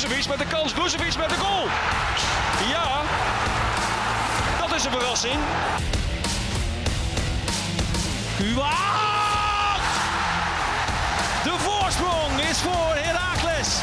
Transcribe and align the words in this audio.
Guzevic 0.00 0.28
met 0.28 0.38
de 0.38 0.46
kans, 0.46 0.72
Guzevic 0.72 1.16
met 1.16 1.28
de 1.28 1.34
goal. 1.34 1.64
Ja, 2.70 3.02
dat 4.60 4.76
is 4.76 4.84
een 4.84 4.90
verrassing. 4.90 5.34
Kuat! 8.38 9.80
De 11.44 11.54
voorsprong 11.58 12.40
is 12.50 12.60
voor 12.60 12.94
Heracles. 12.94 13.82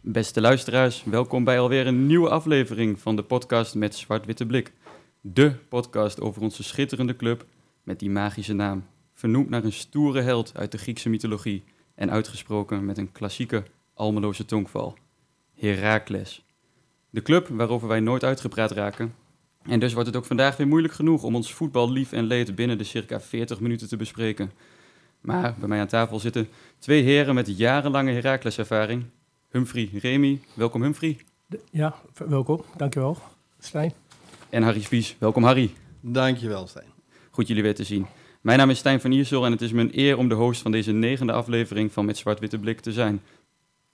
Beste 0.00 0.40
luisteraars, 0.40 1.04
welkom 1.04 1.44
bij 1.44 1.58
alweer 1.58 1.86
een 1.86 2.06
nieuwe 2.06 2.28
aflevering 2.28 3.00
van 3.00 3.16
de 3.16 3.22
podcast 3.22 3.74
met 3.74 3.94
Zwart-Witte 3.94 4.46
Blik. 4.46 4.72
De 5.20 5.52
podcast 5.68 6.20
over 6.20 6.42
onze 6.42 6.62
schitterende 6.62 7.16
club 7.16 7.44
met 7.82 7.98
die 7.98 8.10
magische 8.10 8.54
naam. 8.54 8.86
Vernoemd 9.14 9.50
naar 9.50 9.64
een 9.64 9.72
stoere 9.72 10.20
held 10.20 10.52
uit 10.54 10.72
de 10.72 10.78
Griekse 10.78 11.08
mythologie 11.08 11.64
en 11.94 12.10
uitgesproken 12.10 12.84
met 12.84 12.98
een 12.98 13.12
klassieke 13.12 13.62
Almeloze 13.94 14.44
tongval. 14.44 14.96
Heracles. 15.54 16.44
De 17.10 17.22
club 17.22 17.48
waarover 17.48 17.88
wij 17.88 18.00
nooit 18.00 18.24
uitgepraat 18.24 18.70
raken. 18.70 19.14
En 19.62 19.80
dus 19.80 19.92
wordt 19.92 20.08
het 20.08 20.16
ook 20.16 20.24
vandaag 20.24 20.56
weer 20.56 20.66
moeilijk 20.66 20.94
genoeg 20.94 21.22
om 21.22 21.34
ons 21.34 21.52
voetbal 21.52 21.90
lief 21.90 22.12
en 22.12 22.24
leed 22.24 22.54
binnen 22.54 22.78
de 22.78 22.84
circa 22.84 23.20
40 23.20 23.60
minuten 23.60 23.88
te 23.88 23.96
bespreken. 23.96 24.52
Maar 25.20 25.54
bij 25.58 25.68
mij 25.68 25.80
aan 25.80 25.86
tafel 25.86 26.18
zitten 26.18 26.48
twee 26.78 27.02
heren 27.02 27.34
met 27.34 27.56
jarenlange 27.56 28.12
Heracles-ervaring. 28.12 29.04
Humphrey, 29.48 29.90
Remy. 29.92 30.40
Welkom 30.54 30.82
Humphrey. 30.82 31.18
Ja, 31.70 31.94
welkom. 32.14 32.64
Dankjewel, 32.76 33.18
Stijn. 33.58 33.92
En 34.50 34.62
Harry 34.62 34.82
Spies. 34.82 35.16
Welkom 35.18 35.44
Harry. 35.44 35.74
Dankjewel, 36.00 36.66
Stijn. 36.66 36.86
Goed 37.30 37.46
jullie 37.46 37.62
weer 37.62 37.74
te 37.74 37.84
zien. 37.84 38.06
Mijn 38.42 38.58
naam 38.58 38.70
is 38.70 38.78
Stijn 38.78 39.00
van 39.00 39.12
Iersel 39.12 39.44
en 39.44 39.52
het 39.52 39.60
is 39.60 39.72
mijn 39.72 39.98
eer 39.98 40.18
om 40.18 40.28
de 40.28 40.34
host 40.34 40.62
van 40.62 40.72
deze 40.72 40.92
negende 40.92 41.32
aflevering 41.32 41.92
van 41.92 42.04
Met 42.04 42.16
Zwart-Witte 42.16 42.58
Blik 42.58 42.80
te 42.80 42.92
zijn. 42.92 43.22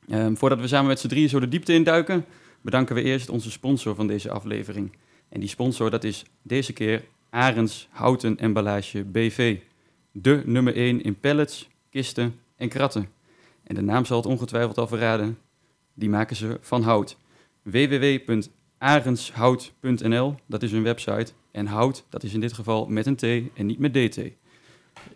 Ehm, 0.08 0.34
voordat 0.34 0.60
we 0.60 0.66
samen 0.66 0.86
met 0.86 1.00
z'n 1.00 1.08
drieën 1.08 1.28
zo 1.28 1.40
de 1.40 1.48
diepte 1.48 1.72
induiken, 1.72 2.24
bedanken 2.60 2.94
we 2.94 3.02
eerst 3.02 3.28
onze 3.28 3.50
sponsor 3.50 3.94
van 3.94 4.06
deze 4.06 4.30
aflevering. 4.30 4.96
En 5.28 5.40
die 5.40 5.48
sponsor 5.48 5.90
dat 5.90 6.04
is 6.04 6.24
deze 6.42 6.72
keer 6.72 7.04
Arends 7.30 7.88
Houten 7.90 8.38
Emballage 8.38 9.04
BV. 9.04 9.58
De 10.12 10.42
nummer 10.44 10.76
1 10.76 11.02
in 11.02 11.20
pallets, 11.20 11.68
kisten 11.90 12.40
en 12.56 12.68
kratten. 12.68 13.08
En 13.64 13.74
de 13.74 13.82
naam 13.82 14.04
zal 14.04 14.16
het 14.16 14.26
ongetwijfeld 14.26 14.78
al 14.78 14.86
verraden. 14.86 15.38
Die 15.94 16.08
maken 16.08 16.36
ze 16.36 16.58
van 16.60 16.82
hout. 16.82 17.16
www.arendshout.nl, 17.62 20.34
dat 20.46 20.62
is 20.62 20.70
hun 20.70 20.82
website. 20.82 21.32
En 21.50 21.66
hout, 21.66 22.04
dat 22.08 22.22
is 22.22 22.34
in 22.34 22.40
dit 22.40 22.52
geval 22.52 22.86
met 22.86 23.06
een 23.06 23.16
T 23.16 23.22
en 23.54 23.66
niet 23.66 23.78
met 23.78 23.92
DT. 23.92 24.20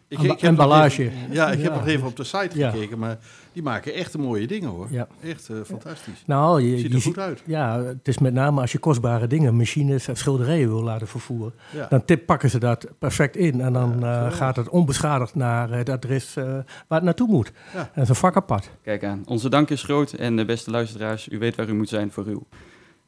Ik, 0.08 0.18
Amba- 0.18 0.32
ik 0.32 0.40
heb 0.40 0.50
nog 0.50 0.60
emballage. 0.60 1.02
even- 1.02 1.18
ja, 1.32 1.50
ik 1.52 1.62
heb 1.62 1.72
nog 1.74 1.86
even 1.86 2.06
op 2.06 2.16
de 2.16 2.24
site 2.24 2.58
Ja. 2.58 2.70
gekeken, 2.70 2.98
maar 2.98 3.18
die 3.52 3.62
maken 3.62 3.94
echt 3.94 4.16
mooie 4.18 4.46
dingen 4.46 4.68
hoor. 4.70 4.86
Ja. 4.90 5.06
Echt 5.22 5.48
eh, 5.48 5.56
fantastisch. 5.64 6.22
Nou, 6.26 6.62
je, 6.62 6.78
Ziet 6.78 6.94
er 6.94 7.00
goed 7.00 7.18
uit. 7.18 7.42
Ja, 7.46 7.82
het 7.82 8.08
is 8.08 8.18
met 8.18 8.32
name 8.34 8.60
als 8.60 8.72
je 8.72 8.78
kostbare 8.78 9.26
dingen, 9.26 9.56
machines 9.56 10.08
en 10.08 10.16
schilderijen 10.16 10.68
wil 10.68 10.82
laten 10.82 11.06
vervoeren. 11.08 11.52
Ja. 11.74 11.86
Dan 11.90 12.04
tip, 12.04 12.26
pakken 12.26 12.50
ze 12.50 12.58
dat 12.58 12.86
perfect 12.98 13.36
in. 13.36 13.60
En 13.60 13.72
dan 13.72 13.96
Ja, 14.00 14.26
eh, 14.26 14.32
gaat 14.32 14.56
het 14.56 14.68
onbeschadigd 14.68 15.34
naar 15.34 15.70
het 15.70 15.88
adres 15.88 16.36
eh, 16.36 16.44
waar 16.44 16.64
het 16.98 17.02
naartoe 17.02 17.28
moet. 17.28 17.52
Ja. 17.74 17.78
En 17.80 17.88
dat 17.94 18.02
is 18.02 18.08
een 18.08 18.14
vak 18.14 18.36
apart. 18.36 18.70
Kijk 18.82 19.04
aan, 19.04 19.22
onze 19.26 19.48
dank 19.48 19.70
is 19.70 19.82
groot 19.82 20.12
en 20.12 20.36
de 20.36 20.44
beste 20.44 20.70
luisteraars, 20.70 21.28
u 21.28 21.38
weet 21.38 21.56
waar 21.56 21.68
u 21.68 21.74
moet 21.74 21.88
zijn 21.88 22.10
voor 22.12 22.24
uw 22.24 22.46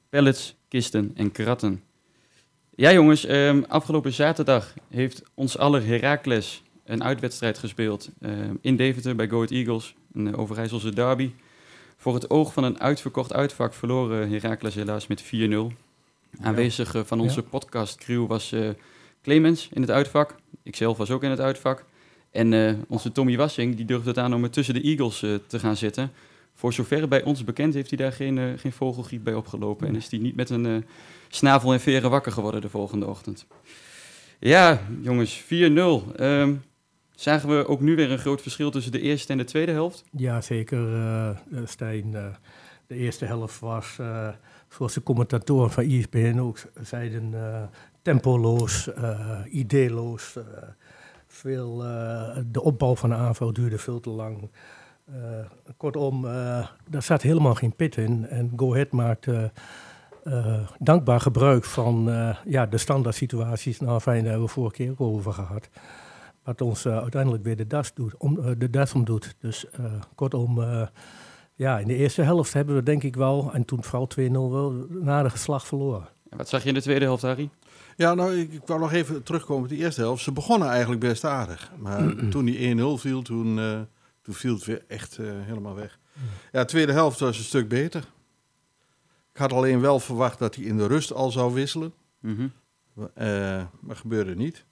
pallets, 0.08 0.56
kisten 0.68 1.10
en 1.14 1.32
kratten. 1.32 1.82
Ja 2.76 2.92
jongens, 2.92 3.24
ehm, 3.26 3.62
afgelopen 3.68 4.12
zaterdag 4.12 4.74
heeft 4.90 5.22
ons 5.34 5.58
aller 5.58 5.86
Heracles 5.86 6.62
een 6.84 7.04
uitwedstrijd 7.04 7.58
gespeeld 7.58 8.10
ehm, 8.20 8.54
in 8.60 8.76
Deventer 8.76 9.16
bij 9.16 9.28
Go 9.28 9.34
Ahead 9.36 9.50
Eagles, 9.50 9.94
een 10.12 10.26
uh, 10.26 10.38
Overijsselse 10.38 10.94
derby. 10.94 11.30
Voor 11.96 12.14
het 12.14 12.30
oog 12.30 12.52
van 12.52 12.64
een 12.64 12.80
uitverkocht 12.80 13.32
uitvak 13.32 13.74
verloren 13.74 14.30
Heracles 14.30 14.74
helaas 14.74 15.06
met 15.06 15.24
4-0. 15.24 15.26
Aanwezig 16.40 16.94
eh, 16.94 17.02
van 17.04 17.20
onze 17.20 17.40
Ja. 17.40 17.46
podcastcrew 17.50 18.26
was 18.26 18.52
eh, 18.52 18.68
Clemens 19.22 19.68
in 19.72 19.80
het 19.80 19.90
uitvak, 19.90 20.34
ikzelf 20.62 20.96
was 20.96 21.10
ook 21.10 21.22
in 21.22 21.30
het 21.30 21.40
uitvak. 21.40 21.84
En 22.30 22.52
eh, 22.52 22.74
onze 22.88 23.12
Tommy 23.12 23.36
Wassing 23.36 23.76
die 23.76 23.84
durfde 23.84 24.08
het 24.08 24.18
aan 24.18 24.34
om 24.34 24.42
er 24.44 24.50
tussen 24.50 24.74
de 24.74 24.80
Eagles 24.82 25.22
eh, 25.22 25.34
te 25.46 25.58
gaan 25.58 25.76
zitten. 25.76 26.12
Voor 26.54 26.72
zover 26.72 27.08
bij 27.08 27.22
ons 27.22 27.44
bekend 27.44 27.74
heeft 27.74 27.88
hij 27.88 27.98
daar 27.98 28.12
geen, 28.12 28.38
eh, 28.38 28.44
geen 28.56 28.72
vogelgriep 28.72 29.24
bij 29.24 29.34
opgelopen. 29.34 29.88
En 29.88 29.96
is 29.96 30.10
hij 30.10 30.18
niet 30.18 30.36
met 30.36 30.50
een 30.50 30.66
eh, 30.66 30.76
snavel 31.28 31.72
en 31.72 31.80
veren 31.80 32.10
wakker 32.10 32.32
geworden 32.32 32.60
de 32.60 32.68
volgende 32.68 33.06
ochtend. 33.06 33.46
Ja, 34.38 34.80
jongens, 35.02 35.32
4-0. 35.34 36.12
Ehm, 36.16 36.54
zagen 37.14 37.48
we 37.48 37.66
ook 37.68 37.80
nu 37.80 37.96
weer 37.96 38.10
een 38.10 38.18
groot 38.18 38.42
verschil 38.42 38.70
tussen 38.70 38.92
de 38.92 39.00
eerste 39.00 39.32
en 39.32 39.38
de 39.38 39.44
tweede 39.44 39.72
helft? 39.72 40.04
Ja, 40.10 40.40
zeker, 40.40 40.94
eh, 40.94 41.28
eh, 41.30 41.36
Stijn. 41.64 42.14
eh, 42.14 42.24
de 42.86 42.94
eerste 42.94 43.24
helft 43.24 43.60
was, 43.60 43.98
zoals 44.68 44.94
de 44.94 45.02
commentatoren 45.02 45.70
van 45.70 45.84
E 45.84 45.98
ESPN 45.98 46.38
ook 46.38 46.58
zeiden, 46.82 47.34
tempoloos, 48.02 48.90
ideeloos. 49.50 50.38
veel, 51.26 51.76
de 52.46 52.62
opbouw 52.62 52.96
van 52.96 53.08
de 53.08 53.14
aanval 53.14 53.52
duurde 53.52 53.78
veel 53.78 54.00
te 54.00 54.10
lang. 54.10 54.50
Kortom, 55.76 56.22
daar 56.88 57.02
zat 57.02 57.22
helemaal 57.22 57.54
geen 57.54 57.76
pit 57.76 57.96
in. 57.96 58.26
En 58.26 58.52
Go 58.56 58.72
Ahead 58.72 58.92
maakte 58.92 59.52
dankbaar 60.78 61.20
gebruik 61.20 61.64
van 61.64 62.04
ja, 62.44 62.66
de 62.66 62.78
standaard 62.78 63.16
situaties. 63.16 63.80
Nou, 63.80 64.00
fijn, 64.00 64.20
daar 64.20 64.30
hebben 64.30 64.46
we 64.46 64.52
vorige 64.52 64.74
keer 64.74 64.94
over 64.96 65.32
gehad. 65.32 65.68
Wat 66.44 66.60
ons 66.60 66.84
eh, 66.84 66.98
uiteindelijk 66.98 67.44
weer 67.44 67.56
de 67.56 67.66
das, 67.66 67.94
doet, 67.94 68.16
om, 68.16 68.40
eh, 68.40 68.50
de 68.58 68.70
das 68.70 68.92
om 68.92 69.04
doet. 69.04 69.34
Dus 69.38 69.70
eh, 69.70 69.84
kortom, 70.14 70.62
eh, 70.62 70.86
ja, 71.54 71.78
in 71.78 71.86
de 71.86 71.94
eerste 71.94 72.22
helft 72.22 72.52
hebben 72.52 72.74
we 72.74 72.82
denk 72.82 73.02
ik 73.02 73.16
wel, 73.16 73.50
en 73.52 73.64
toen 73.64 73.84
vooral 73.84 74.06
2-0 74.06 74.50
wel, 74.50 74.86
een 74.90 75.10
aardige 75.10 75.38
slag 75.38 75.66
verloren. 75.66 76.08
En 76.30 76.36
wat 76.36 76.48
zag 76.48 76.62
je 76.62 76.68
in 76.68 76.74
de 76.74 76.82
tweede 76.82 77.04
helft, 77.04 77.22
Harry? 77.22 77.50
Ja, 77.96 78.14
nou, 78.14 78.36
ik, 78.36 78.52
ik 78.52 78.66
wou 78.66 78.80
nog 78.80 78.92
even 78.92 79.22
terugkomen 79.22 79.62
op 79.62 79.68
die 79.68 79.78
eerste 79.78 80.00
helft. 80.00 80.22
Ze 80.22 80.32
begonnen 80.32 80.68
eigenlijk 80.68 81.00
best 81.00 81.24
aardig. 81.24 81.72
Maar 81.78 82.28
toen 82.30 82.44
die 82.44 82.76
1-0 82.76 82.98
viel, 83.00 83.22
toen, 83.22 83.58
eh, 83.58 83.80
toen 84.22 84.34
viel 84.34 84.54
het 84.54 84.64
weer 84.64 84.84
echt 84.88 85.16
helemaal 85.16 85.74
weg. 85.74 85.98
Ja, 86.52 86.60
de 86.60 86.66
tweede 86.66 86.92
helft 86.92 87.20
was 87.20 87.38
een 87.38 87.44
stuk 87.44 87.68
beter. 87.68 88.04
Ik 89.32 89.40
had 89.40 89.52
alleen 89.52 89.80
wel 89.80 90.00
verwacht 90.00 90.38
dat 90.38 90.54
hij 90.54 90.64
in 90.64 90.76
de 90.76 90.86
rust 90.86 91.12
al 91.12 91.30
zou 91.30 91.54
wisselen. 91.54 91.92
Mhm. 92.20 92.46
Eh, 93.14 93.62
maar 93.80 93.96
gebeurde 93.96 94.34
niet. 94.34 94.64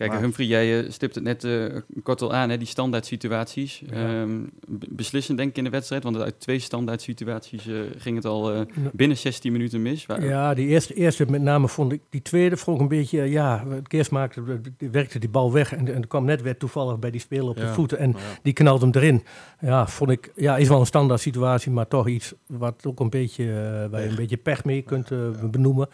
Kijk, 0.00 0.12
Maar- 0.12 0.20
Humphrey, 0.20 0.46
jij 0.46 0.78
eh, 0.84 0.90
stipt 0.90 1.14
het 1.14 1.24
net 1.24 1.44
eh, 1.44 1.64
kort 2.02 2.22
al 2.22 2.32
aan, 2.32 2.50
hè, 2.50 2.56
die 2.58 2.66
standaard 2.66 3.06
situaties. 3.06 3.82
Ja. 3.86 3.92
Ehm, 4.20 4.40
be- 4.68 4.86
beslissend 4.90 5.38
denk 5.38 5.50
ik 5.50 5.56
in 5.56 5.64
de 5.64 5.70
wedstrijd, 5.70 6.02
want 6.02 6.16
uit 6.16 6.40
twee 6.40 6.58
standaard 6.58 7.02
situaties 7.02 7.66
eh, 7.66 7.74
ging 7.96 8.16
het 8.16 8.24
al 8.24 8.66
binnen 8.92 9.16
16 9.16 9.52
minuten 9.52 9.82
mis. 9.82 10.06
Waar- 10.06 10.24
Ja, 10.24 10.54
die 10.54 10.66
eerste, 10.66 10.94
eerste 10.94 11.24
met 11.30 11.42
name 11.42 11.68
vond 11.68 11.92
ik, 11.92 12.00
die 12.10 12.22
tweede 12.22 12.56
vond 12.56 12.76
ik 12.76 12.82
een 12.82 12.88
beetje, 12.98 13.22
ja, 13.22 13.64
het 13.68 13.92
eerst 13.92 14.10
maakte, 14.10 14.60
werkte 14.90 15.18
die 15.18 15.28
bal 15.28 15.52
weg 15.52 15.74
en, 15.74 15.94
en 15.94 16.06
kwam 16.06 16.24
net 16.24 16.42
weer 16.42 16.56
toevallig 16.56 16.98
bij 16.98 17.10
die 17.10 17.20
speler 17.20 17.48
op 17.48 17.56
de 17.56 17.68
voeten 17.72 17.98
en 17.98 18.10
ja. 18.10 18.16
die 18.42 18.52
knalt 18.52 18.80
hem 18.80 18.90
erin. 18.94 19.22
Ja, 19.60 19.86
vond 19.86 20.10
ik, 20.10 20.32
ja, 20.36 20.56
is 20.56 20.68
wel 20.68 20.80
een 20.80 20.86
standaard 20.86 21.20
situatie, 21.20 21.70
maar 21.72 21.88
toch 21.88 22.08
iets 22.08 22.34
wat 22.46 22.86
ook 22.86 23.00
een 23.00 23.10
beetje, 23.10 23.44
waar 23.90 24.02
je 24.02 24.08
een 24.08 24.14
beetje 24.14 24.36
pech 24.36 24.64
mee 24.64 24.82
kunt 24.82 25.10
benoemen. 25.50 25.88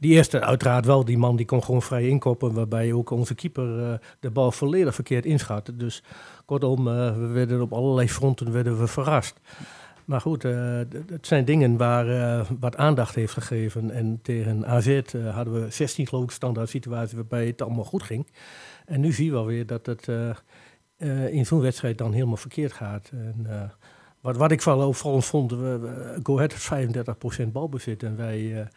Die 0.00 0.12
eerste 0.12 0.40
uiteraard 0.40 0.86
wel, 0.86 1.04
die 1.04 1.18
man 1.18 1.36
die 1.36 1.46
kon 1.46 1.64
gewoon 1.64 1.82
vrij 1.82 2.08
inkoppen, 2.08 2.52
waarbij 2.52 2.92
ook 2.92 3.10
onze 3.10 3.34
keeper 3.34 3.90
eh, 3.90 3.98
de 4.20 4.30
bal 4.30 4.52
volledig 4.52 4.94
verkeerd 4.94 5.24
inschatte. 5.24 5.76
Dus 5.76 6.02
kortom, 6.44 6.88
eh, 6.88 7.16
we 7.16 7.26
werden 7.26 7.60
op 7.60 7.72
allerlei 7.72 8.08
fronten 8.08 8.52
werden 8.52 8.78
we 8.78 8.86
verrast. 8.86 9.40
Maar 10.04 10.20
goed, 10.20 10.44
eh, 10.44 10.78
het 11.06 11.26
zijn 11.26 11.44
dingen 11.44 11.76
waar 11.76 12.46
wat 12.60 12.76
aandacht 12.76 13.14
heeft 13.14 13.32
gegeven. 13.32 13.90
En 13.90 14.18
tegen 14.22 14.66
AZ 14.66 15.00
hadden 15.32 15.62
we 15.62 15.70
16 15.70 16.06
geloof 16.06 16.24
ik 16.24 16.30
standaard 16.30 16.68
situaties 16.68 17.14
waarbij 17.14 17.46
het 17.46 17.62
allemaal 17.62 17.84
goed 17.84 18.02
ging. 18.02 18.26
En 18.86 19.00
nu 19.00 19.12
zien 19.12 19.30
we 19.30 19.36
alweer 19.36 19.66
dat 19.66 19.86
het 19.86 20.08
in 21.30 21.46
zo'n 21.46 21.60
wedstrijd 21.60 21.98
dan 21.98 22.12
helemaal 22.12 22.36
verkeerd 22.36 22.72
gaat. 22.72 23.10
En, 23.12 23.72
wat, 24.20 24.36
wat 24.36 24.52
ik 24.52 24.62
vooral 24.62 24.92
vooral 24.92 25.20
vond, 25.20 25.50
we, 25.50 26.18
Go 26.22 26.36
Ahead 26.36 26.52
had 26.52 27.46
35% 27.46 27.52
balbezit 27.52 28.02
en 28.02 28.16
wij, 28.16 28.68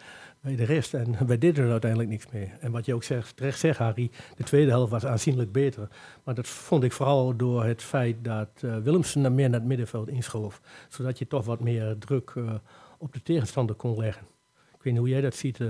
wij 0.47 0.55
de 0.65 0.73
rest. 0.73 0.93
En 0.93 1.17
wij 1.27 1.37
deden 1.37 1.65
er 1.65 1.71
uiteindelijk 1.71 2.09
niks 2.09 2.25
mee. 2.31 2.51
En 2.59 2.71
wat 2.71 2.85
je 2.85 2.93
ook 2.93 3.03
zegt, 3.03 3.35
terecht 3.35 3.59
zegt, 3.59 3.77
Harry, 3.77 4.11
de 4.35 4.43
tweede 4.43 4.71
helft 4.71 4.91
was 4.91 5.05
aanzienlijk 5.05 5.51
beter. 5.51 5.87
Maar 6.23 6.35
dat 6.35 6.47
vond 6.47 6.83
ik 6.83 6.91
vooral 6.91 7.35
door 7.35 7.63
het 7.63 7.83
feit 7.83 8.15
dat 8.21 8.49
eh, 8.61 8.77
Willemsen 8.77 9.21
naar 9.21 9.31
meer 9.31 9.49
naar 9.49 9.59
het 9.59 9.67
middenveld 9.67 10.07
inschoof. 10.07 10.61
Zodat 10.89 11.17
je 11.17 11.27
toch 11.27 11.45
wat 11.45 11.59
meer 11.59 11.97
druk 11.97 12.31
eh, 12.35 12.53
op 12.97 13.13
de 13.13 13.23
tegenstander 13.23 13.75
kon 13.75 13.97
leggen. 13.97 14.27
Ik 14.73 14.83
weet 14.83 14.93
niet 14.93 15.01
hoe 15.01 15.11
jij 15.11 15.21
dat 15.21 15.35
ziet, 15.35 15.59
eh, 15.59 15.67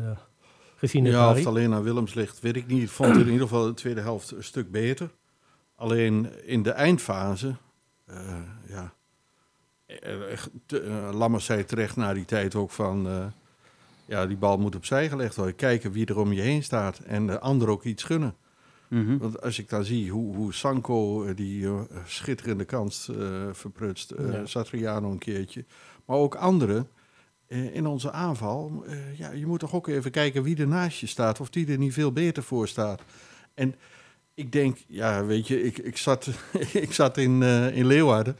gezien 0.76 1.06
Ja, 1.06 1.30
of 1.30 1.36
het 1.38 1.46
alleen 1.46 1.74
aan 1.74 1.84
Willems 1.84 2.14
ligt, 2.14 2.40
weet 2.40 2.56
ik 2.56 2.68
niet. 2.68 2.84
Ik 2.84 2.90
vond 2.90 3.10
het 3.10 3.26
in 3.26 3.32
ieder 3.32 3.48
geval 3.48 3.66
de 3.66 3.74
tweede 3.74 4.02
helft 4.02 4.32
een 4.32 4.44
stuk 4.44 4.72
beter. 4.72 5.10
Alleen 5.76 6.46
in 6.46 6.64
de 6.64 6.72
eindfase, 6.72 7.56
ja, 8.68 8.94
Lammers 11.12 11.46
zei 11.46 11.66
terecht 11.66 11.96
na 11.96 12.14
die 12.14 12.26
tijd 12.26 12.56
ook 12.56 12.72
van, 12.72 13.32
ja, 14.08 14.26
die 14.28 14.38
bal 14.38 14.58
moet 14.58 14.76
opzij 14.76 15.10
gelegd 15.10 15.36
worden. 15.36 15.56
Kijken 15.56 15.92
wie 15.92 16.06
er 16.06 16.18
om 16.20 16.34
je 16.34 16.42
heen 16.42 16.64
staat 16.64 17.00
en 17.00 17.28
de 17.28 17.40
ander 17.40 17.70
ook 17.70 17.84
iets 17.84 18.04
gunnen. 18.04 18.36
Mhm. 18.88 19.18
Want 19.18 19.42
als 19.42 19.60
ik 19.60 19.70
dan 19.70 19.84
zie 19.84 20.12
hoe, 20.12 20.36
hoe 20.36 20.54
Sanko 20.54 21.24
eh, 21.24 21.36
die 21.36 21.66
eh, 21.66 21.80
schitterende 22.06 22.66
kans 22.66 23.10
eh, 23.10 23.18
verprutst, 23.52 24.12
eh 24.12 24.32
Ja. 24.34 24.46
Satriano 24.46 25.12
een 25.12 25.18
keertje, 25.18 25.66
maar 26.06 26.18
ook 26.18 26.36
anderen 26.36 26.88
eh, 27.48 27.76
in 27.76 27.86
onze 27.88 28.12
aanval. 28.12 28.84
eh, 28.88 29.18
ja, 29.18 29.32
je 29.32 29.46
moet 29.46 29.60
toch 29.60 29.74
ook 29.74 29.88
even 29.88 30.12
kijken 30.12 30.44
wie 30.44 30.58
er 30.58 30.68
naast 30.68 31.00
je 31.00 31.08
staat, 31.08 31.40
of 31.40 31.50
die 31.50 31.72
er 31.72 31.78
niet 31.78 31.94
veel 31.94 32.12
beter 32.12 32.44
voor 32.44 32.68
staat. 32.68 33.02
En 33.54 33.76
ik 34.34 34.52
denk, 34.52 34.78
ja, 34.88 35.26
weet 35.26 35.48
je, 35.48 35.64
ik, 35.64 35.78
ik 35.78 35.98
zat, 35.98 36.30
ik 36.74 36.94
zat 36.94 37.18
in, 37.18 37.44
eh, 37.44 37.78
in 37.78 37.86
Leeuwarden 37.88 38.36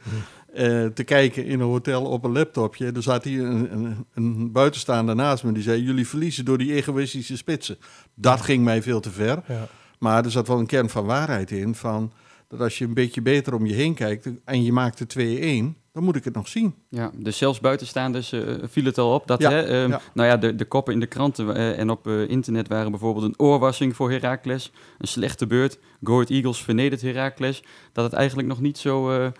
eh, 0.58 0.86
te 0.86 1.04
kijken 1.04 1.44
in 1.44 1.60
een 1.60 1.66
hotel 1.66 2.04
op 2.04 2.24
een 2.24 2.32
laptopje. 2.32 2.92
Er 2.92 3.02
zat 3.02 3.24
hier 3.24 3.44
een, 3.44 3.72
een, 3.72 4.06
een 4.14 4.52
buitenstaander 4.52 5.14
naast 5.14 5.44
me 5.44 5.52
die 5.52 5.62
zei: 5.62 5.82
Jullie 5.82 6.08
verliezen 6.08 6.44
door 6.44 6.58
die 6.58 6.74
egoïstische 6.74 7.36
spitsen. 7.36 7.78
Dat 8.14 8.40
ging 8.40 8.64
mij 8.64 8.82
veel 8.82 9.00
te 9.00 9.10
ver. 9.10 9.42
Ja. 9.46 9.68
Maar 9.98 10.24
er 10.24 10.30
zat 10.30 10.48
wel 10.48 10.58
een 10.58 10.66
kern 10.66 10.88
van 10.88 11.04
waarheid 11.04 11.50
in. 11.50 11.74
Van 11.74 12.12
dat 12.48 12.60
als 12.60 12.78
je 12.78 12.84
een 12.84 12.94
beetje 12.94 13.22
beter 13.22 13.54
om 13.54 13.66
je 13.66 13.74
heen 13.74 13.94
kijkt 13.94 14.28
en 14.44 14.62
je 14.62 14.72
maakt 14.72 15.00
er 15.00 15.72
2-1, 15.72 15.76
dan 15.92 16.04
moet 16.04 16.16
ik 16.16 16.24
het 16.24 16.34
nog 16.34 16.48
zien. 16.48 16.74
Ja, 16.88 17.10
dus 17.14 17.36
zelfs 17.36 17.60
buitenstaanders 17.60 18.32
eh 18.32 18.54
viel 18.62 18.84
het 18.84 18.98
al 18.98 19.14
op. 19.14 19.26
Dat, 19.26 19.40
Ja, 19.40 19.50
hè, 19.50 19.62
ehm, 19.62 19.90
ja. 19.90 20.00
Nou 20.14 20.28
ja, 20.28 20.36
de, 20.36 20.54
de 20.54 20.64
koppen 20.64 20.94
in 20.94 21.00
de 21.00 21.06
kranten 21.06 21.54
eh, 21.54 21.78
en 21.78 21.90
op 21.90 22.06
eh, 22.06 22.28
internet 22.28 22.68
waren 22.68 22.90
bijvoorbeeld 22.90 23.24
een 23.24 23.38
oorwassing 23.38 23.96
voor 23.96 24.10
Heracles. 24.10 24.72
Een 24.98 25.08
slechte 25.08 25.46
beurt. 25.46 25.78
Go 26.02 26.12
Ahead 26.12 26.30
Eagles 26.30 26.62
vernedert 26.62 27.02
Heracles. 27.02 27.62
Dat 27.92 28.04
het 28.04 28.12
eigenlijk 28.12 28.48
nog 28.48 28.60
niet 28.60 28.78
zo... 28.78 29.30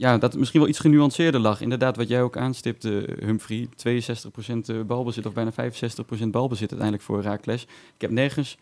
eh, 0.00 0.06
ja, 0.12 0.18
dat 0.18 0.30
het 0.30 0.38
misschien 0.38 0.60
wel 0.60 0.68
iets 0.68 0.78
genuanceerder 0.78 1.40
lag. 1.40 1.60
Inderdaad, 1.60 1.96
wat 1.96 2.08
jij 2.08 2.22
ook 2.22 2.36
aanstipte, 2.36 3.16
Humphrey. 3.20 3.68
62% 3.88 4.86
balbezit 4.86 5.26
of 5.26 5.32
bijna 5.32 5.52
65% 5.52 6.30
balbezit 6.30 6.70
uiteindelijk 6.70 7.02
voor 7.02 7.22
Heracles. 7.22 7.62
Ik 7.94 8.00
heb 8.00 8.10
nergens 8.10 8.58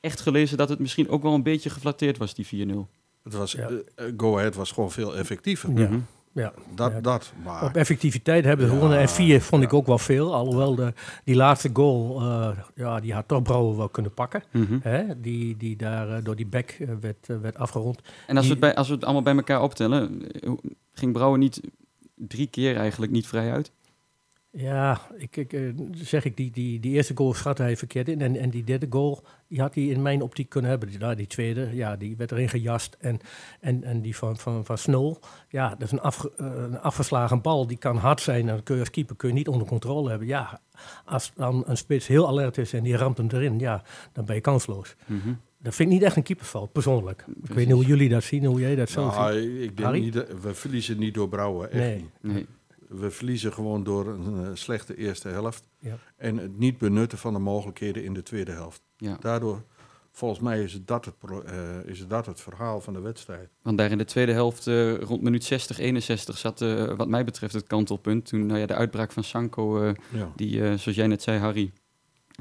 echt 0.00 0.20
gelezen 0.20 0.56
dat 0.56 0.68
het 0.68 0.78
misschien 0.78 1.08
ook 1.08 1.22
wel 1.22 1.34
een 1.34 1.42
beetje 1.42 1.70
geflatteerd 1.70 2.18
was, 2.18 2.34
die 2.34 2.46
4-0. 2.46 2.88
Het 3.22 3.34
was, 3.34 3.52
Ja. 3.52 3.68
eh, 3.68 4.06
eh, 4.06 4.12
Go 4.16 4.36
Ahead 4.38 4.54
was 4.54 4.70
gewoon 4.72 4.90
veel 4.90 5.16
effectiever. 5.16 5.78
Ja. 5.78 5.90
Ja. 6.38 6.52
Dat, 6.74 6.92
Ja. 6.92 7.00
dat. 7.00 7.32
Maar 7.44 7.64
Op 7.64 7.76
effectiviteit 7.76 8.44
hebben 8.44 8.66
ze 8.66 8.72
Ja, 8.72 8.78
gewonnen. 8.78 9.00
En 9.02 9.08
vier 9.08 9.40
vond 9.42 9.62
ik 9.62 9.72
ook 9.72 9.86
wel 9.86 9.98
veel. 9.98 10.34
Alhoewel 10.34 10.74
de, 10.74 10.92
die 11.24 11.34
laatste 11.34 11.70
goal, 11.72 12.20
eh, 12.20 12.50
ja, 12.74 13.00
die 13.00 13.14
had 13.14 13.28
toch 13.28 13.42
Brouwer 13.42 13.76
wel 13.76 13.88
kunnen 13.88 14.14
pakken. 14.14 14.42
Mhm. 14.52 14.78
Hè? 14.82 15.20
Die, 15.20 15.56
die 15.56 15.76
daar 15.76 16.08
eh, 16.16 16.24
door 16.24 16.36
die 16.36 16.46
back 16.46 16.70
eh, 16.70 16.88
werd, 17.00 17.26
werd 17.26 17.56
afgerond. 17.58 18.00
En 18.26 18.36
als 18.36 18.44
we, 18.46 18.50
het 18.50 18.60
bij, 18.60 18.74
als 18.74 18.88
we 18.88 18.94
het 18.94 19.04
allemaal 19.04 19.22
bij 19.22 19.34
elkaar 19.34 19.62
optellen, 19.62 20.26
ging 20.92 21.12
Brouwer 21.12 21.38
niet 21.38 21.60
drie 22.14 22.46
keer 22.46 22.76
eigenlijk 22.76 23.12
niet 23.12 23.26
vrij 23.26 23.52
uit? 23.52 23.72
Ja, 24.50 25.00
ik, 25.16 25.36
ik, 25.36 25.52
eh, 25.52 25.60
zeg 25.92 26.24
ik, 26.24 26.36
die, 26.36 26.50
die, 26.50 26.80
die 26.80 26.92
eerste 26.94 27.12
goal 27.16 27.34
schatte 27.34 27.62
hij 27.62 27.76
verkeerd 27.76 28.08
in. 28.08 28.20
En, 28.20 28.36
en 28.36 28.50
die 28.50 28.64
derde 28.64 28.86
goal, 28.90 29.22
die 29.48 29.60
had 29.60 29.74
hij 29.74 29.84
in 29.84 30.02
mijn 30.02 30.22
optiek 30.22 30.48
kunnen 30.48 30.70
hebben. 30.70 30.88
Die, 30.88 30.98
nou, 30.98 31.14
die 31.14 31.26
tweede, 31.26 31.68
ja, 31.72 31.96
die 31.96 32.16
werd 32.16 32.32
erin 32.32 32.48
gejast. 32.48 32.96
En, 33.00 33.18
en, 33.60 33.84
en 33.84 34.00
die 34.00 34.16
van, 34.16 34.36
van, 34.36 34.64
van 34.64 34.78
Snol, 34.78 35.18
ja, 35.48 35.68
dat 35.68 35.82
is 35.82 35.92
een, 35.92 36.00
afge, 36.00 36.32
eh, 36.36 36.46
een 36.56 36.80
afgeslagen 36.80 37.40
bal. 37.42 37.66
Die 37.66 37.76
kan 37.78 37.96
hard 37.96 38.20
zijn. 38.20 38.40
En 38.40 38.46
dan 38.46 38.62
kun 38.62 38.74
je 38.74 38.80
als 38.80 38.90
keeper 38.90 39.16
kun 39.16 39.28
je 39.28 39.34
niet 39.34 39.48
onder 39.48 39.66
controle 39.68 40.08
hebben. 40.10 40.28
Ja, 40.28 40.60
als 41.04 41.32
dan 41.34 41.62
een 41.66 41.76
spits 41.76 42.06
heel 42.06 42.26
alert 42.28 42.58
is 42.58 42.72
en 42.72 42.82
die 42.82 42.96
ramt 42.96 43.16
hem 43.18 43.28
erin, 43.32 43.58
ja, 43.58 43.82
dan 44.12 44.24
ben 44.24 44.34
je 44.34 44.40
kansloos. 44.40 44.94
Mhm. 45.06 45.32
Dat 45.62 45.74
vind 45.74 45.88
ik 45.88 45.94
niet 45.94 46.04
echt 46.04 46.16
een 46.16 46.22
keeperfout, 46.22 46.72
persoonlijk. 46.72 47.24
Ik 47.42 47.52
weet 47.52 47.66
niet 47.66 47.74
hoe 47.74 47.84
jullie 47.84 48.08
dat 48.08 48.22
zien, 48.22 48.44
hoe 48.44 48.60
jij 48.60 48.74
dat 48.76 48.88
zo 48.88 49.06
nou, 49.06 49.32
ziet. 49.40 49.44
ik 49.50 49.58
denk 49.76 49.78
Harry? 49.80 50.00
niet, 50.00 50.12
dat- 50.12 50.40
we 50.40 50.54
verliezen 50.54 50.98
niet 50.98 51.14
door 51.14 51.28
Brouwen. 51.28 51.70
Echt 51.70 51.80
Nee. 51.82 51.96
niet. 51.96 52.32
Nee. 52.34 52.46
We 52.88 53.10
verliezen 53.10 53.52
gewoon 53.52 53.84
door 53.84 54.06
een 54.08 54.44
eh, 54.44 54.50
slechte 54.54 54.96
eerste 54.96 55.28
helft. 55.28 55.68
Ja. 55.78 55.98
En 56.16 56.36
het 56.36 56.58
niet 56.58 56.78
benutten 56.78 57.18
van 57.18 57.32
de 57.32 57.38
mogelijkheden 57.38 58.04
in 58.04 58.14
de 58.14 58.22
tweede 58.22 58.50
helft. 58.52 58.82
Ja. 58.96 59.16
Daardoor, 59.20 59.62
volgens 60.12 60.40
mij, 60.40 60.62
is 60.62 60.72
het 60.72 60.86
dat 60.86 61.04
het, 61.04 61.18
pro- 61.18 61.40
eh, 61.42 61.84
is 61.84 61.98
het, 61.98 62.10
dat 62.10 62.26
het 62.26 62.40
verhaal 62.40 62.80
van 62.80 62.92
de 62.92 63.00
wedstrijd. 63.00 63.48
Want 63.62 63.78
daar 63.78 63.90
in 63.90 63.98
de 63.98 64.04
tweede 64.04 64.32
helft, 64.32 64.66
eh, 64.66 64.94
rond 64.98 65.22
minuut 65.22 65.44
60, 65.44 65.78
61, 65.78 66.38
zat 66.38 66.60
eh, 66.60 66.94
wat 66.96 67.08
mij 67.08 67.24
betreft 67.24 67.54
het 67.54 67.66
kantelpunt. 67.66 68.24
Toen 68.26 68.46
nou 68.46 68.58
ja, 68.58 68.66
de 68.66 68.74
uitbraak 68.74 69.12
van 69.12 69.24
Sanko, 69.24 69.82
eh, 69.82 69.90
Ja. 70.12 70.32
die, 70.36 70.54
eh, 70.62 70.74
zoals 70.74 70.96
jij 70.98 71.06
net 71.06 71.22
zei, 71.22 71.38
Harry, 71.38 71.72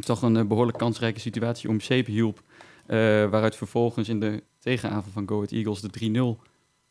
toch 0.05 0.21
een 0.21 0.37
eh, 0.37 0.45
behoorlijk 0.45 0.77
kansrijke 0.77 1.19
situatie 1.19 1.69
om 1.69 1.81
zeep 1.81 2.05
hielp. 2.05 2.41
eh, 2.85 2.97
waaruit 3.29 3.55
vervolgens 3.55 4.09
in 4.09 4.19
de 4.19 4.43
tegenavond 4.59 5.13
van 5.13 5.27
Go 5.27 5.35
Ahead 5.35 5.51
Eagles 5.51 5.81
de 5.81 5.89
3-0 5.89 6.39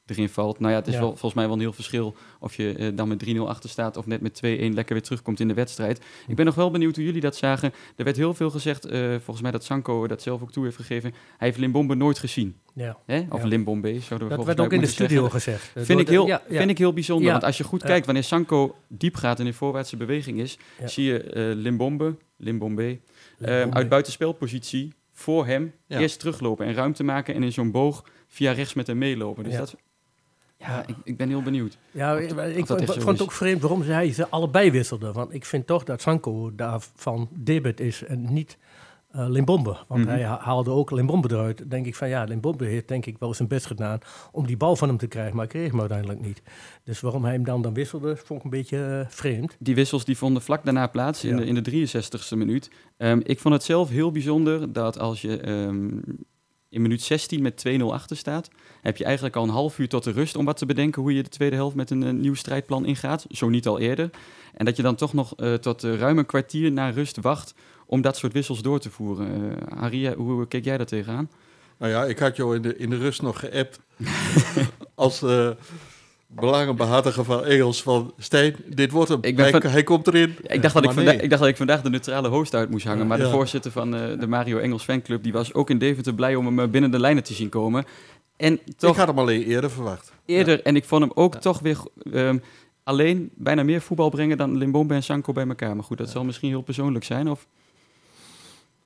erin 0.07 0.29
valt. 0.29 0.59
Nou 0.59 0.73
ja, 0.73 0.79
het 0.79 0.87
is 0.87 0.95
Ja. 0.95 1.01
wel, 1.01 1.09
volgens 1.09 1.35
mij 1.35 1.45
wel 1.45 1.55
een 1.55 1.61
heel 1.61 1.73
verschil 1.73 2.17
of 2.41 2.55
je 2.57 2.73
eh, 2.73 2.89
dan 2.95 3.09
met 3.09 3.19
3-0 3.19 3.49
achter 3.49 3.71
staat 3.71 3.97
of 3.97 4.07
net 4.07 4.21
met 4.21 4.35
2-1 4.35 4.75
lekker 4.75 4.95
weer 4.95 5.03
terugkomt 5.03 5.41
in 5.41 5.49
de 5.49 5.55
wedstrijd. 5.55 6.01
Ik 6.27 6.37
ben 6.37 6.45
nog 6.45 6.55
wel 6.55 6.71
benieuwd 6.71 6.97
hoe 6.97 7.05
jullie 7.05 7.21
dat 7.21 7.37
zagen. 7.37 7.73
Er 7.97 8.05
werd 8.05 8.17
heel 8.17 8.35
veel 8.35 8.51
gezegd, 8.51 8.85
eh, 8.85 9.01
volgens 9.11 9.41
mij 9.41 9.51
dat 9.51 9.65
Sanko 9.65 10.07
dat 10.07 10.23
zelf 10.23 10.43
ook 10.43 10.53
toe 10.53 10.65
heeft 10.65 10.77
gegeven. 10.77 11.11
Hij 11.11 11.49
heeft 11.49 11.59
Limbombe 11.59 11.95
nooit 11.95 12.19
gezien. 12.19 12.57
Ja. 12.75 12.97
Hè? 13.07 13.25
Of 13.31 13.43
Ja. 13.43 13.47
Limbombe, 13.49 14.01
zouden 14.01 14.29
we 14.29 14.37
Dat 14.37 14.45
werd 14.47 14.61
ook 14.61 14.73
in 14.73 14.81
de 14.81 14.87
studio 14.87 15.23
zeggen. 15.23 15.41
gezegd. 15.41 15.71
Vind 15.75 15.87
door 15.89 16.01
ik, 16.01 16.07
de- 16.07 16.13
heel, 16.13 16.27
ja, 16.27 16.43
vind 16.49 16.71
ik 16.71 16.79
heel 16.79 16.93
bijzonder. 16.93 17.31
Want 17.31 17.45
als 17.45 17.57
je 17.59 17.65
goed 17.65 17.83
kijkt, 17.83 18.05
wanneer 18.07 18.25
Sanko 18.25 18.75
diep 18.89 19.15
gaat 19.15 19.41
en 19.41 19.47
in 19.47 19.55
voorwaartse 19.55 19.97
beweging 19.97 20.39
is, 20.41 20.59
zie 20.85 21.05
je 21.05 21.23
eh, 21.23 21.43
Limbombe, 21.55 22.17
Limbombe, 22.37 22.99
Limbombe. 23.39 23.77
uit 23.77 23.89
buitenspelpositie 23.89 24.95
voor 25.13 25.47
hem 25.47 25.73
eerst 25.89 26.19
teruglopen 26.19 26.67
en 26.67 26.75
ruimte 26.75 27.05
maken 27.05 27.35
en 27.35 27.43
in 27.43 27.53
zo'n 27.53 27.71
boog 27.71 28.05
via 28.29 28.53
rechts 28.53 28.75
met 28.75 28.87
hem 28.87 28.99
meelopen. 28.99 29.45
Dus 29.45 29.53
Ja. 29.53 29.59
dat, 29.59 29.77
ja, 30.59 30.87
ik, 30.87 30.97
ik 31.05 31.17
ben 31.17 31.29
heel 31.29 31.43
benieuwd. 31.43 31.79
Ja, 31.91 32.15
Of 32.15 32.21
ik, 32.21 32.31
of 32.31 32.67
vond, 32.67 32.81
ik 32.97 33.07
het 33.07 33.23
ook 33.23 33.33
vreemd 33.33 33.61
waarom 33.61 33.83
zij 33.83 34.13
ze 34.13 34.29
allebei 34.29 34.71
wisselden. 34.71 35.13
Want 35.13 35.35
ik 35.35 35.45
vind 35.45 35.67
toch 35.67 35.85
dat 35.85 36.01
Sanko 36.03 36.55
daarvan 36.55 37.29
debet 37.33 37.81
is 37.81 38.05
en 38.05 38.33
niet 38.33 38.59
eh, 39.11 39.27
Limbombe. 39.29 39.77
Want 39.89 40.01
Mhm. 40.05 40.11
hij 40.11 40.23
ha- 40.23 40.41
haalde 40.41 40.71
ook 40.71 40.91
Limbombe 40.91 41.29
eruit. 41.31 41.71
denk 41.71 41.87
ik 41.87 41.95
van 41.95 42.09
ja, 42.09 42.25
Limbombe 42.25 42.65
heeft 42.65 42.89
denk 42.89 43.07
ik 43.07 43.19
wel 43.19 43.35
zijn 43.35 43.49
best 43.49 43.67
gedaan 43.67 43.99
om 44.33 44.47
die 44.47 44.57
bal 44.57 44.77
van 44.77 44.89
hem 44.89 44.97
te 44.97 45.07
krijgen. 45.07 45.37
Maar 45.37 45.47
kreeg 45.47 45.71
hem 45.71 45.81
uiteindelijk 45.81 46.21
niet. 46.21 46.43
Dus 46.85 47.01
waarom 47.01 47.25
hij 47.25 47.33
hem 47.33 47.45
dan, 47.45 47.63
dan 47.63 47.75
wisselde, 47.75 48.17
vond 48.17 48.39
ik 48.39 48.45
een 48.45 48.51
beetje 48.51 48.85
eh, 49.05 49.11
vreemd. 49.15 49.57
Die 49.59 49.75
wissels 49.75 50.05
die 50.05 50.17
vonden 50.17 50.43
vlak 50.43 50.65
daarna 50.65 50.87
plaats 50.87 51.25
in, 51.25 51.31
Ja. 51.31 51.37
de, 51.37 51.47
in 51.47 51.55
de 51.55 51.63
63ste 51.63 52.37
minuut. 52.37 52.71
Ehm, 52.97 53.21
ik 53.23 53.41
vond 53.41 53.55
het 53.55 53.63
zelf 53.65 53.89
heel 53.89 54.11
bijzonder 54.13 54.73
dat 54.73 54.99
als 54.99 55.21
je 55.23 55.41
ehm, 55.41 55.89
in 56.69 56.83
minuut 56.83 57.03
16 57.03 57.43
met 57.43 57.65
2-0 57.69 57.83
achter 57.83 58.17
staat, 58.17 58.49
heb 58.83 58.97
je 58.97 59.05
eigenlijk 59.05 59.37
al 59.37 59.43
een 59.43 59.49
half 59.49 59.79
uur 59.79 59.89
tot 59.89 60.05
de 60.05 60.11
rust 60.11 60.37
om 60.37 60.45
wat 60.45 60.57
te 60.57 60.67
bedenken 60.67 61.03
hoe 61.03 61.15
je 61.15 61.23
de 61.23 61.29
tweede 61.29 61.57
helft 61.57 61.77
met 61.77 61.91
een, 61.91 62.03
eh, 62.03 62.13
nieuw 62.13 62.35
strijdplan 62.35 62.87
ingaat. 62.87 63.27
Zo 63.31 63.49
niet 63.49 63.67
al 63.67 63.79
eerder. 63.79 64.11
En 64.55 64.65
dat 64.65 64.77
je 64.77 64.83
dan 64.83 64.95
toch 64.95 65.13
nog 65.13 65.35
eh, 65.37 65.55
tot 65.55 65.85
eh, 65.85 65.95
ruim 65.95 66.19
een 66.19 66.27
kwartier 66.27 66.73
na 66.73 66.91
rust 66.91 67.21
wacht 67.21 67.55
om 67.87 68.01
dat 68.01 68.17
soort 68.17 68.33
wissels 68.33 68.63
door 68.63 68.79
te 68.79 68.91
voeren. 68.91 69.59
Eh 69.59 69.79
Harry, 69.79 70.15
hoe 70.15 70.47
keek 70.47 70.65
jij 70.65 70.77
daar 70.77 70.87
tegenaan? 70.87 71.31
Nou 71.79 71.93
ja, 71.93 72.05
ik 72.05 72.19
had 72.19 72.37
jou 72.37 72.57
in 72.57 72.63
de, 72.63 72.77
in 72.77 72.91
de 72.91 72.97
rust 72.97 73.23
nog 73.23 73.39
geappt. 73.39 73.81
als 74.95 75.21
belangenbehartiger 76.27 77.25
van 77.25 77.45
Engels 77.45 77.83
van... 77.83 78.15
Stijn, 78.19 78.57
dit 78.67 78.91
wordt 78.91 79.09
hem. 79.09 79.19
Ik 79.23 79.37
ben 79.37 79.51
hij, 79.51 79.61
van- 79.61 79.71
hij 79.71 79.83
komt 79.83 80.07
erin. 80.07 80.37
Ik 80.43 80.63
dacht, 80.63 80.75
dat 80.75 80.85
ik, 80.85 80.95
nee. 80.95 81.17
ik 81.17 81.31
dacht 81.31 81.43
dat 81.43 81.51
ik 81.51 81.57
vandaag 81.57 81.83
de 81.83 81.91
neutrale 81.91 82.29
host 82.29 82.55
uit 82.55 82.71
moest 82.71 82.87
hangen. 82.87 83.07
Maar 83.07 83.19
de 83.19 83.31
voorzitter 83.31 83.71
van 83.71 83.97
eh, 83.97 84.19
de 84.21 84.27
Mario 84.27 84.59
Engels 84.59 84.85
fanclub... 84.85 85.23
die 85.23 85.33
was 85.33 85.55
ook 85.55 85.71
in 85.71 85.79
Deventer 85.79 86.15
blij 86.15 86.35
om 86.35 86.47
hem 86.47 86.59
eh, 86.59 86.69
binnen 86.69 86.91
de 86.91 86.99
lijnen 86.99 87.23
te 87.23 87.35
zien 87.35 87.49
komen. 87.49 87.85
En 88.37 88.61
toch 88.77 88.91
Ik 88.91 88.97
had 88.97 89.07
hem 89.07 89.19
alleen 89.19 89.43
eerder 89.43 89.71
verwacht. 89.71 90.13
eerder... 90.25 90.63
En 90.63 90.77
ik 90.77 90.85
vond 90.85 91.03
hem 91.03 91.13
ook 91.15 91.35
toch 91.35 91.59
weer 91.59 91.79
ehm, 92.13 92.39
alleen 92.83 93.31
bijna 93.35 93.63
meer 93.63 93.81
voetbal 93.81 94.11
brengen... 94.11 94.37
dan 94.37 94.57
Limbombe 94.57 94.95
en 94.95 95.03
Sanko 95.03 95.33
bij 95.33 95.47
elkaar. 95.47 95.75
Maar 95.75 95.85
goed, 95.85 95.99
dat 95.99 96.11
zal 96.11 96.25
misschien 96.25 96.49
heel 96.49 96.63
persoonlijk 96.63 97.05
zijn. 97.05 97.31
Of... 97.31 97.47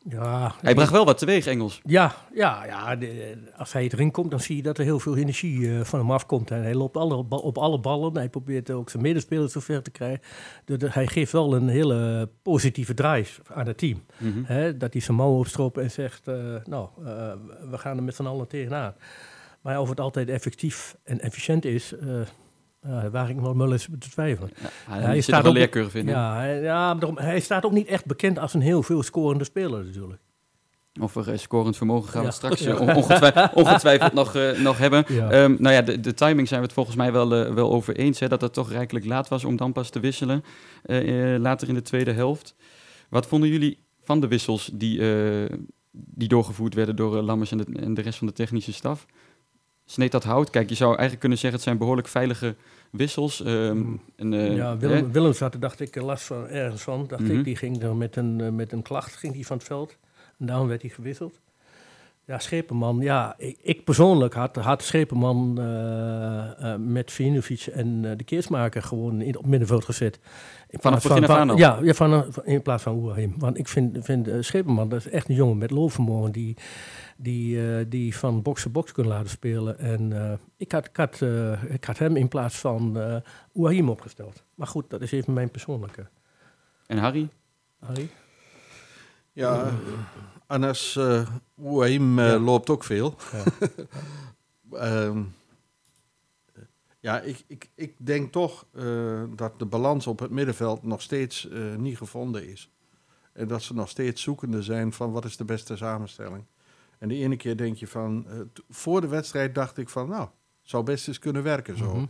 Ja, 0.09 0.55
Hij 0.61 0.75
bracht 0.75 0.91
wel 0.93 1.05
wat 1.05 1.19
teweeg, 1.19 1.47
Engels. 1.47 1.81
Ja, 1.85 2.15
ja, 2.35 2.65
ja 2.65 2.97
de- 2.97 3.37
als 3.57 3.73
hij 3.73 3.83
erin 3.83 4.11
komt, 4.11 4.31
dan 4.31 4.41
zie 4.41 4.57
je 4.57 4.63
dat 4.63 4.79
er 4.79 4.85
heel 4.85 4.99
veel 5.01 5.17
energie 5.17 5.75
eh, 5.79 5.85
van 5.85 5.99
hem 5.99 6.11
afkomt. 6.11 6.51
En 6.51 6.63
hij 6.63 6.75
loopt 6.75 6.97
alle, 6.97 7.15
op 7.29 7.59
alle 7.59 7.81
ballen. 7.81 8.15
Hij 8.17 8.29
probeert 8.29 8.71
ook 8.71 8.91
zijn 8.91 9.03
medespelers 9.03 9.53
zover 9.53 9.83
te 9.83 9.91
krijgen. 9.91 10.21
Dus 10.65 10.79
dat- 10.79 10.95
hij 10.95 11.07
geeft 11.07 11.33
wel 11.33 11.55
een 11.55 11.69
hele 11.69 12.29
positieve 12.43 12.95
drive 12.95 13.41
aan 13.55 13.67
het 13.67 13.79
team. 13.79 14.03
Mhm. 14.19 14.79
Dat 14.79 14.93
hij 14.93 15.03
zijn 15.03 15.17
mouw 15.17 15.39
opstroopt 15.39 15.79
en 15.79 15.91
zegt, 15.91 16.29
eh, 16.29 16.35
nou, 16.65 16.89
eh, 17.05 17.33
we 17.71 17.79
gaan 17.79 17.97
er 17.97 18.03
met 18.03 18.15
z'n 18.15 18.27
allen 18.27 18.49
tegenaan. 18.49 18.95
Maar 19.61 19.81
of 19.81 19.89
het 19.89 20.01
altijd 20.01 20.29
effectief 20.29 20.97
en 21.05 21.21
efficiënt 21.21 21.65
is, 21.65 21.95
uh, 22.87 23.05
waar 23.11 23.31
ik 23.31 23.37
nog 23.41 23.57
wel 23.57 23.73
eens 23.73 23.89
te 23.99 24.09
twijfelen. 24.11 24.51
Ja, 24.61 24.69
hij 24.93 25.03
hij 25.03 25.21
staat 25.21 25.39
er 25.39 25.45
een 25.45 25.51
ook- 25.51 25.57
leercurve 25.57 25.99
in. 25.99 26.07
Ja, 26.07 26.35
hij, 26.37 26.61
ja 26.63 26.95
daarom- 26.95 27.19
hij 27.19 27.41
staat 27.41 27.65
ook 27.65 27.73
niet 27.73 27.87
echt 27.87 28.07
bekend 28.07 28.39
als 28.39 28.55
een 28.55 28.61
heel 28.61 28.83
veel 28.83 29.03
scorende 29.03 29.45
speler 29.45 29.85
natuurlijk. 29.85 30.21
Over 31.01 31.31
eh, 31.33 31.39
scorend 31.39 31.77
vermogen 31.77 32.09
gaan 32.11 32.21
we 32.21 32.27
Ja. 32.27 32.33
straks 32.33 32.61
Ja. 32.61 32.71
eh, 32.75 32.81
on- 32.81 32.95
ongetwij- 32.95 33.51
ongetwijfeld 33.55 34.13
nog, 34.13 34.35
eh, 34.35 34.59
nog 34.59 34.79
hebben. 34.79 35.05
Ja. 35.09 35.31
Ehm, 35.31 35.55
nou 35.59 35.75
ja, 35.75 35.83
de, 35.83 36.01
de 36.01 36.15
timing 36.15 36.49
zijn 36.49 36.61
we 36.61 36.67
het 36.67 36.75
volgens 36.75 36.97
mij 36.97 37.13
wel, 37.13 37.29
wel 37.55 37.71
over 37.73 37.97
eens. 37.97 38.21
Hè, 38.21 38.29
dat 38.29 38.41
het 38.41 38.53
toch 38.53 38.71
rijkelijk 38.71 39.05
laat 39.05 39.29
was 39.29 39.45
om 39.45 39.57
dan 39.57 39.73
pas 39.73 39.91
te 39.91 40.01
wisselen. 40.01 40.45
later 41.41 41.69
in 41.69 41.75
de 41.75 41.83
tweede 41.83 42.13
helft. 42.13 42.55
Wat 43.09 43.27
vonden 43.27 43.49
jullie 43.49 43.79
van 44.03 44.21
de 44.21 44.29
wissels 44.29 44.71
die, 44.75 45.01
die 45.93 46.29
doorgevoerd 46.29 46.75
werden 46.75 46.97
door 46.97 47.21
Lammers 47.23 47.51
en 47.53 47.59
de, 47.59 47.67
en 47.81 47.95
de 47.95 48.01
rest 48.03 48.19
van 48.19 48.27
de 48.27 48.33
technische 48.33 48.73
staf? 48.73 49.07
Sneed 49.91 50.13
dat 50.13 50.25
hout? 50.25 50.51
Kijk, 50.51 50.69
je 50.69 50.75
zou 50.75 50.89
eigenlijk 50.91 51.21
kunnen 51.21 51.39
zeggen 51.39 51.59
het 51.59 51.69
zijn 51.69 51.79
behoorlijk 51.79 52.09
veilige 52.09 52.55
wissels. 52.91 53.43
Ehm, 53.43 53.77
Mm. 53.77 54.01
en, 54.17 54.33
eh, 54.35 54.57
ja, 54.57 54.71
hè? 54.71 54.79
Willem, 54.79 55.13
Willems 55.13 55.41
had 55.41 55.55
er, 55.55 55.61
dacht 55.61 55.81
ik, 55.81 55.97
eh, 55.97 56.05
last 56.05 56.25
van 56.25 56.47
ergens 56.49 56.83
van. 56.83 57.05
Dacht 57.09 57.23
Mhm. 57.23 57.39
ik, 57.39 57.45
die 57.45 57.57
ging 57.57 57.83
er 57.83 57.97
met 57.97 58.17
een, 58.17 58.41
eh, 58.41 58.49
met 58.49 58.73
een 58.73 58.83
klacht 58.83 59.15
ging 59.17 59.33
die 59.33 59.47
van 59.47 59.57
het 59.57 59.67
veld. 59.67 59.97
En 60.39 60.47
daarom 60.47 60.67
werd 60.69 60.83
hij 60.83 60.91
gewisseld. 60.91 61.39
Ja, 62.25 62.39
Schepenman. 62.39 63.01
Ja, 63.01 63.35
ik, 63.39 63.59
ik 63.63 63.85
persoonlijk 63.85 64.35
had, 64.35 64.57
had 64.57 64.83
Schepenman 64.83 65.59
eh, 65.59 66.73
eh, 66.73 66.81
met 66.81 67.13
Vinovic 67.13 67.67
en 67.67 68.01
eh, 68.05 68.11
de 68.17 68.25
Keersmaker 68.25 68.83
gewoon 68.83 69.21
in, 69.21 69.39
op 69.39 69.47
middenveld 69.47 69.85
gezet. 69.85 70.19
In 70.69 70.79
Vanaf 70.81 71.01
plaats 71.01 71.21
begin 71.21 71.23
af 71.35 71.41
aan 71.41 71.51
al? 71.51 71.57
Ja, 71.59 71.79
ja 71.83 71.93
van, 71.93 72.25
van- 72.33 72.45
in 72.45 72.63
plaats 72.63 72.83
van 72.83 72.95
Oerheim. 72.97 73.35
Want 73.39 73.59
ik 73.59 73.69
vind, 73.69 73.97
vind 74.01 74.29
Schepenman, 74.41 74.89
dat 74.89 74.99
is 74.99 75.09
echt 75.09 75.29
een 75.29 75.35
jongen 75.35 75.59
met 75.59 75.71
loopvermogen 75.71 76.33
die, 76.33 76.57
die, 77.23 77.77
eh, 77.79 77.85
die 77.89 78.17
van 78.17 78.43
box 78.43 78.63
to 78.63 78.71
box 78.71 78.93
kunnen 78.93 79.13
laten 79.13 79.31
spelen. 79.31 79.79
En 79.79 80.13
eh, 80.13 80.39
ik, 80.57 80.73
had, 80.73 80.87
ik, 80.87 80.97
had, 80.97 81.23
eh, 81.23 81.65
ik 81.65 81.85
had 81.85 81.99
hem 81.99 82.17
in 82.17 82.29
plaats 82.29 82.59
van 82.59 82.99
eh 82.99 83.17
Oerheim 83.55 83.89
opgesteld. 83.89 84.45
Maar 84.55 84.67
goed, 84.67 84.91
dat 84.91 85.01
is 85.01 85.13
even 85.13 85.33
mijn 85.33 85.51
persoonlijke. 85.51 86.07
En 86.87 86.99
Harry? 86.99 87.29
Harry? 87.79 88.11
Ja, 89.33 89.73
Anas 90.47 90.97
uh, 90.99 91.21
eh, 91.21 91.99
Ja. 92.17 92.39
loopt 92.39 92.71
ook 92.71 92.85
veel. 92.85 93.15
Ja. 93.33 93.43
Ehm, 94.71 95.23
ja, 97.01 97.21
ik, 97.21 97.45
ik, 97.47 97.71
ik 97.75 97.95
denk 97.99 98.33
toch 98.33 98.67
eh, 98.73 99.23
dat 99.35 99.59
de 99.59 99.65
balans 99.67 100.07
op 100.07 100.19
het 100.19 100.31
middenveld 100.31 100.83
nog 100.83 101.03
steeds 101.03 101.49
eh, 101.49 101.75
niet 101.77 101.97
gevonden 101.97 102.49
is. 102.49 102.71
En 103.33 103.49
dat 103.49 103.63
ze 103.63 103.75
nog 103.75 103.89
steeds 103.89 104.23
zoekende 104.23 104.63
zijn 104.63 104.93
van 104.93 105.13
wat 105.13 105.25
is 105.25 105.37
de 105.37 105.45
beste 105.45 105.77
samenstelling. 105.77 106.45
En 107.01 107.09
de 107.09 107.15
ene 107.15 107.37
keer 107.37 107.57
denk 107.57 107.77
je 107.77 107.87
van, 107.87 108.27
eh, 108.29 108.41
voor 108.69 109.01
de 109.01 109.07
wedstrijd 109.07 109.55
dacht 109.55 109.79
ik 109.79 109.89
van, 109.89 110.09
nou, 110.09 110.29
zou 110.63 110.85
best 110.85 111.09
eens 111.09 111.19
kunnen 111.19 111.43
werken 111.43 111.77
zo. 111.77 112.09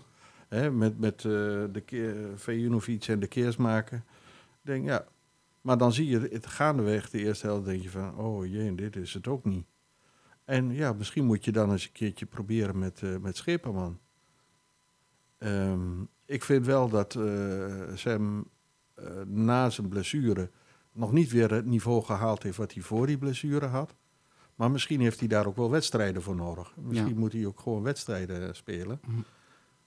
Hè, 0.49 0.71
met 0.71 0.99
met 0.99 1.17
eh, 1.17 1.31
de 1.73 1.83
keer, 1.85 2.15
Vejinovic 2.35 3.07
en 3.07 3.21
de 3.21 3.27
Keersmaker. 3.27 4.03
Denk, 4.63 4.87
ja. 4.87 5.07
Maar 5.61 5.79
dan 5.79 5.93
zie 5.93 6.07
je 6.07 6.19
het 6.19 6.47
gaandeweg 6.47 7.11
de 7.11 7.19
eerste 7.19 7.47
helft, 7.47 7.65
denk 7.65 7.83
je 7.83 7.91
van, 7.91 8.17
oh 8.17 8.47
jee, 8.47 8.75
dit 8.75 8.97
is 8.97 9.15
het 9.15 9.29
ook 9.29 9.45
niet. 9.45 9.67
En 10.45 10.75
ja, 10.75 10.93
misschien 10.93 11.25
moet 11.25 11.45
je 11.45 11.53
dan 11.53 11.71
eens 11.71 11.85
een 11.85 11.93
keertje 11.93 12.27
proberen 12.27 12.79
met, 12.79 13.03
eh 13.03 13.17
met 13.17 13.37
Scheperman. 13.37 13.99
Ehm, 15.39 16.03
ik 16.25 16.45
vind 16.45 16.67
wel 16.67 16.89
dat 16.89 17.15
eh 17.15 17.95
Sam 17.95 18.51
eh, 18.95 19.21
na 19.27 19.71
zijn 19.71 19.89
blessure 19.89 20.51
nog 20.93 21.13
niet 21.13 21.31
weer 21.31 21.51
het 21.51 21.67
niveau 21.67 22.03
gehaald 22.03 22.43
heeft 22.43 22.57
wat 22.57 22.73
hij 22.73 22.83
voor 22.83 23.07
die 23.07 23.19
blessure 23.19 23.67
had. 23.67 23.95
Maar 24.61 24.71
misschien 24.71 25.01
heeft 25.01 25.19
hij 25.19 25.29
daar 25.29 25.47
ook 25.47 25.57
wel 25.57 25.71
wedstrijden 25.71 26.23
voor 26.23 26.35
nodig. 26.37 26.73
Misschien 26.77 27.13
Ja. 27.15 27.19
moet 27.19 27.33
hij 27.33 27.47
ook 27.47 27.61
gewoon 27.61 27.83
wedstrijden 27.83 28.55
spelen. 28.57 29.01
Mhm. 29.07 29.21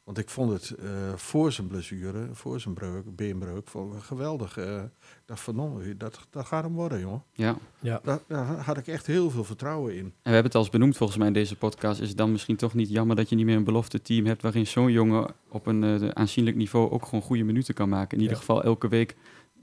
Want 0.03 0.17
ik 0.17 0.29
vond 0.29 0.51
het 0.51 0.71
eh, 0.79 1.13
voor 1.15 1.51
zijn 1.51 1.67
blessure, 1.67 2.27
voor 2.31 2.59
zijn 2.59 2.73
breuk, 2.73 3.15
beenbreuk, 3.15 3.67
vond 3.67 3.93
ik 3.95 4.01
geweldig. 4.01 4.57
eh, 4.57 4.83
ik 4.83 4.89
dacht 5.25 5.41
van, 5.41 5.81
dat, 5.97 6.27
dat 6.29 6.45
gaat 6.45 6.63
hem 6.63 6.73
worden, 6.73 6.99
jongen. 6.99 7.23
Ja. 7.33 7.55
Ja. 7.79 7.99
Daar, 8.03 8.19
daar 8.27 8.45
had 8.45 8.77
ik 8.77 8.87
echt 8.87 9.05
heel 9.07 9.29
veel 9.29 9.43
vertrouwen 9.43 9.93
in. 9.95 9.99
En 10.05 10.11
we 10.23 10.29
hebben 10.29 10.43
het 10.43 10.55
al 10.55 10.61
eens 10.61 10.69
benoemd 10.71 10.97
volgens 10.97 11.17
mij 11.17 11.27
in 11.27 11.33
deze 11.33 11.55
podcast. 11.55 11.99
Is 12.01 12.07
het 12.09 12.17
dan 12.17 12.31
misschien 12.31 12.55
toch 12.55 12.73
niet 12.73 12.89
jammer 12.89 13.15
dat 13.15 13.29
je 13.29 13.35
niet 13.35 13.45
meer 13.45 13.55
een 13.57 13.63
belofte 13.63 14.01
team 14.01 14.25
hebt 14.25 14.41
waarin 14.41 14.67
zo'n 14.67 14.91
jongen 14.91 15.33
op 15.49 15.65
een 15.67 15.83
eh, 15.83 16.07
aanzienlijk 16.09 16.55
niveau 16.57 16.91
ook 16.91 17.05
gewoon 17.05 17.21
goede 17.23 17.43
minuten 17.43 17.73
kan 17.73 17.89
maken. 17.89 18.11
In 18.17 18.19
ieder 18.23 18.35
Ja. 18.35 18.39
geval 18.39 18.63
elke 18.63 18.87
week 18.87 19.15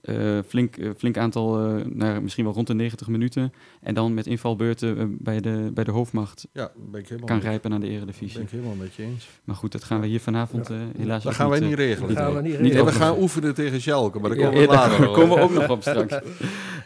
eh, 0.02 0.38
flink, 0.46 0.76
eh, 0.76 0.90
flink 0.96 1.16
aantal, 1.16 1.58
eh, 1.58 1.84
naar 1.84 2.22
misschien 2.22 2.44
wel 2.44 2.52
rond 2.52 2.66
de 2.66 2.74
90 2.74 3.08
minuten. 3.08 3.52
En 3.80 3.94
dan 3.94 4.14
met 4.14 4.26
invalbeurten 4.26 5.16
bij, 5.20 5.40
de, 5.40 5.70
bij 5.74 5.84
de 5.84 5.90
hoofdmacht 5.90 6.48
Ja, 6.52 6.70
ben 6.90 7.00
ik 7.00 7.08
helemaal, 7.08 7.28
kan 7.28 7.38
rijpen 7.38 7.70
naar 7.70 7.80
de 7.80 7.86
ben 7.86 7.94
eredivisie. 7.94 8.40
ik 8.40 8.50
helemaal 8.50 8.74
met 8.74 8.94
je 8.94 9.02
eens. 9.02 9.28
Maar 9.44 9.56
goed, 9.56 9.72
dat 9.72 9.84
gaan 9.84 10.00
we 10.00 10.06
hier 10.06 10.20
vanavond 10.20 10.70
eh, 10.70 10.76
helaas 10.96 11.22
Dat 11.22 11.34
gaan 11.34 11.48
wij 11.48 11.58
eh, 11.60 11.66
niet 11.66 11.74
regelen. 11.74 12.08
niet 12.08 12.18
gaan 12.18 12.34
we 12.34 12.42
niet 12.42 12.52
Niet 12.52 12.72
regelen. 12.72 12.84
We 12.84 12.92
gaan 12.92 13.18
oefenen 13.18 13.54
tegen 13.54 13.80
Schalke, 13.80 14.18
maar 14.18 14.30
daar 14.30 14.38
komen 14.38 14.54
we 14.54 14.60
ja, 14.60 14.72
later 14.72 15.10
komen 15.10 15.36
we 15.36 15.42
ook 15.42 15.52
nog 15.52 15.68
op 15.68 15.80
straks. 15.80 16.18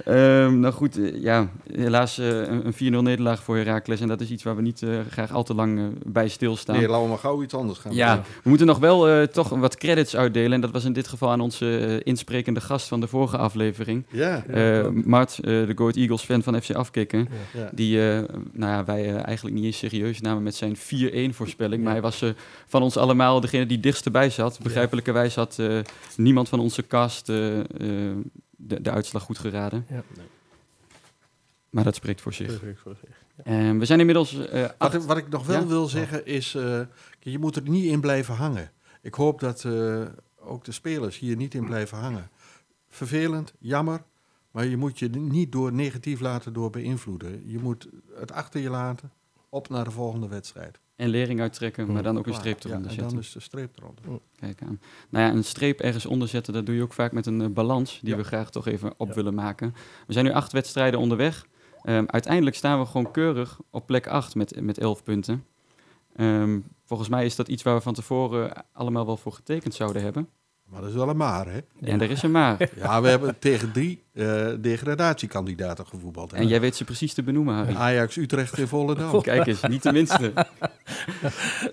Ehm, 0.04 0.60
nou 0.60 0.74
goed, 0.74 0.98
ja, 1.14 1.50
helaas 1.72 2.16
een, 2.16 2.66
een 2.66 2.74
4-0 2.74 2.76
nederlaag 2.76 3.42
voor 3.42 3.56
Heracles. 3.56 4.00
En 4.00 4.08
dat 4.08 4.20
is 4.20 4.30
iets 4.30 4.42
waar 4.42 4.56
we 4.56 4.62
niet 4.62 4.82
eh, 4.82 4.88
graag 5.10 5.32
al 5.32 5.42
te 5.42 5.54
lang 5.54 5.92
bij 6.06 6.28
stilstaan. 6.28 6.76
Nee, 6.76 6.88
laten 6.88 7.02
we 7.02 7.08
maar 7.08 7.18
gauw 7.18 7.42
iets 7.42 7.54
anders 7.54 7.78
gaan 7.78 7.94
Ja, 7.94 8.14
doen. 8.14 8.24
we 8.42 8.48
moeten 8.48 8.66
nog 8.66 8.78
wel 8.78 9.08
eh, 9.08 9.22
toch 9.22 9.48
wat 9.48 9.76
credits 9.76 10.16
uitdelen. 10.16 10.52
En 10.52 10.60
dat 10.60 10.70
was 10.70 10.84
in 10.84 10.92
dit 10.92 11.08
geval 11.08 11.30
aan 11.30 11.40
onze 11.40 12.00
insprekende 12.02 12.60
gast 12.60 12.88
van 12.88 13.00
de 13.00 13.03
vorige 13.08 13.36
aflevering. 13.36 14.04
Ja, 14.10 14.44
Eh, 14.46 14.88
Mart, 14.88 15.38
eh, 15.38 15.42
de 15.44 15.72
Goat 15.76 15.96
Eagles 15.96 16.22
fan 16.22 16.42
van 16.42 16.62
FC 16.62 16.70
Afkikken. 16.74 17.28
ja. 17.54 17.70
Die 17.72 18.10
eh, 18.12 18.18
nou 18.52 18.72
ja, 18.72 18.84
wij 18.84 19.16
eigenlijk 19.16 19.56
niet 19.56 19.64
eens 19.64 19.78
serieus 19.78 20.20
namen 20.20 20.42
met 20.42 20.54
zijn 20.54 20.76
4-1 20.76 21.34
voorspelling. 21.34 21.82
Maar 21.82 21.92
hij 21.92 22.02
was 22.02 22.24
van 22.66 22.82
ons 22.82 22.96
allemaal 22.96 23.40
degene 23.40 23.66
die 23.66 23.80
dichtst 23.80 24.04
erbij 24.04 24.30
zat. 24.30 24.58
Begrijpelijkerwijs 24.62 25.34
had 25.34 25.62
niemand 26.16 26.48
van 26.48 26.60
onze 26.60 26.86
cast 26.86 27.26
de, 27.26 27.64
de 28.56 28.90
uitslag 28.90 29.22
goed 29.22 29.38
geraden. 29.38 29.86
Ja. 29.90 30.02
Maar 31.70 31.84
dat 31.84 31.94
spreekt 31.94 32.20
voor 32.20 32.32
zich. 32.32 32.46
Perfect 32.46 32.80
voor 32.80 32.96
zich. 33.00 33.22
We 33.78 33.84
zijn 33.84 33.98
inmiddels 34.00 34.48
eh, 34.48 34.64
Wat, 34.78 34.94
ik- 34.94 35.00
wat 35.00 35.16
ik 35.16 35.28
nog 35.28 35.46
wel 35.46 35.60
Ja? 35.60 35.66
wil 35.66 35.86
zeggen 35.86 36.26
is, 36.26 36.52
je 37.20 37.38
moet 37.38 37.56
er 37.56 37.62
niet 37.68 37.84
in 37.84 38.00
blijven 38.00 38.34
hangen. 38.34 38.70
Ik 39.02 39.14
hoop 39.14 39.40
dat 39.40 39.66
ook 40.46 40.64
de 40.64 40.72
spelers 40.72 41.18
hier 41.18 41.36
niet 41.36 41.54
in 41.54 41.64
blijven 41.64 41.98
hangen. 41.98 42.28
Vervelend, 42.94 43.52
jammer, 43.58 44.02
maar 44.50 44.66
je 44.66 44.76
moet 44.76 44.98
je 44.98 45.08
niet 45.08 45.52
door 45.52 45.72
negatief 45.72 46.20
laten 46.20 46.52
door 46.52 46.70
beïnvloeden. 46.70 47.42
Je 47.50 47.58
moet 47.58 47.88
het 48.14 48.32
achter 48.32 48.60
je 48.60 48.70
laten, 48.70 49.10
op 49.48 49.68
naar 49.68 49.84
de 49.84 49.90
volgende 49.90 50.28
wedstrijd. 50.28 50.78
en 50.96 51.08
lering 51.08 51.40
uittrekken, 51.40 51.92
maar 51.92 52.02
dan 52.02 52.18
ook 52.18 52.26
een 52.26 52.34
streep 52.34 52.64
eronder 52.64 52.80
ja, 52.82 52.88
en 52.88 52.94
zetten. 52.94 53.08
dan 53.14 53.18
is 53.24 53.32
de 53.32 53.40
streep 53.40 53.76
eronder. 53.78 54.04
Kijk 54.36 54.62
aan. 54.62 54.80
Nou 55.08 55.24
ja, 55.26 55.32
een 55.32 55.44
streep 55.44 55.80
ergens 55.80 56.06
onder 56.06 56.28
zetten, 56.28 56.52
dat 56.52 56.66
doe 56.66 56.74
je 56.74 56.82
ook 56.82 56.92
vaak 56.92 57.12
met 57.12 57.26
een 57.26 57.40
eh, 57.40 57.48
balans 57.48 57.98
die 58.02 58.10
Ja. 58.10 58.16
we 58.16 58.24
graag 58.24 58.50
toch 58.50 58.66
even 58.66 58.94
op 58.96 59.08
Ja. 59.08 59.14
willen 59.14 59.34
maken. 59.34 59.74
We 60.06 60.12
zijn 60.12 60.24
nu 60.24 60.32
acht 60.32 60.52
wedstrijden 60.52 61.00
onderweg. 61.00 61.46
Ehm, 61.82 62.04
uiteindelijk 62.06 62.56
staan 62.56 62.78
we 62.80 62.86
gewoon 62.86 63.10
keurig 63.10 63.60
op 63.70 63.86
plek 63.86 64.06
8 64.06 64.34
met, 64.34 64.60
met 64.60 64.78
11 64.78 65.02
punten. 65.02 65.44
Ehm, 66.16 66.60
volgens 66.84 67.08
mij 67.08 67.24
is 67.24 67.36
dat 67.36 67.48
iets 67.48 67.62
waar 67.62 67.74
we 67.74 67.80
van 67.80 67.94
tevoren 67.94 68.64
allemaal 68.72 69.06
wel 69.06 69.16
voor 69.16 69.32
getekend 69.32 69.74
zouden 69.74 70.02
hebben. 70.02 70.28
Maar 70.64 70.80
dat 70.80 70.90
is 70.90 70.96
wel 70.96 71.08
een 71.08 71.16
maar, 71.16 71.46
hè? 71.46 71.58
En 71.80 72.00
er 72.00 72.10
is 72.10 72.22
een 72.22 72.30
maar. 72.30 72.70
Ja, 72.76 73.02
we 73.02 73.08
hebben 73.08 73.38
tegen 73.38 73.72
drie 73.72 74.03
eh, 74.14 74.46
degradatiekandidaten 74.60 75.86
gevoetbald. 75.86 76.30
hè. 76.30 76.36
En 76.36 76.46
jij 76.48 76.60
weet 76.60 76.76
ze 76.76 76.84
precies 76.84 77.14
te 77.14 77.22
benoemen, 77.22 77.54
Harry. 77.54 77.74
Ajax, 77.74 78.16
Utrecht 78.16 78.58
en 78.58 78.68
Volendam. 78.68 79.20
Kijk 79.22 79.46
eens, 79.46 79.62
niet 79.62 79.82
de 79.82 79.92
minste. 79.92 80.32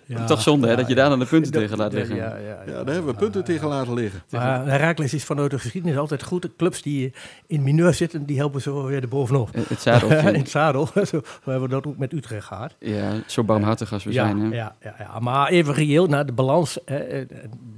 Ja, 0.06 0.26
Toch 0.26 0.42
zonde 0.42 0.68
hè, 0.68 0.76
dat 0.76 0.88
je 0.88 0.96
ja. 0.96 1.00
daar 1.02 1.10
dan 1.10 1.20
de 1.20 1.26
punten 1.26 1.52
Dat- 1.52 1.62
tegen 1.62 1.78
laat 1.78 1.94
liggen. 1.94 2.16
Ja, 2.16 2.36
ja, 2.36 2.46
ja. 2.46 2.62
Ja, 2.66 2.84
daar 2.84 2.94
hebben 2.94 3.12
we 3.14 3.20
punten 3.20 3.44
tegen 3.44 3.68
laten 3.68 3.94
liggen. 3.94 4.22
Maar 4.30 4.66
Herakles 4.68 5.14
is 5.14 5.24
vanuit 5.24 5.52
de 5.52 5.60
geschiedenis 5.60 5.98
altijd 5.98 6.24
goed. 6.24 6.42
De 6.42 6.52
clubs 6.58 6.82
die 6.82 7.14
in 7.48 7.64
mineur 7.64 7.94
zitten, 7.94 8.26
die 8.26 8.38
helpen 8.38 8.62
zo 8.62 8.86
weer 8.86 9.02
erbovenop. 9.02 9.50
Eh, 9.56 9.62
Het 9.68 9.82
zadeltje. 9.82 10.32
in 10.32 10.40
het 10.40 10.50
zadel. 10.50 10.88
Zo 11.12 11.22
we 11.44 11.52
hebben 11.52 11.70
dat 11.70 11.86
ook 11.86 11.98
met 11.98 12.14
Utrecht 12.14 12.46
gehad. 12.46 12.76
Ja, 12.80 13.12
zo 13.28 13.44
barmhartig 13.44 13.94
als 13.94 14.04
we 14.04 14.14
ja, 14.14 14.26
zijn. 14.26 14.40
Hè? 14.40 14.56
ja, 14.56 14.76
ja, 14.82 14.96
ja, 15.00 15.20
maar 15.20 15.50
even 15.50 15.74
reëel, 15.74 16.08
naar 16.08 16.26
de 16.26 16.32
balans. 16.34 16.80
hè, 16.86 16.98
eh, 16.98 17.26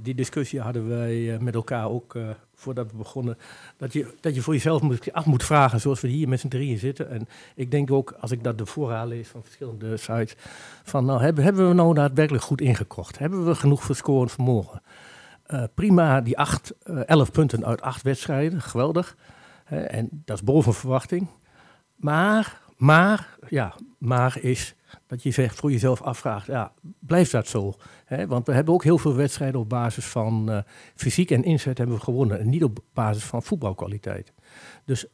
die 0.02 0.14
discussie 0.14 0.60
hadden 0.60 0.88
wij 0.88 1.32
eh, 1.34 1.38
met 1.40 1.54
elkaar 1.54 1.88
ook 1.90 2.14
eh, 2.14 2.22
voordat 2.64 2.90
we 2.90 2.96
begonnen. 2.96 3.38
Dat 3.76 3.92
je, 3.92 4.14
dat 4.20 4.34
je 4.34 4.42
voor 4.42 4.54
jezelf 4.54 4.82
moet, 4.82 5.12
af 5.12 5.26
moet 5.26 5.44
vragen, 5.44 5.80
zoals 5.80 6.00
we 6.00 6.08
hier 6.08 6.28
met 6.28 6.40
z'n 6.40 6.48
drieën 6.48 6.78
zitten. 6.78 7.10
En 7.10 7.28
ik 7.54 7.70
denk 7.70 7.90
ook, 7.90 8.14
als 8.20 8.30
ik 8.30 8.44
dat 8.44 8.58
de 8.58 8.66
voorraad 8.66 9.08
lees 9.08 9.28
van 9.28 9.42
verschillende 9.42 9.96
sites, 9.96 10.34
van 10.82 11.04
nou, 11.04 11.20
hebben, 11.20 11.44
hebben 11.44 11.68
we 11.68 11.74
nou 11.74 11.94
daadwerkelijk 11.94 12.44
goed 12.44 12.60
ingekocht? 12.60 13.18
Hebben 13.18 13.46
we 13.46 13.54
genoeg 13.54 13.82
voor 13.82 13.94
scorend 13.94 14.32
vermogen? 14.32 14.82
Eh, 15.44 15.62
prima, 15.74 16.20
die 16.20 16.38
acht, 16.38 16.74
eh, 16.82 17.08
elf 17.08 17.32
punten 17.32 17.66
uit 17.66 17.82
acht 17.82 18.02
wedstrijden, 18.02 18.62
geweldig. 18.62 19.16
En 19.64 20.08
dat 20.10 20.36
is 20.36 20.42
boven 20.42 20.74
verwachting. 20.74 21.28
Maar, 21.96 22.60
maar, 22.76 23.36
ja, 23.48 23.74
maar 23.98 24.38
is 24.40 24.74
dat 25.06 25.22
je 25.22 25.30
zegt 25.30 25.56
voor 25.56 25.70
jezelf 25.70 26.02
afvraagt, 26.02 26.46
ja, 26.46 26.72
blijft 26.98 27.32
dat 27.32 27.48
zo? 27.48 27.74
Want 28.28 28.46
we 28.46 28.52
hebben 28.52 28.74
ook 28.74 28.84
heel 28.84 28.98
veel 28.98 29.14
wedstrijden 29.14 29.60
op 29.60 29.68
basis 29.68 30.04
van 30.04 30.50
eh, 30.50 30.58
fysiek 30.94 31.30
en 31.30 31.44
inzet 31.44 31.78
hebben 31.78 31.96
we 31.96 32.02
gewonnen. 32.02 32.40
En 32.40 32.48
niet 32.48 32.64
op 32.64 32.78
basis 32.92 33.24
van 33.24 33.42
voetbalkwaliteit. 33.42 34.32
Dus 34.84 35.06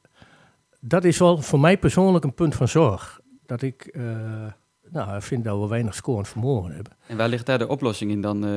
dat 0.80 1.04
is 1.04 1.18
wel 1.18 1.38
voor 1.38 1.60
mij 1.60 1.78
persoonlijk 1.78 2.24
een 2.24 2.34
punt 2.34 2.54
van 2.54 2.68
zorg. 2.68 3.20
Dat 3.46 3.62
ik 3.62 3.82
eh, 3.82 4.02
nou, 4.90 5.22
vind 5.22 5.44
dat 5.44 5.60
we 5.60 5.68
weinig 5.68 5.94
scorend 5.94 6.28
vermogen 6.28 6.72
hebben. 6.74 6.92
En 7.06 7.16
waar 7.16 7.28
ligt 7.28 7.46
daar 7.46 7.58
de 7.58 7.68
oplossing 7.68 8.10
in 8.10 8.20
dan, 8.20 8.44
eh, 8.46 8.50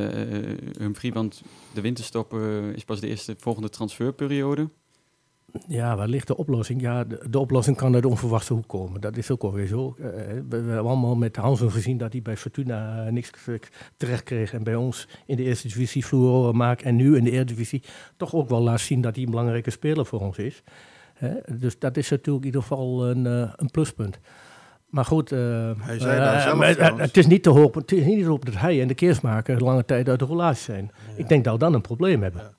Humphrey? 0.77 1.11
Want 1.11 1.41
de 1.73 1.81
winterstop 1.81 2.33
is 2.73 2.83
pas 2.83 2.99
de 2.99 3.07
eerste 3.07 3.35
volgende 3.37 3.69
transferperiode. 3.69 4.69
Ja, 5.67 5.95
waar 5.95 6.07
ligt 6.07 6.27
de 6.27 6.37
oplossing? 6.37 6.81
Ja, 6.81 7.03
de, 7.03 7.25
de 7.29 7.39
oplossing 7.39 7.77
kan 7.77 7.95
uit 7.95 8.05
onverwachte 8.05 8.53
hoek 8.53 8.67
komen. 8.67 9.01
Dat 9.01 9.17
is 9.17 9.31
ook 9.31 9.43
alweer 9.43 9.67
zo. 9.67 9.95
Eh, 9.99 10.05
we, 10.05 10.43
we 10.47 10.55
hebben 10.55 10.79
allemaal 10.87 11.15
met 11.15 11.35
Hansen 11.35 11.71
gezien 11.71 11.97
dat 11.97 12.11
hij 12.11 12.21
bij 12.21 12.37
Fortuna 12.37 13.05
eh, 13.05 13.11
niks 13.11 13.29
terecht 13.97 14.23
kreeg. 14.23 14.53
En 14.53 14.63
bij 14.63 14.75
ons 14.75 15.07
in 15.25 15.35
de 15.35 15.43
eerste 15.43 15.67
divisie 15.67 16.05
vloer 16.05 16.55
maakt. 16.55 16.81
En 16.81 16.95
nu 16.95 17.17
in 17.17 17.23
de 17.23 17.31
Eredivisie 17.31 17.83
toch 18.17 18.33
ook 18.35 18.49
wel 18.49 18.61
laat 18.61 18.79
zien 18.79 19.01
dat 19.01 19.15
hij 19.15 19.23
een 19.23 19.29
belangrijke 19.29 19.69
speler 19.69 20.05
voor 20.05 20.19
ons 20.19 20.37
is. 20.37 20.63
Dus 21.55 21.79
dat 21.79 21.97
is 21.97 22.09
natuurlijk 22.09 22.45
in 22.45 22.51
ieder 22.51 22.61
geval 22.61 23.07
een, 23.09 23.25
eh, 23.25 23.53
een 23.55 23.71
pluspunt. 23.71 24.19
Maar 24.89 25.05
goed, 25.05 25.31
eh, 25.31 25.39
Hij 25.79 25.99
zei 25.99 26.17
daar 26.19 26.35
eh, 26.35 26.41
zelf 26.41 26.57
maar 26.57 26.99
het- 27.01 27.17
is 27.17 27.27
niet 27.27 27.43
te 27.43 27.49
hopen, 27.49 27.81
het 27.81 27.91
is 27.91 28.05
niet 28.05 28.19
te 28.23 28.25
hopen 28.29 28.51
dat 28.51 28.61
hij 28.61 28.81
en 28.81 28.87
de 28.87 28.93
keersmaker 28.93 29.63
lange 29.63 29.85
tijd 29.85 30.09
uit 30.09 30.19
de 30.19 30.25
relatie 30.25 30.63
zijn. 30.63 30.91
Ik 31.15 31.27
denk 31.27 31.43
dat 31.43 31.53
we 31.53 31.59
dan 31.59 31.73
een 31.73 31.81
probleem 31.81 32.21
hebben. 32.21 32.41
Ja. 32.41 32.51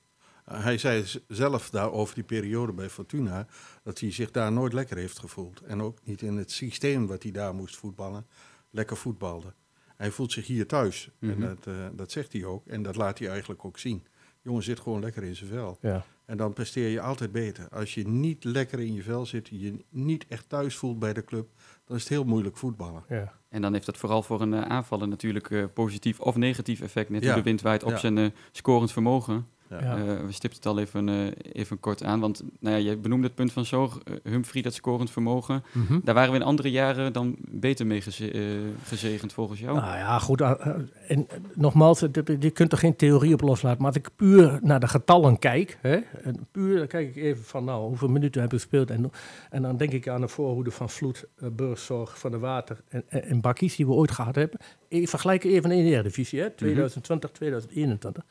Uh, 0.51 0.63
hij 0.63 0.77
zei 0.77 1.05
zelf 1.27 1.69
daar 1.69 1.91
over 1.91 2.15
die 2.15 2.23
periode 2.23 2.73
bij 2.73 2.89
Fortuna 2.89 3.47
dat 3.83 3.99
hij 3.99 4.11
zich 4.11 4.31
daar 4.31 4.51
nooit 4.51 4.73
lekker 4.73 4.97
heeft 4.97 5.19
gevoeld. 5.19 5.61
En 5.61 5.81
ook 5.81 5.97
niet 6.03 6.21
in 6.21 6.37
het 6.37 6.51
systeem 6.51 7.07
wat 7.07 7.23
hij 7.23 7.31
daar 7.31 7.55
moest 7.55 7.75
voetballen, 7.75 8.27
lekker 8.69 8.97
voetbalde. 8.97 9.53
Hij 9.95 10.11
voelt 10.11 10.31
zich 10.31 10.47
hier 10.47 10.67
thuis. 10.67 11.09
Mhm. 11.19 11.31
En 11.31 11.39
dat, 11.39 11.67
eh, 11.67 11.73
dat 11.93 12.11
zegt 12.11 12.33
hij 12.33 12.43
ook. 12.45 12.67
En 12.67 12.83
dat 12.83 12.95
laat 12.95 13.19
hij 13.19 13.29
eigenlijk 13.29 13.65
ook 13.65 13.77
zien. 13.79 14.05
Jongen 14.41 14.63
zit 14.63 14.79
gewoon 14.79 15.01
lekker 15.01 15.23
in 15.23 15.35
zijn 15.35 15.49
vel. 15.49 15.77
Ja. 15.81 16.05
En 16.25 16.37
dan 16.37 16.53
presteer 16.53 16.89
je 16.89 17.01
altijd 17.01 17.31
beter. 17.31 17.69
Als 17.69 17.93
je 17.93 18.07
niet 18.07 18.43
lekker 18.43 18.79
in 18.79 18.93
je 18.93 19.03
vel 19.03 19.25
zit, 19.25 19.47
je 19.51 19.85
niet 19.89 20.25
echt 20.27 20.49
thuis 20.49 20.75
voelt 20.75 20.99
bij 20.99 21.13
de 21.13 21.23
club, 21.23 21.49
dan 21.85 21.95
is 21.95 22.01
het 22.03 22.11
heel 22.11 22.23
moeilijk 22.23 22.57
voetballen. 22.57 23.03
Ja. 23.09 23.33
En 23.49 23.61
dan 23.61 23.73
heeft 23.73 23.85
dat 23.85 23.97
vooral 23.97 24.23
voor 24.23 24.41
een 24.41 24.53
eh, 24.53 24.61
aanvaller 24.61 25.07
natuurlijk 25.07 25.51
eh, 25.51 25.63
positief 25.73 26.19
of 26.19 26.35
negatief 26.35 26.81
effect. 26.81 27.09
Net 27.09 27.21
Ja. 27.23 27.27
hoe 27.27 27.37
de 27.37 27.43
wind 27.43 27.61
waait 27.61 27.83
op 27.83 27.89
Ja. 27.89 27.97
zijn 27.97 28.17
eh, 28.17 28.29
scorend 28.51 28.91
vermogen. 28.91 29.47
Ja. 29.69 29.79
Eh, 29.97 30.03
we 30.25 30.31
stipten 30.31 30.59
het 30.59 30.65
al 30.65 30.79
even, 30.79 31.09
eh, 31.09 31.15
even 31.53 31.79
kort 31.79 32.03
aan. 32.03 32.19
Want 32.19 32.43
nou 32.59 32.77
ja, 32.77 32.89
je 32.89 32.97
benoemde 32.97 33.25
het 33.25 33.35
punt 33.35 33.51
van 33.51 33.65
Zorg, 33.65 33.97
eh, 34.03 34.13
Humphrey, 34.23 34.61
dat 34.61 34.73
scorend 34.73 35.11
vermogen. 35.11 35.63
Mhm. 35.71 35.99
Daar 36.03 36.15
waren 36.15 36.31
we 36.31 36.37
in 36.37 36.43
andere 36.43 36.71
jaren 36.71 37.13
dan 37.13 37.35
beter 37.39 37.85
mee 37.87 38.01
geze- 38.01 38.61
gezegend 38.83 39.33
volgens 39.33 39.59
jou. 39.59 39.75
Nou 39.77 39.97
ja, 39.97 40.19
goed. 40.19 40.41
uh, 40.41 40.51
uh, 40.65 40.73
en 41.07 41.19
uh, 41.19 41.25
nogmaals, 41.53 41.99
je 42.39 42.51
kunt 42.53 42.71
er 42.71 42.77
geen 42.77 42.95
theorie 42.95 43.33
op 43.33 43.41
loslaten. 43.41 43.77
Maar 43.81 43.87
als 43.87 43.97
ik 43.97 44.09
puur 44.15 44.59
naar 44.61 44.79
de 44.79 44.87
getallen 44.87 45.39
kijk, 45.39 45.77
hè, 45.81 45.95
en 46.23 46.47
puur 46.51 46.77
dan 46.77 46.87
kijk 46.87 47.15
ik 47.15 47.23
even 47.23 47.43
van 47.43 47.63
nou, 47.63 47.87
hoeveel 47.87 48.07
minuten 48.09 48.41
heb 48.41 48.53
ik 48.53 48.59
gespeeld. 48.59 48.89
En, 48.89 49.11
en 49.49 49.61
dan 49.61 49.77
denk 49.77 49.91
ik 49.91 50.07
aan 50.07 50.21
de 50.21 50.27
voorhoede 50.27 50.71
van 50.71 50.89
Vloed, 50.89 51.25
uh, 51.43 51.49
Burgzorg, 51.49 52.19
Van 52.19 52.31
de 52.31 52.39
Water 52.39 52.81
en, 52.87 53.03
en, 53.07 53.23
en 53.23 53.41
Bakkies 53.41 53.75
die 53.75 53.85
we 53.85 53.91
ooit 53.91 54.11
gehad 54.11 54.35
hebben. 54.35 54.59
Ik 54.87 55.09
vergelijk 55.09 55.43
even 55.43 55.71
in 55.71 55.83
de 55.83 55.89
Eredivisie, 55.89 56.39
hè, 56.41 56.49
2020, 56.49 57.29
2021. 57.31 58.23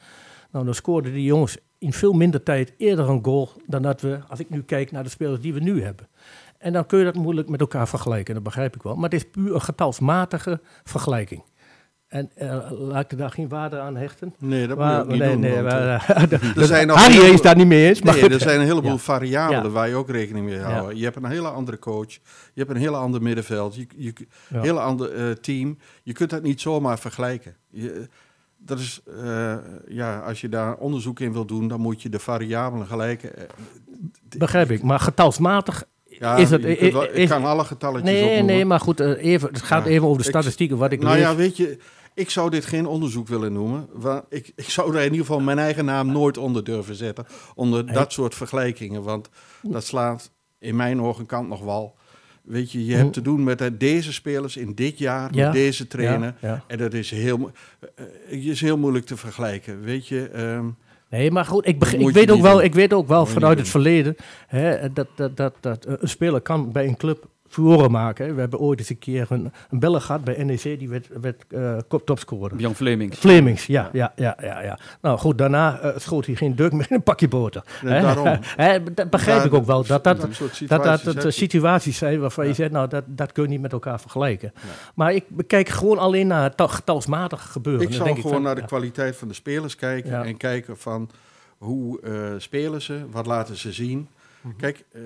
Nou, 0.54 0.66
dan 0.66 0.75
scoorden 0.75 1.12
die 1.12 1.25
jongens 1.25 1.56
in 1.78 1.92
veel 1.92 2.12
minder 2.12 2.42
tijd 2.42 2.73
eerder 2.76 3.08
een 3.08 3.25
goal 3.25 3.50
dan 3.66 3.82
dat 3.82 4.00
we, 4.00 4.18
als 4.28 4.40
ik 4.40 4.50
nu 4.50 4.62
kijk 4.62 4.90
naar 4.90 5.02
de 5.02 5.08
spelers 5.08 5.40
die 5.40 5.54
we 5.54 5.61
nu 5.61 5.82
hebben. 5.82 6.08
En 6.58 6.73
dan 6.73 6.87
kun 6.87 6.99
je 6.99 7.04
dat 7.04 7.14
moeilijk 7.14 7.49
met 7.49 7.61
elkaar 7.61 7.88
vergelijken, 7.88 8.34
dat 8.34 8.42
begrijp 8.42 8.75
ik 8.75 8.82
wel. 8.82 8.94
Maar 8.94 9.11
het 9.11 9.14
is 9.23 9.30
puur 9.30 9.54
een 9.54 9.62
getalsmatige 9.62 10.61
vergelijking. 10.84 11.42
En 12.08 12.30
uh, 12.42 12.70
laat 12.70 13.04
ik 13.04 13.11
er 13.11 13.16
daar 13.16 13.30
geen 13.30 13.49
waarde 13.49 13.78
aan 13.78 13.96
hechten. 13.96 14.34
Nee, 14.38 14.66
dat 14.66 14.78
Maar- 14.78 14.88
moet 14.88 14.96
je 14.96 15.02
ook 15.04 15.08
niet 15.11 15.18
nee, 15.20 15.30
doen. 15.32 15.40
nee, 15.40 15.52
want, 15.62 15.64
maar, 15.64 16.04
eh, 16.16 16.40
uh, 16.42 16.56
er 16.62 16.66
zijn 16.66 16.88
Harry 16.88 17.12
heel 17.14 17.32
is 17.32 17.42
daar 17.42 17.56
niet 17.56 17.66
mee 17.66 17.88
eens. 17.88 18.02
Maar 18.02 18.14
nee, 18.14 18.28
er 18.30 18.40
zijn 18.40 18.61
een 18.61 18.66
heleboel 18.66 18.90
Ja. 18.99 18.99
variabelen 18.99 19.62
Ja. 19.62 19.68
waar 19.70 19.88
je 19.88 19.94
ook 19.94 20.08
rekening 20.11 20.46
mee 20.46 20.58
houdt. 20.58 20.90
Ja. 20.92 20.99
Je 20.99 21.04
hebt 21.04 21.16
een 21.16 21.25
hele 21.25 21.49
andere 21.49 21.78
coach, 21.78 22.11
je 22.11 22.18
hebt 22.54 22.70
een 22.70 22.76
hele 22.76 22.96
ander 22.96 23.23
middenveld, 23.23 23.75
je, 23.75 23.87
je, 23.96 24.12
Ja. 24.49 24.61
hele 24.61 24.80
ander 24.80 25.14
eh, 25.14 25.30
team. 25.30 25.78
Je 26.02 26.12
kunt 26.12 26.30
dat 26.30 26.42
niet 26.42 26.61
zomaar 26.61 26.99
vergelijken. 26.99 27.54
Je, 27.70 28.08
dat 28.64 28.78
is, 28.78 29.00
eh, 29.23 29.56
ja, 29.88 30.18
als 30.18 30.40
je 30.40 30.49
daar 30.49 30.75
onderzoek 30.76 31.21
in 31.21 31.33
wil 31.33 31.44
doen, 31.44 31.68
dan 31.68 31.80
moet 31.80 32.02
je 32.02 32.09
de 32.09 32.18
variabelen 32.18 32.87
gelijk. 32.87 33.23
eh, 33.23 33.42
Begrijp 34.38 34.71
ik. 34.71 34.83
Maar 34.83 35.00
getalsmatig 35.00 35.85
ja, 36.04 36.37
is 36.37 36.50
het... 36.50 36.62
wel- 36.92 37.02
ik 37.04 37.12
is- 37.12 37.28
kan 37.28 37.44
alle 37.44 37.64
getalletjes 37.64 38.11
nee, 38.11 38.23
opnoemen. 38.23 38.47
nee, 38.47 38.64
maar 38.64 38.80
goed. 38.80 39.00
eh, 39.00 39.25
even, 39.25 39.49
het 39.49 39.62
gaat 39.62 39.85
Ja. 39.85 39.90
even 39.90 40.04
over 40.06 40.18
de 40.18 40.25
Ik- 40.25 40.30
statistieken. 40.35 40.76
Wat 40.76 40.92
ik 40.92 41.02
nou 41.02 41.18
ja, 41.18 41.35
weet 41.37 41.56
je, 41.56 41.78
ik 42.14 42.30
zou 42.30 42.50
dit 42.50 42.64
geen 42.64 42.87
onderzoek 42.87 43.28
willen 43.28 43.52
noemen. 43.52 43.88
Want 43.92 44.25
ik, 44.28 44.52
ik 44.56 44.68
zou 44.71 44.90
er 44.94 44.99
in 45.04 45.11
ieder 45.11 45.26
geval 45.26 45.40
mijn 45.40 45.59
eigen 45.59 45.85
naam 45.85 46.12
nooit 46.12 46.38
onder 46.38 46.64
durven 46.64 46.94
zetten. 46.94 47.26
Onder 47.54 47.92
dat 47.92 48.12
soort 48.12 48.35
vergelijkingen. 48.35 49.02
Want 49.02 49.28
dat 49.62 49.85
slaat 49.85 50.30
in 50.59 50.76
mijn 50.76 51.00
ogen 51.02 51.26
kant 51.26 51.49
nog 51.49 51.61
wel. 51.64 51.97
Weet 52.44 52.72
je, 52.72 52.86
je 52.86 52.94
hebt 52.94 53.12
te 53.12 53.22
doen 53.22 53.44
met 53.44 53.60
eh, 53.60 53.68
deze 53.78 54.12
spelers 54.12 54.56
in 54.56 54.74
dit 54.74 54.98
jaar, 54.98 55.34
Ja. 55.34 55.44
met 55.44 55.52
deze 55.52 55.86
trainer. 55.86 56.34
Ja, 56.40 56.48
ja. 56.48 56.64
En 56.66 56.78
dat 56.78 56.92
is 56.92 57.10
heel, 57.10 57.36
mo- 57.38 57.50
eh, 58.28 58.46
is 58.46 58.60
heel 58.60 58.78
moeilijk 58.78 59.06
te 59.06 59.16
vergelijken. 59.16 59.80
Weet 59.82 60.08
je, 60.08 60.28
ehm, 60.28 60.64
Nee, 61.10 61.30
maar 61.30 61.44
goed, 61.44 61.66
ik, 61.66 61.85
ik, 61.85 62.11
weet, 62.14 62.30
ook 62.30 62.40
wel, 62.40 62.62
ik 62.62 62.74
weet 62.74 62.92
ook 62.92 63.09
wel 63.09 63.26
vanuit 63.26 63.59
het 63.59 63.68
verleden 63.68 64.16
hè, 64.46 64.92
dat, 64.92 65.07
dat, 65.16 65.37
dat, 65.37 65.54
dat 65.61 65.85
eh, 65.85 65.94
een 65.98 66.09
speler 66.09 66.40
kan 66.40 66.72
bij 66.72 66.87
een 66.87 66.96
club 66.96 67.28
furoren 67.55 67.90
maken. 67.90 68.35
We 68.35 68.40
hebben 68.40 68.59
ooit 68.59 68.79
eens 68.79 68.88
een 68.90 68.99
keer 68.99 69.27
een, 69.29 69.53
een 69.71 69.79
beller 69.79 70.01
gehad 70.01 70.25
bij 70.25 70.45
NEC, 70.45 70.62
die 70.62 70.88
werd, 70.88 71.09
werd 71.21 71.45
eh, 71.49 71.77
kop- 71.88 72.07
topscorer. 72.07 72.57
Jan 72.59 72.75
Flemings. 72.75 73.19
Flemings, 73.19 73.67
ja, 73.67 73.90
ja, 73.93 74.12
ja, 74.17 74.37
ja, 74.40 74.62
ja. 74.62 74.79
Nou 75.01 75.19
goed, 75.19 75.38
daarna 75.38 75.79
eh, 75.81 75.99
schoot 75.99 76.27
hij 76.27 76.35
geen 76.35 76.55
duk 76.57 76.73
meer 76.73 76.87
in 76.88 76.97
een 76.97 77.03
pakje 77.03 77.29
boter. 77.29 77.64
Nee, 77.83 77.93
Hè? 77.95 78.01
daarom. 78.01 78.27
Hè, 78.57 78.95
dat 78.95 79.11
begrijp 79.11 79.45
ik 79.45 79.55
ook 79.55 79.67
wel. 79.67 79.85
Dat 79.85 80.05
dat, 80.05 80.21
dat 80.21 80.35
soort 80.35 80.69
dat, 80.69 80.83
dat 80.85 80.99
situaties 80.99 81.05
het 81.07 81.14
heb 81.14 81.25
eh, 81.25 81.31
situaties 81.31 81.99
zijn 81.99 82.21
waarvan 82.21 82.47
je 82.47 82.55
zegt, 82.55 82.71
nou, 82.71 82.88
dat, 82.88 83.05
dat 83.07 83.33
kun 83.33 83.43
je 83.43 83.49
niet 83.49 83.61
met 83.61 83.73
elkaar 83.73 84.01
vergelijken. 84.01 84.53
Nee. 84.55 84.73
Maar 84.95 85.12
ik 85.14 85.25
bekijk 85.29 85.69
gewoon 85.69 85.99
alleen 85.99 86.27
naar 86.27 86.43
het 86.43 86.57
ta- 86.57 86.67
getalsmatig 86.67 87.43
gebeuren. 87.53 87.83
Ik 87.83 87.90
denk 87.90 88.17
gewoon 88.17 88.33
van, 88.33 88.43
naar 88.43 88.55
de 88.55 88.61
ja. 88.61 88.67
kwaliteit 88.67 89.17
van 89.17 89.29
de 89.29 89.35
spelers 89.35 89.77
kijken 89.77 90.11
Ja. 90.11 90.25
en 90.25 90.37
kijken 90.37 90.77
van 90.79 91.11
hoe 91.59 92.01
eh, 92.01 92.12
spelen 92.38 92.83
ze, 92.83 93.01
wat 93.11 93.27
laten 93.27 93.57
ze 93.57 93.73
zien. 93.73 94.09
Mhm. 94.40 94.57
Kijk, 94.57 94.85
eh, 94.93 95.03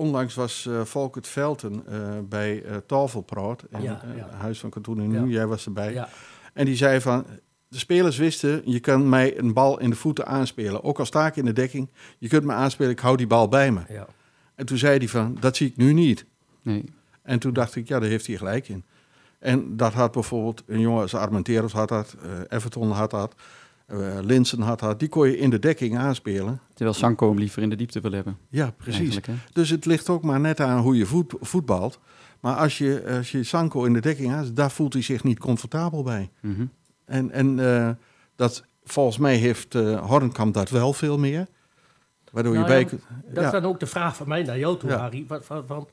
onlangs 0.00 0.34
was 0.34 0.66
eh 0.66 0.80
Volkert 0.84 1.28
Velten 1.28 1.82
eh, 1.86 1.98
bij 2.28 2.62
eh 2.62 2.76
Tafelpraat, 2.86 3.64
in 3.70 3.82
Ja, 3.82 4.02
ja. 4.16 4.28
Huis 4.38 4.60
van 4.60 4.70
Katoen 4.70 5.00
en 5.00 5.10
Ja. 5.10 5.20
Nu, 5.20 5.30
jij 5.30 5.46
was 5.46 5.66
erbij. 5.66 6.06
En 6.54 6.64
die 6.64 6.76
zei 6.76 7.00
van, 7.00 7.24
de 7.68 7.78
spelers 7.78 8.16
wisten, 8.16 8.62
je 8.64 8.80
kan 8.80 9.08
mij 9.08 9.38
een 9.38 9.52
bal 9.52 9.80
in 9.80 9.90
de 9.90 9.96
voeten 9.96 10.26
aanspelen. 10.26 10.84
Ook 10.84 10.98
al 10.98 11.04
sta 11.04 11.26
ik 11.26 11.36
in 11.36 11.44
de 11.44 11.52
dekking, 11.52 11.88
je 12.18 12.28
kunt 12.28 12.44
me 12.44 12.52
aanspelen, 12.52 12.90
ik 12.90 12.98
hou 12.98 13.16
die 13.16 13.26
bal 13.26 13.48
bij 13.48 13.72
me. 13.72 13.80
ja. 13.88 14.06
En 14.54 14.66
toen 14.66 14.78
zei 14.78 14.98
hij 14.98 15.08
van, 15.08 15.36
dat 15.40 15.56
zie 15.56 15.68
ik 15.68 15.76
nu 15.76 15.92
niet. 15.92 16.24
Nee. 16.62 16.84
En 17.22 17.38
toen 17.38 17.52
dacht 17.52 17.76
ik, 17.76 17.88
ja, 17.88 17.98
daar 17.98 18.08
heeft 18.08 18.26
hij 18.26 18.36
gelijk 18.36 18.68
in. 18.68 18.84
En 19.38 19.76
dat 19.76 19.92
had 19.92 20.12
bijvoorbeeld 20.12 20.62
een 20.66 20.80
jongen 20.80 21.02
als 21.02 21.14
Armenteros 21.14 21.72
had 21.72 21.88
dat, 21.88 22.16
Everton 22.48 22.90
had 22.90 23.10
dat, 23.10 23.34
eh 23.90 24.18
Linsen 24.22 24.60
had 24.60 24.80
dat. 24.80 24.98
Die 24.98 25.08
kon 25.08 25.26
je 25.28 25.38
in 25.38 25.50
de 25.50 25.58
dekking 25.58 25.98
aanspelen. 25.98 26.60
Terwijl 26.74 26.96
Sanko 26.96 27.28
hem 27.28 27.38
liever 27.38 27.62
in 27.62 27.70
de 27.70 27.76
diepte 27.76 28.00
wil 28.00 28.12
hebben. 28.12 28.36
Ja, 28.48 28.70
precies. 28.76 29.18
Dus 29.52 29.70
het 29.70 29.84
ligt 29.84 30.08
ook 30.08 30.22
maar 30.22 30.40
net 30.40 30.60
aan 30.60 30.80
hoe 30.80 30.96
je 30.96 31.06
voet, 31.06 31.34
voetbalt. 31.40 31.98
Maar 32.40 32.54
als 32.56 32.78
je, 32.78 33.14
als 33.16 33.30
je 33.30 33.42
Sanko 33.44 33.84
in 33.84 33.92
de 33.92 34.00
dekking 34.00 34.32
aan, 34.32 34.50
daar 34.54 34.70
voelt 34.70 34.92
hij 34.92 35.02
zich 35.02 35.24
niet 35.24 35.38
comfortabel 35.38 36.02
bij. 36.02 36.30
Mhm. 36.40 36.64
En, 37.04 37.30
en 37.30 37.58
eh, 37.76 37.90
dat, 38.36 38.64
volgens 38.84 39.18
mij 39.18 39.36
heeft 39.36 39.74
eh 39.74 40.06
Hornkamp 40.08 40.54
dat 40.54 40.70
wel 40.70 40.92
veel 40.92 41.18
meer. 41.18 41.46
Waardoor 42.32 42.52
Nou 42.54 42.64
je 42.64 42.70
bij 42.72 42.80
ja, 42.80 42.86
kunt- 42.88 43.02
Dat 43.26 43.34
ja. 43.42 43.44
is 43.44 43.50
dan 43.60 43.64
ook 43.64 43.80
de 43.80 43.86
vraag 43.86 44.16
van 44.16 44.28
mij 44.28 44.42
naar 44.42 44.58
jou 44.58 44.78
toe, 44.78 44.90
Ja. 44.90 44.96
Harry. 44.98 45.24
Want, 45.66 45.88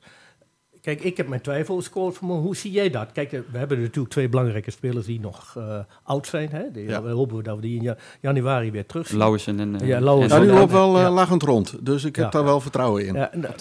kijk, 0.80 1.00
ik 1.02 1.16
heb 1.16 1.28
mijn 1.28 1.40
twijfels. 1.40 1.90
Coach, 1.90 2.18
Hoe 2.18 2.56
zie 2.56 2.70
jij 2.70 2.90
dat? 2.90 3.12
Kijk, 3.12 3.32
eh, 3.32 3.40
we 3.50 3.58
hebben 3.58 3.80
natuurlijk 3.80 4.12
twee 4.12 4.28
belangrijke 4.28 4.70
spelers 4.70 5.06
die 5.06 5.20
nog 5.20 5.54
eh, 5.56 5.78
oud 6.02 6.26
zijn. 6.26 6.48
Hè? 6.50 6.70
Die, 6.70 6.88
Ja. 6.88 7.02
We 7.02 7.10
hopen 7.10 7.44
dat 7.44 7.56
we 7.56 7.62
die 7.62 7.76
in 7.76 7.82
ja- 7.82 7.96
januari 8.20 8.70
weer 8.70 8.86
terug 8.86 9.06
zien. 9.06 9.18
Lauwersen 9.18 9.60
en... 9.60 9.80
eh, 9.80 9.86
Ja, 9.86 10.00
Lauwersen. 10.00 10.36
en 10.36 10.42
Nou, 10.42 10.50
die 10.52 10.60
loopt 10.60 10.72
wel 10.72 10.98
Ja. 10.98 11.10
lachend 11.10 11.42
rond. 11.42 11.86
Dus 11.86 12.04
ik 12.04 12.16
heb 12.16 12.24
Ja. 12.24 12.30
daar 12.30 12.44
wel 12.44 12.60
vertrouwen 12.60 13.06
in. 13.06 13.14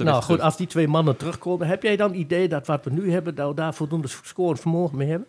Nou 0.03 0.21
goed, 0.23 0.39
als 0.41 0.57
die 0.57 0.67
twee 0.67 0.87
mannen 0.87 1.17
terugkomen, 1.17 1.67
heb 1.67 1.83
jij 1.83 1.95
dan 1.95 2.13
idee 2.13 2.47
dat 2.47 2.67
wat 2.67 2.83
we 2.83 2.91
nu 2.91 3.11
hebben, 3.11 3.35
dat 3.35 3.49
we 3.49 3.55
daar 3.55 3.73
voldoende 3.73 4.07
scorend 4.07 4.59
vermogen 4.59 4.97
mee 4.97 5.07
hebben? 5.09 5.27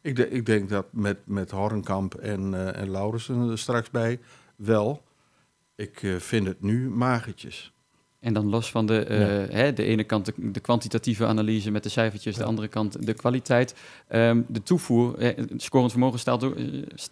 Ik, 0.00 0.16
de- 0.16 0.30
ik 0.30 0.46
denk 0.46 0.68
dat 0.68 0.86
met, 0.90 1.18
met 1.24 1.50
Hornkamp 1.50 2.14
en, 2.14 2.54
eh 2.54 2.80
en 2.80 2.90
Laurensen 2.90 3.50
er 3.50 3.58
straks 3.58 3.90
bij 3.90 4.20
wel. 4.56 5.02
Ik 5.74 6.14
vind 6.18 6.46
het 6.46 6.62
nu 6.62 6.90
magertjes. 6.90 7.72
En 8.26 8.32
dan 8.32 8.48
los 8.48 8.70
van 8.70 8.86
de, 8.86 8.98
eh, 8.98 9.54
hè, 9.56 9.72
de 9.72 9.84
ene 9.84 10.04
kant 10.04 10.26
de, 10.26 10.32
de 10.36 10.60
kwantitatieve 10.60 11.26
analyse 11.26 11.70
met 11.70 11.82
de 11.82 11.88
cijfertjes, 11.88 12.36
de 12.36 12.44
andere 12.44 12.68
kant 12.68 13.06
de 13.06 13.14
kwaliteit. 13.14 13.74
Ehm, 14.08 14.40
de 14.46 14.62
toevoer, 14.62 15.18
eh, 15.18 15.36
het 15.36 15.62
scorend 15.62 15.90
vermogen 15.90 16.18
staat 16.18 16.44
ook, 16.44 16.56
eh, 16.56 16.64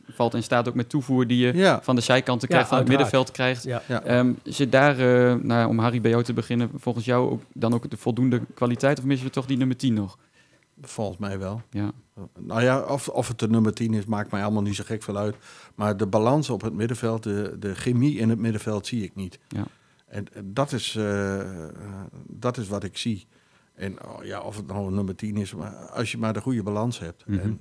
valt 0.08 0.34
en 0.34 0.42
staat 0.42 0.68
ook 0.68 0.74
met 0.74 0.88
toevoer 0.88 1.26
die 1.26 1.46
je 1.46 1.56
Ja, 1.56 1.82
van 1.82 1.94
de 1.94 2.00
zijkanten 2.00 2.48
Ja, 2.48 2.54
krijgt, 2.54 2.68
van 2.68 2.78
het 2.78 2.88
middenveld 2.88 3.30
krijgt. 3.30 3.62
Ja. 3.62 3.82
ja. 3.88 4.02
Ehm, 4.02 4.32
zit 4.42 4.72
daar, 4.72 4.98
eh, 4.98 5.34
nou, 5.42 5.68
om 5.68 5.78
Harry 5.78 6.00
bij 6.00 6.10
jou 6.10 6.22
te 6.22 6.32
beginnen, 6.32 6.70
volgens 6.76 7.04
jou 7.04 7.30
ook, 7.30 7.42
dan 7.52 7.74
ook 7.74 7.90
de 7.90 7.96
voldoende 7.96 8.40
kwaliteit 8.54 8.98
of 8.98 9.04
missen 9.04 9.26
we 9.26 9.32
toch 9.32 9.46
die 9.46 9.56
nummer 9.56 9.76
10 9.76 9.94
nog? 9.94 10.18
volgens 10.80 11.18
mij 11.18 11.38
wel. 11.38 11.62
Ja, 11.70 11.90
Nou 12.38 12.62
ja, 12.62 12.80
of, 12.80 13.08
of 13.08 13.28
het 13.28 13.38
de 13.38 13.48
nummer 13.48 13.74
10 13.74 13.94
is, 13.94 14.04
maakt 14.04 14.30
mij 14.30 14.42
allemaal 14.42 14.62
niet 14.62 14.74
zo 14.74 14.84
gek 14.86 15.02
veel 15.02 15.16
uit. 15.16 15.36
Maar 15.74 15.96
de 15.96 16.06
balans 16.06 16.50
op 16.50 16.62
het 16.62 16.72
middenveld, 16.72 17.22
de, 17.22 17.56
de 17.58 17.74
chemie 17.74 18.18
in 18.18 18.28
het 18.28 18.38
middenveld 18.38 18.86
zie 18.86 19.02
ik 19.02 19.14
niet. 19.14 19.38
Ja. 19.48 19.64
En 20.14 20.26
dat 20.44 20.72
is, 20.72 20.94
eh, 20.96 21.40
eh, 21.40 21.72
dat 22.26 22.56
is 22.56 22.68
wat 22.68 22.84
ik 22.84 22.96
zie. 22.96 23.26
En 23.74 24.04
oh, 24.04 24.24
ja, 24.24 24.40
of 24.40 24.56
het 24.56 24.66
nou 24.66 24.92
nummer 24.92 25.14
10 25.14 25.36
is, 25.36 25.54
maar 25.54 25.72
als 25.74 26.12
je 26.12 26.18
maar 26.18 26.32
de 26.32 26.40
goede 26.40 26.62
balans 26.62 26.98
hebt. 26.98 27.26
Mhm. 27.26 27.38
En, 27.38 27.60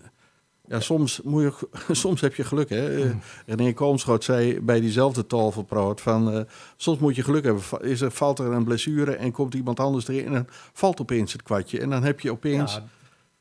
ja, 0.68 0.80
soms, 0.80 1.22
moet 1.22 1.42
je, 1.42 1.68
soms 2.04 2.22
heb 2.22 2.36
je 2.36 2.44
geluk. 2.44 2.70
Hè? 2.70 3.04
Eh, 3.04 3.16
René 3.46 3.74
Koomschot 3.74 4.24
zei 4.24 4.62
bij 4.62 4.80
diezelfde 4.80 5.26
tafelpraat 5.28 6.02
van... 6.02 6.32
eh, 6.32 6.42
soms 6.76 7.00
moet 7.00 7.16
je 7.16 7.24
geluk 7.24 7.44
hebben. 7.44 7.64
Is 7.82 8.02
er, 8.02 8.12
valt 8.12 8.40
er 8.40 8.52
een 8.52 8.64
blessure 8.64 9.16
en 9.16 9.32
komt 9.32 9.54
iemand 9.54 9.80
anders 9.80 10.08
erin... 10.08 10.26
en 10.26 10.34
dan 10.34 10.48
valt 10.74 11.02
opeens 11.02 11.32
het 11.32 11.44
kwartje. 11.44 11.80
En 11.80 11.90
dan 11.90 12.04
heb 12.04 12.20
je 12.20 12.32
opeens... 12.32 12.74
Ja, 12.74 12.84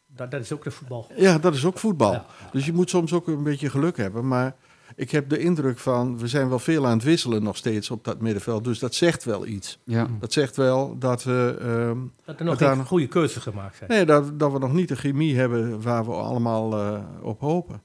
dat, 0.06 0.30
dat 0.30 0.40
is 0.40 0.52
ook 0.52 0.64
de 0.64 0.70
voetbal. 0.70 1.10
Ja, 1.16 1.38
dat 1.38 1.54
is 1.54 1.64
ook 1.64 1.78
voetbal. 1.78 2.12
Ja. 2.12 2.26
Dus 2.52 2.66
je 2.66 2.72
moet 2.72 2.90
soms 2.90 3.12
ook 3.12 3.26
een 3.26 3.42
beetje 3.42 3.70
geluk 3.70 3.96
hebben. 3.96 4.28
Maar 4.28 4.56
ik 4.96 5.10
heb 5.10 5.28
de 5.28 5.38
indruk 5.38 5.78
van, 5.78 6.18
we 6.18 6.26
zijn 6.28 6.48
wel 6.48 6.58
veel 6.58 6.86
aan 6.86 6.92
het 6.96 7.02
wisselen 7.02 7.42
nog 7.42 7.56
steeds 7.56 7.90
op 7.90 8.04
dat 8.04 8.20
middenveld. 8.20 8.64
Dus 8.64 8.78
dat 8.78 8.94
zegt 8.94 9.24
wel 9.24 9.46
iets. 9.46 9.78
ja. 9.84 10.06
Dat 10.20 10.32
zegt 10.32 10.56
wel 10.56 10.96
dat 10.98 11.24
we, 11.24 11.56
ehm, 11.60 11.98
Dat 12.24 12.38
er 12.38 12.44
nog 12.44 12.58
geen 12.58 12.76
nog- 12.78 12.86
goede 12.86 13.06
keuzes 13.06 13.42
gemaakt 13.42 13.76
zijn. 13.76 13.90
nee, 13.90 14.04
dat, 14.04 14.38
dat 14.38 14.52
we 14.52 14.58
nog 14.58 14.72
niet 14.72 14.88
de 14.88 14.96
chemie 14.96 15.36
hebben 15.36 15.82
waar 15.82 16.04
we 16.04 16.12
allemaal 16.12 16.72
eh, 16.78 16.98
op 17.22 17.40
hopen. 17.40 17.80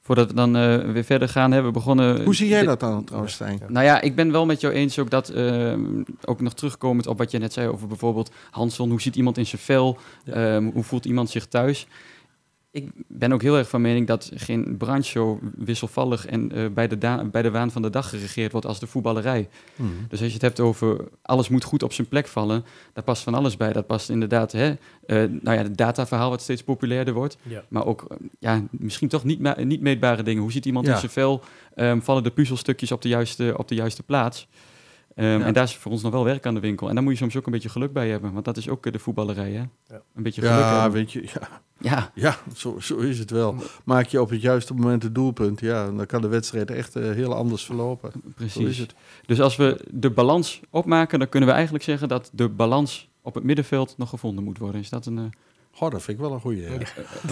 Voordat 0.00 0.28
we 0.28 0.34
dan 0.34 0.56
eh, 0.56 0.90
weer 0.92 1.04
verder 1.04 1.28
gaan, 1.28 1.52
hebben 1.52 1.72
we 1.72 1.78
begonnen... 1.78 2.24
Hoe 2.24 2.34
zie 2.34 2.48
jij 2.48 2.62
dat 2.64 2.80
dan 2.80 3.04
trouwens, 3.04 3.34
Stijn? 3.34 3.60
Nou 3.68 3.84
ja, 3.86 4.00
ik 4.00 4.14
ben 4.16 4.32
wel 4.32 4.46
met 4.46 4.60
jou 4.60 4.74
eens 4.74 4.98
ook 4.98 5.10
dat, 5.10 5.28
ehm, 5.28 6.02
ook 6.24 6.40
nog 6.40 6.54
terugkomend 6.54 7.06
op 7.06 7.18
wat 7.18 7.30
je 7.30 7.38
net 7.38 7.52
zei 7.52 7.68
over 7.68 7.86
bijvoorbeeld 7.88 8.30
Hanson, 8.50 8.90
hoe 8.90 9.00
ziet 9.00 9.16
iemand 9.16 9.38
in 9.38 9.46
zijn 9.46 9.62
vel, 9.62 9.98
Ehm, 10.24 10.70
hoe 10.74 10.82
voelt 10.82 11.04
iemand 11.04 11.30
zich 11.30 11.46
thuis. 11.46 11.86
Ik 12.76 12.90
ben 13.08 13.32
ook 13.32 13.42
heel 13.42 13.56
erg 13.56 13.68
van 13.68 13.80
mening 13.80 14.06
dat 14.06 14.30
geen 14.34 14.76
branche 14.76 15.10
zo 15.10 15.38
wisselvallig 15.56 16.26
en 16.26 16.52
eh, 16.52 16.66
bij, 16.68 16.88
de 16.88 16.98
da- 16.98 17.24
bij 17.24 17.42
de 17.42 17.50
waan 17.50 17.70
van 17.70 17.82
de 17.82 17.90
dag 17.90 18.08
geregeerd 18.08 18.52
wordt 18.52 18.66
als 18.66 18.80
de 18.80 18.86
voetballerij. 18.86 19.48
Mhm. 19.76 19.88
Dus 20.08 20.18
als 20.18 20.28
je 20.28 20.34
het 20.34 20.42
hebt 20.42 20.60
over 20.60 21.04
alles 21.22 21.48
moet 21.48 21.64
goed 21.64 21.82
op 21.82 21.92
zijn 21.92 22.08
plek 22.08 22.26
vallen, 22.26 22.64
daar 22.92 23.04
past 23.04 23.22
van 23.22 23.34
alles 23.34 23.56
bij. 23.56 23.72
Dat 23.72 23.86
past 23.86 24.08
inderdaad, 24.10 24.52
hè, 24.52 24.66
eh, 24.68 24.76
nou 25.16 25.56
ja, 25.56 25.62
het 25.62 25.76
dataverhaal 25.76 26.30
wat 26.30 26.42
steeds 26.42 26.62
populairder 26.62 27.14
wordt. 27.14 27.36
Ja. 27.42 27.62
Maar 27.68 27.86
ook, 27.86 28.04
eh, 28.08 28.16
ja, 28.38 28.62
misschien 28.70 29.08
toch 29.08 29.24
niet, 29.24 29.40
ma- 29.40 29.60
niet 29.62 29.80
meetbare 29.80 30.22
dingen. 30.22 30.42
Hoe 30.42 30.52
ziet 30.52 30.66
iemand 30.66 30.86
Ja. 30.86 30.92
in 30.92 30.98
zijn 30.98 31.12
vel? 31.12 31.42
Ehm, 31.74 32.00
vallen 32.00 32.22
de 32.22 32.30
puzzelstukjes 32.30 32.92
op 32.92 33.02
de 33.02 33.08
juiste, 33.08 33.54
op 33.56 33.68
de 33.68 33.74
juiste 33.74 34.02
plaats? 34.02 34.48
Ehm, 35.14 35.26
Ja. 35.38 35.44
En 35.44 35.52
daar 35.52 35.64
is 35.64 35.76
voor 35.76 35.92
ons 35.92 36.02
nog 36.02 36.12
wel 36.12 36.24
werk 36.24 36.46
aan 36.46 36.54
de 36.54 36.60
winkel. 36.60 36.88
En 36.88 36.94
daar 36.94 37.02
moet 37.04 37.12
je 37.12 37.18
soms 37.18 37.36
ook 37.36 37.46
een 37.46 37.52
beetje 37.52 37.68
geluk 37.68 37.92
bij 37.92 38.08
hebben. 38.08 38.32
Want 38.32 38.44
dat 38.44 38.56
is 38.56 38.68
ook 38.68 38.92
de 38.92 38.98
voetballerij, 38.98 39.50
hè? 39.52 39.62
Ja. 39.88 40.02
Een 40.14 40.22
beetje 40.22 40.40
geluk 40.40 40.56
Ja, 40.56 40.80
hebben. 40.80 40.92
weet 40.98 41.12
je, 41.12 41.22
ja, 41.22 41.62
Ja, 41.80 42.10
ja 42.14 42.36
zo, 42.54 42.76
zo 42.80 42.96
is 42.96 43.18
het 43.18 43.30
wel. 43.30 43.54
Maak 43.84 44.06
je 44.06 44.20
op 44.20 44.30
het 44.30 44.40
juiste 44.40 44.74
moment 44.74 45.02
het 45.02 45.14
doelpunt, 45.14 45.60
ja, 45.60 45.90
dan 45.90 46.06
kan 46.06 46.20
de 46.20 46.28
wedstrijd 46.28 46.70
echt 46.70 46.96
eh, 46.96 47.10
heel 47.10 47.34
anders 47.34 47.64
verlopen. 47.64 48.10
Zo 48.12 48.18
is 48.44 48.52
precies. 48.52 48.78
het. 48.78 48.94
Dus 49.26 49.40
als 49.40 49.56
we 49.56 49.80
de 49.90 50.10
balans 50.10 50.60
opmaken, 50.70 51.18
dan 51.18 51.28
kunnen 51.28 51.48
we 51.48 51.54
eigenlijk 51.54 51.84
zeggen 51.84 52.08
dat 52.08 52.30
de 52.32 52.48
balans 52.48 53.08
op 53.22 53.34
het 53.34 53.44
middenveld 53.44 53.94
nog 53.96 54.08
gevonden 54.08 54.44
moet 54.44 54.58
worden. 54.58 54.80
Is 54.80 54.88
dat 54.90 55.06
een, 55.06 55.18
eh, 55.18 55.24
Goh, 55.70 55.90
dat 55.90 56.02
vind 56.02 56.16
ik 56.18 56.22
wel 56.24 56.32
een 56.32 56.40
goeie. 56.40 56.62
ja. 56.62 56.68
een, 56.70 56.80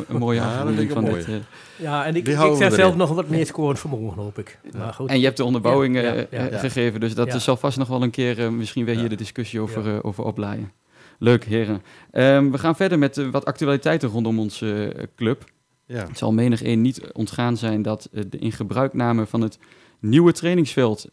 een 0.09 0.19
mooie 0.19 0.41
Ja, 0.41 0.65
dat 0.65 0.87
van 0.93 1.05
dit? 1.05 1.27
eh, 1.29 1.35
Ja, 1.79 2.05
en 2.05 2.17
ik, 2.17 2.29
ik 2.29 2.57
zeg 2.57 2.75
zelf 2.75 2.97
nog 2.97 3.11
wat 3.11 3.29
meer 3.29 3.47
scorend 3.47 3.79
vermogen, 3.79 4.23
hoop 4.23 4.39
ik. 4.39 4.59
Maar 4.77 4.93
goed. 4.95 5.09
En 5.11 5.19
je 5.19 5.25
hebt 5.25 5.37
de 5.37 5.45
onderbouwing 5.45 5.95
Ja, 5.97 6.03
eh, 6.03 6.15
ja, 6.17 6.27
ja, 6.31 6.39
eh, 6.47 6.51
ja. 6.53 6.59
gegeven, 6.59 7.01
dus 7.01 7.15
dat 7.15 7.43
zal 7.43 7.57
vast 7.57 7.79
nog 7.79 7.89
wel 7.89 8.03
een 8.03 8.11
keer 8.11 8.41
eh, 8.45 8.49
misschien 8.49 8.85
weer 8.85 8.95
Ja. 8.95 9.01
hier 9.01 9.09
de 9.09 9.15
discussie 9.17 9.61
over, 9.61 9.85
Ja. 9.87 9.93
eh, 9.95 9.99
over 10.03 10.25
oplaaien. 10.25 10.73
Leuk, 11.19 11.45
heren. 11.45 11.83
Ehm, 12.11 12.51
we 12.51 12.59
gaan 12.59 12.77
verder 12.77 12.99
met 12.99 13.19
eh, 13.19 13.29
wat 13.29 13.45
actualiteiten 13.45 14.09
rondom 14.09 14.39
onze 14.39 14.93
eh, 14.97 15.07
club. 15.17 15.45
Ja. 15.87 16.07
Het 16.07 16.19
zal 16.19 16.33
menig 16.33 16.65
een 16.65 16.81
niet 16.81 17.13
ontgaan 17.13 17.57
zijn 17.57 17.83
dat 17.83 18.09
eh, 18.13 18.23
de 18.29 18.39
in 18.39 18.53
gebruikname 18.53 19.27
van 19.27 19.41
het 19.41 19.59
nieuwe 20.01 20.33
trainingsveld 20.33 21.09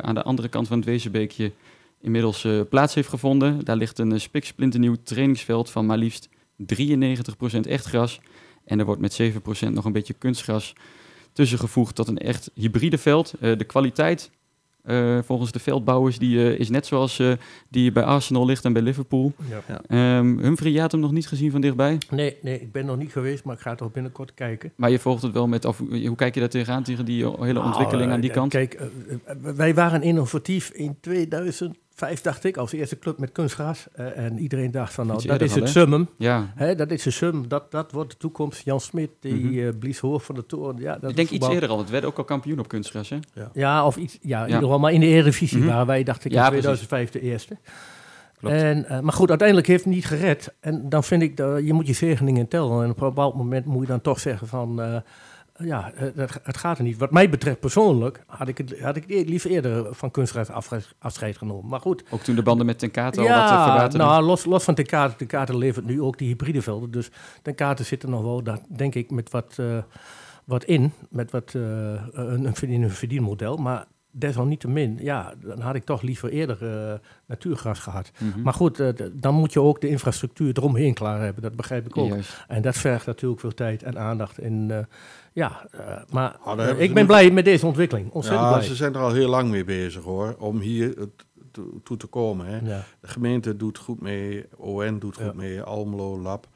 aan 0.00 0.14
de 0.14 0.22
andere 0.22 0.48
kant 0.48 0.68
van 0.68 0.76
het 0.76 0.86
Wezenbeekje 0.86 1.52
inmiddels 2.00 2.46
plaats 2.68 2.94
heeft 2.94 3.08
gevonden. 3.08 3.64
Daar 3.64 3.76
ligt 3.76 3.98
een 3.98 4.20
spiksplinternieuw 4.20 4.96
trainingsveld 5.02 5.70
van 5.70 5.86
maar 5.86 5.98
liefst 5.98 6.28
93% 6.56 7.60
echt 7.60 7.84
gras. 7.84 8.20
En 8.64 8.78
er 8.78 8.84
wordt 8.84 9.00
met 9.00 9.20
7% 9.22 9.72
nog 9.72 9.84
een 9.84 9.92
beetje 9.92 10.14
kunstgras 10.14 10.72
tussengevoegd 11.32 11.94
tot 11.94 12.08
een 12.08 12.18
echt 12.18 12.50
hybride 12.54 12.98
veld. 12.98 13.34
De 13.40 13.64
kwaliteit 13.66 14.30
eh, 14.84 15.18
volgens 15.22 15.52
de 15.52 15.58
veldbouwers 15.58 16.18
die, 16.18 16.38
eh, 16.38 16.58
is 16.58 16.68
net 16.68 16.86
zoals 16.86 17.18
eh, 17.18 17.32
die 17.68 17.92
bij 17.92 18.02
Arsenal 18.02 18.46
ligt 18.46 18.64
en 18.64 18.72
bij 18.72 18.82
Liverpool. 18.82 19.32
Ja. 19.48 19.80
Ehm 19.86 20.38
Humphrey, 20.38 20.72
je 20.72 20.80
had 20.80 20.92
hem 20.92 21.00
nog 21.00 21.12
niet 21.12 21.28
gezien 21.28 21.50
van 21.50 21.60
dichtbij. 21.60 21.98
Nee, 22.10 22.36
nee, 22.42 22.60
ik 22.60 22.72
ben 22.72 22.86
nog 22.86 22.96
niet 22.96 23.12
geweest, 23.12 23.44
maar 23.44 23.54
ik 23.54 23.60
ga 23.60 23.74
toch 23.74 23.92
binnenkort 23.92 24.34
kijken. 24.34 24.72
Maar 24.76 24.90
je 24.90 24.98
volgt 24.98 25.22
het 25.22 25.32
wel 25.32 25.48
met, 25.48 25.64
of, 25.64 25.78
hoe 25.78 26.14
kijk 26.16 26.34
je 26.34 26.40
daar 26.40 26.48
tegenaan, 26.48 26.82
tegen 26.82 27.04
die 27.04 27.24
hele 27.24 27.52
Nou, 27.52 27.66
ontwikkeling 27.66 28.12
aan 28.12 28.20
die 28.20 28.30
kant? 28.30 28.50
Kijk, 28.50 28.80
wij 29.40 29.74
waren 29.74 30.02
innovatief 30.02 30.70
in 30.70 30.96
2005, 31.94 32.20
dacht 32.20 32.44
ik, 32.44 32.56
als 32.56 32.72
eerste 32.72 32.98
club 32.98 33.18
met 33.18 33.32
kunstgras. 33.32 33.86
Eh, 33.92 34.18
en 34.18 34.38
iedereen 34.38 34.70
dacht 34.70 34.94
van, 34.94 35.06
nou, 35.06 35.26
dat 35.26 35.40
is 35.40 35.54
al, 35.54 35.60
het 35.60 35.68
summum. 35.68 36.08
Ja, 36.18 36.52
Hè, 36.54 36.74
dat 36.74 36.90
is 36.90 37.02
de 37.02 37.10
sum, 37.10 37.48
dat, 37.48 37.70
dat 37.70 37.92
wordt 37.92 38.10
de 38.10 38.16
toekomst. 38.16 38.64
Jan 38.64 38.80
Smit, 38.80 39.10
die 39.20 39.34
Mhm. 39.34 39.58
eh, 39.58 39.68
blies 39.78 39.98
hoog 39.98 40.24
van 40.24 40.34
de 40.34 40.46
toren. 40.46 40.76
Ja, 40.78 40.98
dat 40.98 41.10
ik 41.10 41.16
denk 41.16 41.30
iets 41.30 41.48
eerder 41.48 41.68
al. 41.68 41.78
Het 41.78 41.90
werd 41.90 42.04
ook 42.04 42.18
al 42.18 42.24
kampioen 42.24 42.58
op 42.58 42.68
kunstgras, 42.68 43.08
hè? 43.08 43.18
Ja, 43.52 43.86
of 43.86 43.96
iets, 43.96 44.18
ja, 44.20 44.20
in 44.20 44.30
Ja. 44.40 44.44
ieder 44.46 44.62
geval, 44.62 44.78
maar 44.78 44.92
in 44.92 45.00
de 45.00 45.06
Eredivisie 45.06 45.58
Mhm. 45.58 45.66
waren 45.68 45.86
wij, 45.86 46.02
dacht 46.02 46.24
ik, 46.24 46.32
Ja, 46.32 46.42
in 46.44 46.48
2005 46.50 47.10
de 47.10 47.20
eerste. 47.20 47.56
Klopt. 48.38 48.54
En, 48.56 48.84
eh, 48.88 49.00
maar 49.00 49.12
goed, 49.12 49.28
uiteindelijk 49.28 49.68
heeft 49.68 49.84
het 49.84 49.94
niet 49.94 50.06
gered. 50.06 50.54
En 50.60 50.88
dan 50.88 51.04
vind 51.04 51.22
ik, 51.22 51.36
dat 51.36 51.64
je 51.66 51.72
moet 51.72 51.86
je 51.86 51.92
zegeningen 51.92 52.48
tellen. 52.48 52.82
En 52.84 52.90
op 52.90 53.00
een 53.00 53.08
bepaald 53.08 53.34
moment 53.34 53.64
moet 53.66 53.80
je 53.82 53.88
dan 53.88 54.00
toch 54.00 54.20
zeggen 54.20 54.46
van... 54.48 55.02
eh, 55.54 55.66
ja, 55.66 55.92
eh, 55.92 56.08
het, 56.42 56.56
gaat 56.56 56.78
er 56.78 56.84
niet. 56.84 56.98
Wat 56.98 57.10
mij 57.10 57.30
betreft 57.30 57.60
persoonlijk 57.60 58.22
had 58.26 58.48
ik 58.48 58.58
het, 58.58 58.80
had 58.80 58.96
ik 58.96 59.04
het 59.08 59.28
liever 59.28 59.50
eerder 59.50 59.94
van 59.94 60.10
afge- 60.52 60.82
afscheid 60.98 61.36
genomen. 61.36 61.68
Maar 61.70 61.80
goed, 61.80 62.04
Ook 62.10 62.20
toen 62.20 62.34
de 62.34 62.42
banden 62.42 62.66
met 62.66 62.78
Tenkate 62.78 63.20
al 63.20 63.26
wat 63.26 63.36
ja, 63.36 63.42
uh, 63.56 63.64
verwaterden. 63.64 63.98
nou, 64.06 64.22
los, 64.22 64.44
los 64.44 64.64
van 64.64 64.74
Tenkate. 64.74 65.16
Tenkate 65.16 65.56
levert 65.58 65.86
nu 65.86 66.02
ook 66.02 66.18
die 66.18 66.28
hybride 66.28 66.62
velden. 66.62 66.90
Dus 66.90 67.10
Tenkate 67.42 67.84
zit 67.84 68.02
er 68.02 68.08
nog 68.08 68.22
wel, 68.22 68.42
daar, 68.42 68.58
denk 68.68 68.94
ik, 68.94 69.10
met 69.10 69.30
wat, 69.30 69.54
eh, 69.56 69.78
wat 70.44 70.64
in. 70.64 70.92
Met 71.10 71.30
wat 71.30 71.52
eh, 71.54 71.62
een, 72.12 72.54
een 72.68 72.90
verdienmodel. 72.90 73.56
Maar 73.56 73.84
desalniettemin, 74.16 74.98
ja, 75.00 75.34
dan 75.40 75.60
had 75.60 75.74
ik 75.74 75.84
toch 75.84 76.02
liever 76.02 76.28
eerder 76.30 76.58
eh, 76.90 76.98
natuurgras 77.26 77.78
gehad. 77.78 78.10
Mhm. 78.18 78.42
Maar 78.42 78.52
goed, 78.52 78.80
eh, 78.80 78.88
dan 79.12 79.34
moet 79.34 79.52
je 79.52 79.60
ook 79.60 79.80
de 79.80 79.88
infrastructuur 79.88 80.56
eromheen 80.58 80.94
klaar 80.94 81.20
hebben. 81.22 81.42
Dat 81.42 81.56
begrijp 81.56 81.86
ik 81.86 81.96
ook. 81.96 82.08
Juist. 82.08 82.44
En 82.48 82.62
dat 82.62 82.76
vergt 82.76 83.06
natuurlijk 83.06 83.40
veel 83.40 83.54
tijd 83.54 83.82
en 83.82 83.98
aandacht. 83.98 84.38
En, 84.38 84.66
eh, 84.70 84.78
ja, 85.32 85.66
eh, 85.70 86.02
maar 86.10 86.36
Ah, 86.44 86.68
ik 86.80 86.92
ben 86.94 87.02
nu- 87.02 87.06
blij 87.08 87.30
met 87.30 87.44
deze 87.44 87.66
ontwikkeling. 87.66 88.10
Ontzettend 88.10 88.46
Ja, 88.46 88.52
blij. 88.52 88.64
ze 88.66 88.74
zijn 88.74 88.94
er 88.94 89.00
al 89.00 89.12
heel 89.12 89.28
lang 89.28 89.50
mee 89.50 89.64
bezig 89.64 90.02
hoor, 90.02 90.36
om 90.38 90.58
hier 90.60 90.94
to- 91.50 91.80
toe 91.84 91.96
te 91.96 92.06
komen. 92.06 92.46
Hè. 92.46 92.58
Ja. 92.74 92.82
De 93.00 93.08
gemeente 93.08 93.56
doet 93.56 93.78
goed 93.78 94.00
mee, 94.00 94.44
ON 94.56 94.98
doet 94.98 95.16
goed 95.16 95.24
Ja. 95.24 95.32
mee, 95.34 95.62
Almelo, 95.62 96.18
Lab. 96.20 96.46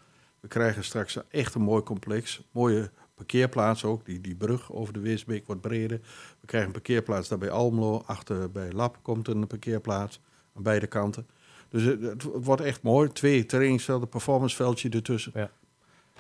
We 0.41 0.49
krijgen 0.49 0.85
straks 0.85 1.17
een- 1.17 1.23
echt 1.31 1.55
een 1.55 1.63
mooi 1.63 1.83
complex. 1.83 2.41
Mooie 2.51 2.91
parkeerplaats 3.19 3.85
ook. 3.85 4.05
Die, 4.05 4.21
die 4.21 4.35
brug 4.35 4.73
over 4.73 4.93
de 4.93 5.01
Weesbeek 5.01 5.47
wordt 5.47 5.61
breder. 5.63 6.01
We 6.41 6.47
krijgen 6.47 6.69
een 6.69 6.75
parkeerplaats 6.75 7.29
daar 7.29 7.39
bij 7.39 7.51
Almelo. 7.51 8.03
Achter 8.07 8.51
bij 8.51 8.73
Lab 8.73 8.99
komt 9.03 9.29
een 9.29 9.47
parkeerplaats. 9.47 10.21
Aan 10.57 10.63
beide 10.63 10.87
kanten. 10.87 11.27
Dus 11.69 11.83
het, 11.83 12.01
het 12.03 12.23
wordt 12.33 12.63
echt 12.63 12.83
mooi. 12.83 13.13
Twee 13.13 13.47
trainingsvelden, 13.47 14.09
performanceveldje 14.09 14.89
ertussen. 14.89 15.33
Ja. 15.35 15.51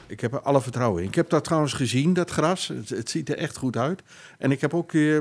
Ik 0.06 0.20
heb 0.20 0.32
er 0.32 0.40
alle 0.40 0.60
vertrouwen 0.60 1.02
in. 1.02 1.08
Ik 1.08 1.14
heb 1.14 1.30
dat 1.30 1.44
trouwens 1.44 1.72
gezien, 1.72 2.12
dat 2.12 2.30
gras. 2.30 2.68
Het, 2.68 2.88
het 2.88 3.10
ziet 3.10 3.28
er 3.28 3.36
echt 3.36 3.56
goed 3.56 3.76
uit. 3.76 4.02
En 4.38 4.50
ik 4.50 4.60
heb 4.60 4.74
ook 4.74 4.92
eh, 4.92 5.18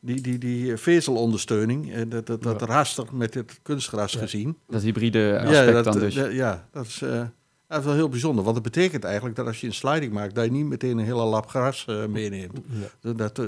die, 0.00 0.20
die, 0.20 0.38
die 0.38 0.76
vezelondersteuning, 0.76 1.92
eh, 1.94 2.02
dat, 2.08 2.26
dat, 2.26 2.42
dat 2.42 2.60
Ja. 2.60 2.66
raster 2.66 3.04
met 3.12 3.34
het 3.34 3.58
kunstgras 3.62 4.12
Ja. 4.12 4.18
gezien. 4.18 4.56
Dat 4.68 4.82
hybride 4.82 5.34
aspect 5.40 5.66
Ja, 5.66 5.70
dat, 5.72 5.84
dan 5.84 5.98
dus. 5.98 6.14
ja, 6.14 6.68
dat 6.72 6.86
is, 6.86 7.02
eh, 7.02 7.22
dat 7.68 7.78
is 7.78 7.84
wel 7.84 7.94
heel 7.94 8.08
bijzonder. 8.08 8.42
Want 8.44 8.54
dat 8.54 8.64
betekent 8.72 9.04
eigenlijk 9.04 9.36
dat 9.36 9.46
als 9.46 9.60
je 9.60 9.66
een 9.66 9.74
sliding 9.74 10.12
maakt, 10.12 10.34
dat 10.34 10.44
je 10.44 10.50
niet 10.50 10.66
meteen 10.66 10.98
een 10.98 11.04
hele 11.04 11.24
lap 11.24 11.48
gras 11.48 11.84
eh, 11.88 12.06
meeneemt. 12.06 12.58
Ja, 13.00 13.12
Dat, 13.12 13.38
eh, 13.38 13.44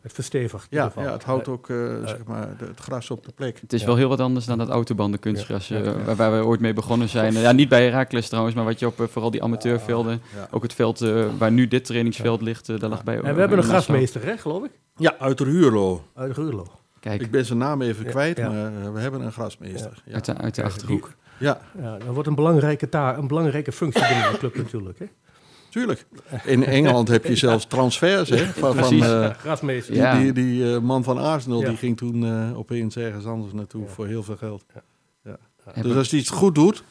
het 0.00 0.12
verstevigt. 0.12 0.66
in 0.70 0.76
ja, 0.76 0.82
ieder 0.84 0.90
geval. 0.92 1.04
ja, 1.08 1.12
het 1.12 1.24
houdt 1.24 1.48
ook 1.48 1.68
eh, 1.70 1.76
zeg 2.04 2.24
maar, 2.26 2.48
de- 2.58 2.64
het 2.64 2.80
gras 2.80 3.10
op 3.10 3.24
de 3.24 3.32
plek. 3.34 3.60
Het 3.60 3.72
is 3.72 3.80
Ja. 3.80 3.86
wel 3.86 3.96
heel 3.96 4.08
wat 4.08 4.20
anders 4.20 4.46
dan 4.46 4.58
dat 4.58 4.68
autobanden 4.68 5.20
kunstgras, 5.20 5.68
Ja. 5.68 5.78
Ja. 5.78 6.02
waar, 6.04 6.16
waar 6.16 6.38
we 6.38 6.44
ooit 6.46 6.60
mee 6.60 6.72
begonnen 6.72 7.08
zijn. 7.08 7.32
Ja, 7.32 7.52
niet 7.52 7.68
bij 7.68 7.84
Herakles 7.84 8.28
trouwens, 8.28 8.54
maar 8.56 8.64
wat 8.64 8.78
je 8.78 8.86
op 8.86 9.06
vooral 9.10 9.30
die 9.30 9.42
amateurvelden, 9.42 10.20
Ja, 10.36 10.48
ook 10.50 10.62
het 10.62 10.72
veld 10.74 10.98
waar 11.38 11.52
nu 11.52 11.68
dit 11.68 11.84
trainingsveld 11.84 12.40
ligt, 12.42 12.66
daar 12.80 12.90
lag 12.90 13.04
bij. 13.04 13.20
En 13.20 13.34
we 13.34 13.40
hebben 13.40 13.58
een 13.58 13.64
grasmeester, 13.64 14.24
hè, 14.24 14.36
geloof 14.38 14.64
ik? 14.64 14.70
ja 14.96 15.14
uit 15.18 15.40
Ruurlo. 15.40 16.02
Uit 16.14 16.36
Ruurlo. 16.36 16.66
Kijk, 17.00 17.20
Ik 17.20 17.30
ben 17.30 17.44
zijn 17.44 17.58
naam 17.58 17.82
even 17.82 18.04
kwijt, 18.06 18.36
ja. 18.36 18.48
maar 18.50 18.92
we 18.92 19.00
hebben 19.00 19.20
een 19.20 19.32
grasmeester. 19.32 20.02
Ja, 20.04 20.14
uit 20.14 20.24
de, 20.24 20.36
uit 20.36 20.54
de 20.54 20.60
Kijk, 20.62 20.72
Achterhoek. 20.74 21.10
Ja 21.38 21.60
Ja, 21.80 21.98
dat 21.98 22.08
wordt 22.14 22.28
een 22.28 22.34
belangrijke 22.34 22.88
taak, 22.88 23.16
een 23.16 23.26
belangrijke 23.28 23.72
functie 23.72 24.06
binnen 24.08 24.32
de 24.32 24.38
club 24.38 24.56
natuurlijk. 24.56 24.98
Hè? 24.98 25.06
tuurlijk. 25.70 26.06
In 26.44 26.64
Engeland 26.64 27.08
heb 27.08 27.24
je 27.24 27.36
zelfs 27.46 27.66
transfers. 27.66 28.28
Hè, 28.30 28.36
van, 28.46 28.74
van, 28.74 28.76
Precies. 28.76 29.88
eh. 29.88 29.94
Ja. 29.96 30.18
Die, 30.18 30.32
die, 30.32 30.44
die, 30.44 30.74
eh, 30.74 30.80
man 30.80 31.04
van 31.04 31.18
Arsenal 31.18 31.60
Ja. 31.60 31.68
die 31.68 31.76
ging 31.76 31.96
toen 31.96 32.24
eh, 32.24 32.58
opeens 32.58 32.96
ergens 32.96 33.24
anders 33.24 33.52
naartoe 33.52 33.82
Ja. 33.82 33.88
voor 33.88 34.06
heel 34.06 34.22
veel 34.22 34.36
geld. 34.36 34.64
Ja. 34.74 34.82
Ja. 35.24 35.36
Hebben- 35.64 35.82
Dus 35.82 35.96
als 35.96 36.10
hij 36.10 36.20
iets 36.20 36.30
goed 36.30 36.54
doet, 36.54 36.82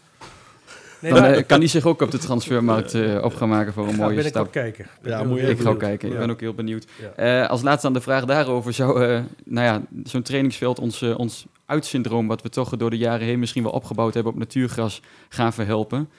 Nee, 0.99 1.13
Dan 1.13 1.23
eh, 1.23 1.43
kan 1.47 1.59
hij 1.59 1.67
zich 1.67 1.85
ook 1.85 2.01
op 2.01 2.11
de 2.11 2.17
transfermarkt 2.17 2.93
eh, 2.93 3.23
op 3.23 3.35
gaan 3.35 3.49
maken 3.49 3.73
voor 3.73 3.87
een 3.87 3.95
mooie 3.95 4.23
stap. 4.23 4.51
kijken. 4.51 4.85
Ja, 5.03 5.17
ben 5.17 5.27
moet 5.27 5.39
je 5.39 5.49
Ik 5.49 5.59
ga 5.59 5.69
ook 5.69 5.79
kijken, 5.79 6.11
ik 6.11 6.17
ben 6.17 6.29
ook 6.29 6.39
heel 6.39 6.53
benieuwd. 6.53 6.85
Ja. 7.15 7.43
Eh, 7.43 7.49
als 7.49 7.61
laatste 7.61 7.87
aan 7.87 7.93
de 7.93 8.01
vraag 8.01 8.25
daarover, 8.25 8.73
zou 8.73 9.03
eh, 9.03 9.19
nou 9.45 9.65
ja, 9.65 9.81
zo'n 10.03 10.21
trainingsveld 10.21 10.79
ons, 10.79 11.01
ons 11.01 11.45
uitsyndroom, 11.65 12.27
wat 12.27 12.41
we 12.41 12.49
toch 12.49 12.77
door 12.77 12.89
de 12.89 12.97
jaren 12.97 13.27
heen 13.27 13.39
misschien 13.39 13.63
wel 13.63 13.71
opgebouwd 13.71 14.13
hebben 14.13 14.31
op 14.33 14.39
natuurgras, 14.39 15.01
gaan 15.29 15.53
verhelpen? 15.53 16.09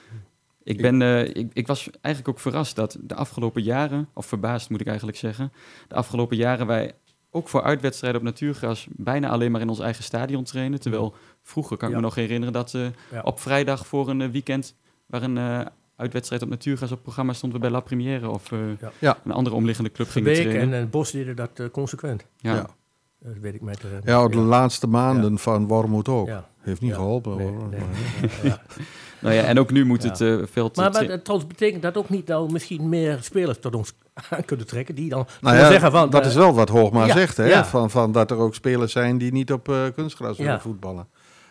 Ik, 0.63 0.81
ben, 0.81 1.01
eh, 1.01 1.21
ik, 1.21 1.49
ik 1.53 1.67
was 1.67 1.89
eigenlijk 2.01 2.35
ook 2.37 2.43
verrast 2.43 2.75
dat 2.75 2.97
de 3.01 3.15
afgelopen 3.15 3.61
jaren, 3.61 4.09
of 4.13 4.25
verbaasd 4.25 4.69
moet 4.69 4.81
ik 4.81 4.87
eigenlijk 4.87 5.17
zeggen, 5.17 5.51
de 5.87 5.95
afgelopen 5.95 6.37
jaren 6.37 6.67
wij 6.67 6.91
ook 7.31 7.47
voor 7.49 7.63
uitwedstrijden 7.63 8.19
op 8.19 8.25
natuurgras 8.25 8.87
bijna 8.89 9.29
alleen 9.29 9.51
maar 9.51 9.61
in 9.61 9.69
ons 9.69 9.79
eigen 9.79 10.03
stadion 10.03 10.43
trainen. 10.43 10.79
Terwijl 10.79 11.13
vroeger 11.43 11.77
kan 11.77 11.87
ik 11.87 11.93
Ja. 11.93 11.99
me 11.99 12.05
nog 12.05 12.15
herinneren 12.15 12.53
dat 12.53 12.73
eh, 12.73 12.81
Ja. 13.11 13.21
op 13.23 13.39
vrijdag 13.39 13.87
voor 13.87 14.09
een 14.09 14.21
eh, 14.21 14.29
weekend 14.29 14.75
waar 15.05 15.23
een 15.23 15.37
eh, 15.37 15.61
uitwedstrijd 15.95 16.41
op 16.41 16.49
natuurgras 16.49 16.91
op 16.91 17.01
programma 17.03 17.33
stond 17.33 17.53
we 17.53 17.59
bij 17.59 17.69
La 17.69 17.79
Première 17.79 18.29
of 18.29 18.51
eh, 18.51 18.59
Ja. 18.99 19.17
Een 19.25 19.31
andere 19.31 19.55
omliggende 19.55 19.91
club 19.91 20.09
gingen 20.09 20.33
trainen. 20.33 20.61
en, 20.61 20.73
en 20.73 20.89
Bos 20.89 21.11
deden 21.11 21.35
dat 21.35 21.61
consequent. 21.71 22.25
ja. 22.37 22.55
Ja. 22.55 22.65
Dat 23.21 23.37
weet 23.41 23.53
ik 23.53 23.61
met... 23.61 23.81
Ja, 24.05 24.27
de 24.27 24.35
laatste 24.37 24.87
maanden 24.87 25.37
van 25.37 25.67
Wormoed 25.67 26.07
ook. 26.07 26.27
Ja. 26.27 26.49
Heeft 26.59 26.81
niet 26.81 26.89
Ja. 26.89 26.95
geholpen 26.95 27.37
Nee, 27.37 27.47
hoor. 27.47 27.69
nee. 27.69 27.79
Maar-. 29.21 29.33
Nou 29.33 29.43
ja, 29.45 29.49
en 29.49 29.59
ook 29.59 29.71
nu 29.71 29.85
moet 29.85 30.03
Ja. 30.03 30.09
het 30.09 30.21
eh, 30.21 30.37
veld... 30.51 30.75
Maar, 30.75 30.91
maar 30.91 31.07
dat 31.07 31.23
trouwens 31.23 31.49
betekent 31.51 31.81
dat 31.81 31.97
ook 31.97 32.09
niet 32.09 32.27
nou 32.27 32.51
misschien 32.51 32.89
meer 32.89 33.17
spelers 33.21 33.59
tot 33.59 33.75
ons 33.75 33.93
aan 34.29 34.45
kunnen 34.45 34.67
trekken 34.67 34.95
die 34.95 35.09
dan 35.09 35.27
Nou 35.41 35.55
ja, 35.57 35.67
zeggen 35.69 35.91
van... 35.91 36.09
dat 36.09 36.21
eh, 36.21 36.27
is 36.27 36.35
wel 36.35 36.53
wat 36.53 36.69
Hoogma 36.69 37.05
ja, 37.05 37.13
zegt, 37.13 37.37
hè? 37.37 37.45
ja. 37.45 37.65
Van, 37.65 37.89
van 37.89 38.11
dat 38.11 38.31
er 38.31 38.37
ook 38.37 38.55
spelers 38.55 38.91
zijn 38.91 39.17
die 39.17 39.31
niet 39.31 39.51
op 39.51 39.69
eh, 39.69 39.83
kunstgras 39.95 40.37
willen 40.37 40.51
Ja. 40.53 40.59
voetballen. 40.59 41.07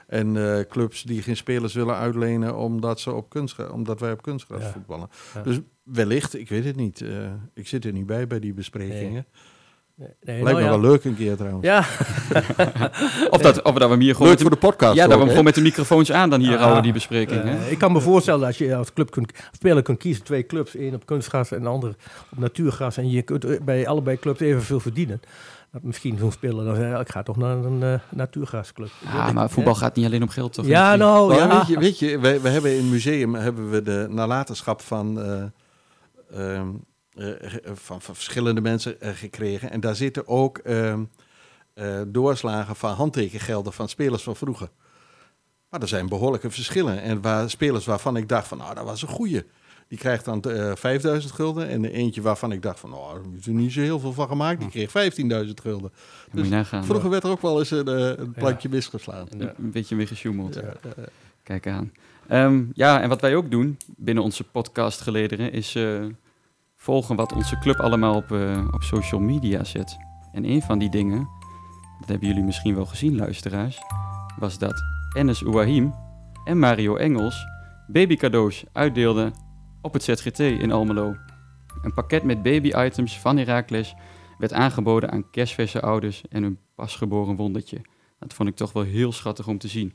En 0.06 0.56
eh, 0.56 0.64
clubs 0.68 1.02
die 1.02 1.22
geen 1.22 1.36
spelers 1.36 1.74
willen 1.74 1.94
uitlenen 1.96 2.56
omdat, 2.56 3.00
ze 3.00 3.12
op 3.12 3.28
kunstgras, 3.30 3.70
omdat 3.70 4.00
wij 4.00 4.12
op 4.12 4.22
kunstgras 4.22 4.62
Ja. 4.62 4.70
voetballen. 4.72 5.08
Ja. 5.34 5.42
Dus 5.42 5.58
wellicht, 5.82 6.34
ik 6.38 6.48
weet 6.48 6.64
het 6.64 6.76
niet. 6.76 7.00
eh, 7.00 7.08
ik 7.54 7.68
zit 7.68 7.84
er 7.84 7.92
niet 7.92 8.06
bij 8.06 8.26
bij 8.26 8.38
die 8.40 8.54
besprekingen. 8.54 9.12
nee, 9.12 9.24
nee, 9.98 10.08
Lijkt 10.20 10.42
nou 10.42 10.54
me 10.54 10.62
ja. 10.62 10.68
wel 10.68 10.80
leuk 10.80 11.04
een 11.04 11.16
keer 11.16 11.36
trouwens. 11.36 11.64
Ja, 11.66 11.78
Of, 13.30 13.40
dat, 13.40 13.62
of 13.62 13.74
dat 13.74 13.82
we 13.82 13.88
hem 13.94 14.00
hier 14.00 14.14
gewoon... 14.14 14.28
leuk 14.28 14.40
voor 14.40 14.50
de, 14.50 14.56
podcast 14.56 14.94
ja, 14.94 15.06
dat 15.06 15.08
we 15.08 15.14
ook, 15.14 15.18
hem 15.18 15.20
hè? 15.20 15.28
gewoon 15.28 15.44
met 15.44 15.54
de 15.54 15.60
microfoons 15.60 16.12
aan 16.12 16.30
dan 16.30 16.40
hier 16.40 16.50
Ja. 16.50 16.56
houden, 16.58 16.82
die 16.82 16.92
bespreking. 16.92 17.42
hè? 17.42 17.56
eh, 17.56 17.70
ik 17.72 17.78
kan 17.78 17.92
me 17.92 18.00
voorstellen 18.00 18.40
dat 18.40 18.56
je 18.56 18.76
als 18.76 18.92
club 18.92 19.10
kunt, 19.10 19.32
speler 19.52 19.82
kunt 19.82 19.98
kiezen, 19.98 20.24
twee 20.24 20.46
clubs, 20.46 20.74
één 20.76 20.94
op 20.94 21.06
kunstgras 21.06 21.52
en 21.52 21.62
de 21.62 21.68
ander 21.68 21.94
op 22.30 22.38
natuurgras. 22.38 22.96
En 22.96 23.10
je 23.10 23.22
kunt 23.22 23.64
bij 23.64 23.86
allebei 23.88 24.18
clubs 24.18 24.40
evenveel 24.40 24.80
verdienen. 24.80 25.20
Dat 25.72 25.82
misschien 25.82 26.18
zo'n 26.18 26.32
speler 26.32 26.64
dan 26.64 26.74
zegt, 26.74 26.90
ja, 26.90 27.00
ik 27.00 27.08
ga 27.10 27.22
toch 27.22 27.36
naar 27.36 27.56
een 27.56 27.82
eh, 27.82 27.94
natuurgrasclub. 28.10 28.90
Ja, 29.12 29.32
maar 29.32 29.50
voetbal 29.50 29.74
gaat 29.74 29.96
niet 29.96 30.06
alleen 30.06 30.22
om 30.22 30.28
geld, 30.28 30.52
toch? 30.52 30.66
Ja, 30.66 30.96
nou, 30.96 31.34
ja. 31.34 31.48
weet 31.58 31.66
je, 31.68 31.78
weet 31.78 31.98
je 31.98 32.18
we, 32.18 32.40
we 32.40 32.48
hebben 32.48 32.70
in 32.70 32.82
het 32.82 32.90
museum 32.90 33.34
hebben 33.34 33.70
we 33.70 33.82
de 33.82 34.06
nalatenschap 34.10 34.80
van, 34.80 35.20
eh, 35.20 35.42
ehm, 36.32 36.60
eh, 36.60 36.62
van, 37.74 38.02
van 38.02 38.14
verschillende 38.14 38.60
mensen 38.60 39.00
eh, 39.00 39.10
gekregen. 39.14 39.70
En 39.70 39.80
daar 39.80 39.96
zitten 39.96 40.28
ook 40.28 40.58
ehm, 40.58 41.04
eh, 41.74 42.00
doorslagen 42.06 42.76
van 42.76 42.94
handtekengelden 42.94 43.72
van 43.72 43.88
spelers 43.88 44.22
van 44.22 44.36
vroeger. 44.36 44.68
Maar 45.68 45.80
er 45.80 45.88
zijn 45.88 46.08
behoorlijke 46.08 46.50
verschillen. 46.50 47.02
En 47.02 47.20
waar, 47.20 47.50
spelers 47.50 47.84
waarvan 47.84 48.16
ik 48.16 48.28
dacht 48.28 48.48
van, 48.48 48.58
nou, 48.58 48.74
dat 48.74 48.84
was 48.84 49.02
een 49.02 49.08
goeie. 49.08 49.44
Die 49.88 49.98
krijgt 49.98 50.24
dan 50.24 50.42
eh 50.42 50.72
5000 50.74 51.32
gulden. 51.32 51.68
En 51.68 51.84
eentje 51.84 52.22
waarvan 52.22 52.52
ik 52.52 52.62
dacht 52.62 52.80
van, 52.80 52.90
nou, 52.90 53.20
is 53.38 53.46
er 53.46 53.52
niet 53.52 53.72
zo 53.72 53.80
heel 53.80 54.00
veel 54.00 54.12
van 54.12 54.28
gemaakt. 54.28 54.60
Die 54.60 54.88
kreeg 54.88 55.12
15.000 55.46 55.54
gulden. 55.62 55.92
Nagaan. 56.32 56.84
Vroeger 56.84 57.10
werd 57.10 57.24
er 57.24 57.30
ook 57.30 57.42
wel 57.42 57.58
eens 57.58 57.70
een, 57.70 57.88
eh, 57.88 58.16
een 58.16 58.32
plankje 58.32 58.68
misgeslaan. 58.68 59.26
Een 59.38 59.70
beetje 59.70 59.96
weer 59.96 60.06
gesjoemeld. 60.06 60.54
Ja, 60.54 60.60
eh, 60.60 61.04
Kijk 61.42 61.66
aan. 61.66 61.92
Ehm, 62.28 62.64
ja, 62.74 63.00
en 63.00 63.08
wat 63.08 63.20
wij 63.20 63.36
ook 63.36 63.50
doen 63.50 63.76
binnen 63.86 64.24
onze 64.24 64.44
podcast 64.44 65.00
gelederen 65.00 65.52
is 65.52 65.74
eh, 65.74 66.04
volgen 66.88 67.16
wat 67.16 67.32
onze 67.32 67.58
club 67.58 67.80
allemaal 67.80 68.14
op, 68.14 68.32
eh, 68.32 68.68
op 68.70 68.82
social 68.82 69.20
media 69.20 69.64
zet. 69.64 69.96
En 70.32 70.44
een 70.44 70.62
van 70.62 70.78
die 70.78 70.90
dingen, 70.90 71.28
dat 72.00 72.08
hebben 72.08 72.28
jullie 72.28 72.42
misschien 72.42 72.74
wel 72.74 72.86
gezien, 72.86 73.16
luisteraars, 73.16 73.78
was 74.38 74.58
dat 74.58 74.82
Enes 75.16 75.44
Ouahim 75.44 75.94
en 76.44 76.58
Mario 76.58 76.96
Engels 76.96 77.46
babycadeaus 77.86 78.64
uitdeelden 78.72 79.32
op 79.82 79.92
het 79.92 80.02
ZGT 80.02 80.38
in 80.38 80.72
Almelo. 80.72 81.16
Een 81.82 81.94
pakket 81.94 82.22
met 82.22 82.42
baby-items 82.42 83.20
van 83.20 83.36
Heracles 83.36 83.94
werd 84.38 84.52
aangeboden 84.52 85.10
aan 85.10 85.30
kerstverse 85.30 85.80
ouders 85.80 86.22
en 86.28 86.42
hun 86.42 86.58
pasgeboren 86.74 87.36
wondertje. 87.36 87.80
Dat 88.18 88.34
vond 88.34 88.48
ik 88.48 88.56
toch 88.56 88.72
wel 88.72 88.82
heel 88.82 89.12
schattig 89.12 89.48
om 89.48 89.58
te 89.58 89.68
zien 89.68 89.94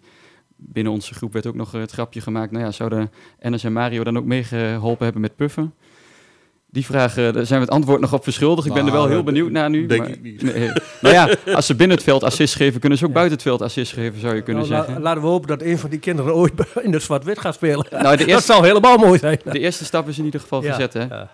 binnen 0.56 0.92
onze 0.92 1.14
groep 1.14 1.34
werd 1.34 1.46
ook 1.46 1.56
nog 1.56 1.72
het 1.72 1.92
grapje 1.92 2.22
gemaakt. 2.22 2.52
Nou 2.52 2.64
ja, 2.64 2.72
zouden 2.72 3.12
Ennis 3.40 3.64
en 3.64 3.74
Mario 3.74 4.04
dan 4.04 4.18
ook 4.18 4.26
meegeholpen 4.26 5.04
hebben 5.04 5.22
met 5.22 5.36
puffen? 5.36 5.74
Die 6.74 6.86
vraag, 6.86 7.18
eh, 7.18 7.34
daar 7.34 7.46
zijn 7.46 7.60
we 7.60 7.66
het 7.66 7.74
antwoord 7.74 8.00
nog 8.02 8.14
op 8.14 8.24
verschuldigd. 8.24 8.68
Ik 8.68 8.74
ben 8.74 8.86
er 8.86 8.92
wel 8.92 9.00
Nou, 9.02 9.14
heel 9.14 9.24
dat 9.24 9.34
benieuwd 9.34 9.52
naar 9.52 9.70
nu. 9.70 9.86
denk 9.86 10.02
maar- 10.02 10.10
ik 10.12 10.22
niet. 10.22 10.42
Nee, 10.42 10.72
nou 11.02 11.14
ja, 11.16 11.30
als 11.56 11.66
ze 11.66 11.76
binnen 11.76 11.96
het 11.98 12.06
veld 12.06 12.24
assist 12.24 12.56
geven, 12.56 12.80
kunnen 12.80 12.98
ze 12.98 13.06
ook 13.06 13.14
buiten 13.14 13.34
het 13.34 13.44
veld 13.44 13.62
assist 13.62 13.94
geven, 13.94 14.20
zou 14.20 14.36
je 14.36 14.42
kunnen 14.42 14.64
Nou, 14.64 14.74
la- 14.76 14.84
zeggen. 14.86 15.04
laten 15.04 15.22
we 15.22 15.28
hopen 15.28 15.48
dat 15.48 15.62
een 15.62 15.78
van 15.80 15.90
die 15.90 16.00
kinderen 16.00 16.36
ooit 16.36 16.54
in 16.82 16.92
de 16.92 17.00
zwart-wit 17.00 17.40
gaat 17.40 17.54
spelen. 17.56 17.86
Nou, 17.92 18.18
de 18.18 18.26
Dat 18.26 18.44
zou 18.44 18.66
helemaal 18.66 18.98
mooi 18.98 19.20
zijn. 19.20 19.40
de 19.52 19.60
eerste 19.60 19.86
stap 19.86 20.08
is 20.08 20.18
in 20.18 20.26
ieder 20.26 20.40
geval 20.40 20.64
Ja, 20.64 20.74
gezet, 20.74 20.94
hè? 20.94 21.04
ja. 21.04 21.30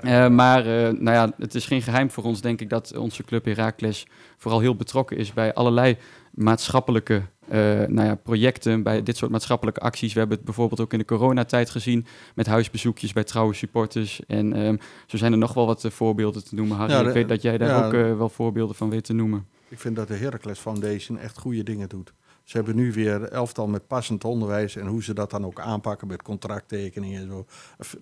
Eh, 0.00 0.28
maar 0.28 0.58
eh, 0.66 0.82
nou 0.82 1.16
ja, 1.16 1.30
het 1.38 1.54
is 1.54 1.66
geen 1.66 1.82
geheim 1.82 2.10
voor 2.10 2.24
ons, 2.24 2.40
denk 2.40 2.60
ik, 2.60 2.70
dat 2.70 2.96
onze 2.96 3.22
club 3.22 3.44
Heracles 3.44 4.06
vooral 4.38 4.60
heel 4.60 4.74
betrokken 4.76 5.16
is 5.16 5.32
bij 5.32 5.54
allerlei 5.54 5.96
maatschappelijke 6.34 7.22
eh, 7.48 7.60
nou 7.86 8.08
ja, 8.08 8.14
projecten, 8.14 8.82
bij 8.82 9.02
dit 9.02 9.16
soort 9.16 9.30
maatschappelijke 9.30 9.80
acties. 9.80 10.12
We 10.12 10.18
hebben 10.18 10.36
het 10.36 10.46
bijvoorbeeld 10.46 10.80
ook 10.80 10.92
in 10.92 10.98
de 10.98 11.04
coronatijd 11.04 11.70
gezien 11.70 12.06
met 12.34 12.46
huisbezoekjes 12.46 13.12
bij 13.12 13.24
trouwe 13.24 13.54
supporters. 13.54 14.20
En 14.26 14.52
ehm, 14.52 14.76
zo 15.06 15.16
zijn 15.16 15.32
er 15.32 15.38
nog 15.38 15.54
wel 15.54 15.66
wat 15.66 15.84
eh, 15.84 15.90
voorbeelden 15.90 16.44
te 16.44 16.54
noemen, 16.54 16.76
Harry. 16.76 16.92
Ja, 16.92 17.00
ik 17.00 17.12
weet 17.12 17.28
dat 17.28 17.42
jij 17.42 17.58
daar 17.58 17.68
ja, 17.68 17.86
ook 17.86 17.92
eh, 17.92 18.16
wel 18.16 18.28
voorbeelden 18.28 18.76
van 18.76 18.90
weet 18.90 19.04
te 19.04 19.12
noemen. 19.12 19.46
Ik 19.68 19.80
vind 19.80 19.96
dat 19.96 20.08
de 20.08 20.14
Heracles 20.14 20.58
Foundation 20.58 21.18
echt 21.18 21.38
goede 21.38 21.62
dingen 21.62 21.88
doet. 21.88 22.12
Ze 22.44 22.56
hebben 22.56 22.76
nu 22.76 22.92
weer 22.92 23.22
elftal 23.22 23.66
met 23.66 23.86
passend 23.86 24.24
onderwijs 24.24 24.76
en 24.76 24.86
hoe 24.86 25.02
ze 25.02 25.14
dat 25.14 25.30
dan 25.30 25.46
ook 25.46 25.60
aanpakken 25.60 26.06
met 26.06 26.22
contracttekeningen 26.22 27.22
en 27.22 27.28
zo. 27.28 27.46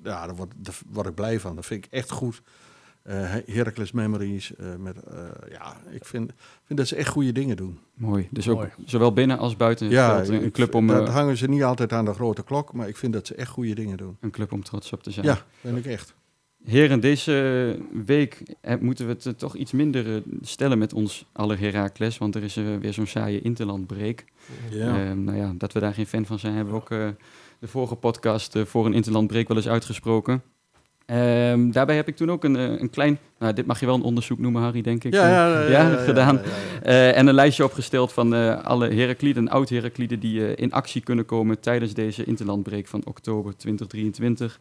Ja, 0.02 0.26
daar 0.26 0.36
word, 0.36 0.52
daar 0.56 0.78
word 0.88 1.06
ik 1.06 1.14
blij 1.14 1.40
van. 1.40 1.56
Dat 1.56 1.66
vind 1.66 1.84
ik 1.84 1.92
echt 1.92 2.10
goed. 2.10 2.42
Eh 3.02 3.34
Heracles 3.46 3.92
Memories. 3.92 4.54
eh, 4.56 4.66
met, 4.78 4.96
eh, 5.02 5.18
ja, 5.50 5.76
ik 5.90 6.04
vind, 6.04 6.32
vind 6.64 6.78
dat 6.78 6.88
ze 6.88 6.96
echt 6.96 7.08
goede 7.08 7.32
dingen 7.32 7.56
doen. 7.56 7.78
Mooi. 7.94 8.28
Dus 8.30 8.48
ook 8.48 8.56
Mooi. 8.56 8.68
zowel 8.84 9.12
binnen 9.12 9.38
als 9.38 9.56
buiten 9.56 9.86
het 9.86 9.94
Ja, 9.94 10.16
veld, 10.16 10.28
een, 10.28 10.44
ik- 10.44 10.52
club 10.52 10.74
om, 10.74 10.86
dat 10.86 11.08
eh, 11.08 11.14
hangen 11.14 11.36
ze 11.36 11.48
niet 11.48 11.62
altijd 11.62 11.92
aan 11.92 12.04
de 12.04 12.12
grote 12.14 12.44
klok, 12.44 12.72
maar 12.72 12.88
ik 12.88 12.96
vind 12.96 13.12
dat 13.12 13.26
ze 13.26 13.34
echt 13.34 13.50
goede 13.50 13.74
dingen 13.74 13.96
doen. 13.96 14.16
een 14.20 14.30
club 14.30 14.52
om 14.52 14.62
trots 14.62 14.92
op 14.92 15.02
te 15.02 15.10
zijn. 15.10 15.26
Ja, 15.26 15.44
vind 15.60 15.76
ik 15.78 15.86
echt. 15.86 16.14
Heren, 16.64 17.00
deze 17.00 17.78
week 18.04 18.42
moeten 18.80 19.06
we 19.06 19.16
het 19.22 19.38
toch 19.38 19.56
iets 19.56 19.72
minder 19.72 20.22
stellen 20.40 20.78
met 20.78 20.92
ons 20.92 21.26
aller 21.32 21.58
Heracles, 21.58 22.18
want 22.18 22.34
er 22.34 22.42
is 22.42 22.54
weer 22.54 22.92
zo'n 22.92 23.06
saaie 23.06 23.40
interlandbreek. 23.40 24.24
Ja. 24.70 25.04
Ehm, 25.04 25.24
nou 25.24 25.38
ja, 25.38 25.52
dat 25.56 25.72
we 25.72 25.80
daar 25.80 25.94
geen 25.94 26.06
fan 26.06 26.26
van 26.26 26.38
zijn, 26.38 26.54
hebben 26.54 26.74
we 26.74 26.80
ook 26.80 26.90
eh, 26.90 27.08
de 27.58 27.66
vorige 27.68 27.94
podcast 27.94 28.58
voor 28.58 28.86
een 28.86 28.94
interlandbreek 28.94 29.48
wel 29.48 29.56
eens 29.56 29.68
uitgesproken. 29.68 30.42
Ehm, 31.06 31.70
daarbij 31.70 31.96
heb 31.96 32.08
ik 32.08 32.16
toen 32.16 32.30
ook 32.30 32.44
een, 32.44 32.56
eh, 32.56 32.80
een 32.80 32.90
klein, 32.90 33.18
nou 33.38 33.52
dit 33.52 33.66
mag 33.66 33.80
je 33.80 33.86
wel 33.86 33.94
een 33.94 34.02
onderzoek 34.02 34.38
noemen 34.38 34.62
Harry, 34.62 34.82
denk 34.82 35.04
ik. 35.04 35.12
ja, 35.12 35.96
gedaan. 35.96 36.34
ja, 36.34 36.42
ja, 36.84 36.92
ja. 36.92 37.12
En 37.12 37.26
een 37.26 37.34
lijstje 37.34 37.64
opgesteld 37.64 38.12
van 38.12 38.34
eh, 38.34 38.64
alle 38.64 38.88
Herakliden, 38.88 39.48
oud-Herakliden 39.48 40.20
die 40.20 40.46
eh, 40.46 40.62
in 40.62 40.72
actie 40.72 41.02
kunnen 41.02 41.24
komen 41.24 41.60
tijdens 41.60 41.94
deze 41.94 42.24
interlandbreek 42.24 42.86
van 42.86 43.02
oktober 43.04 43.56
2023. 43.56 44.60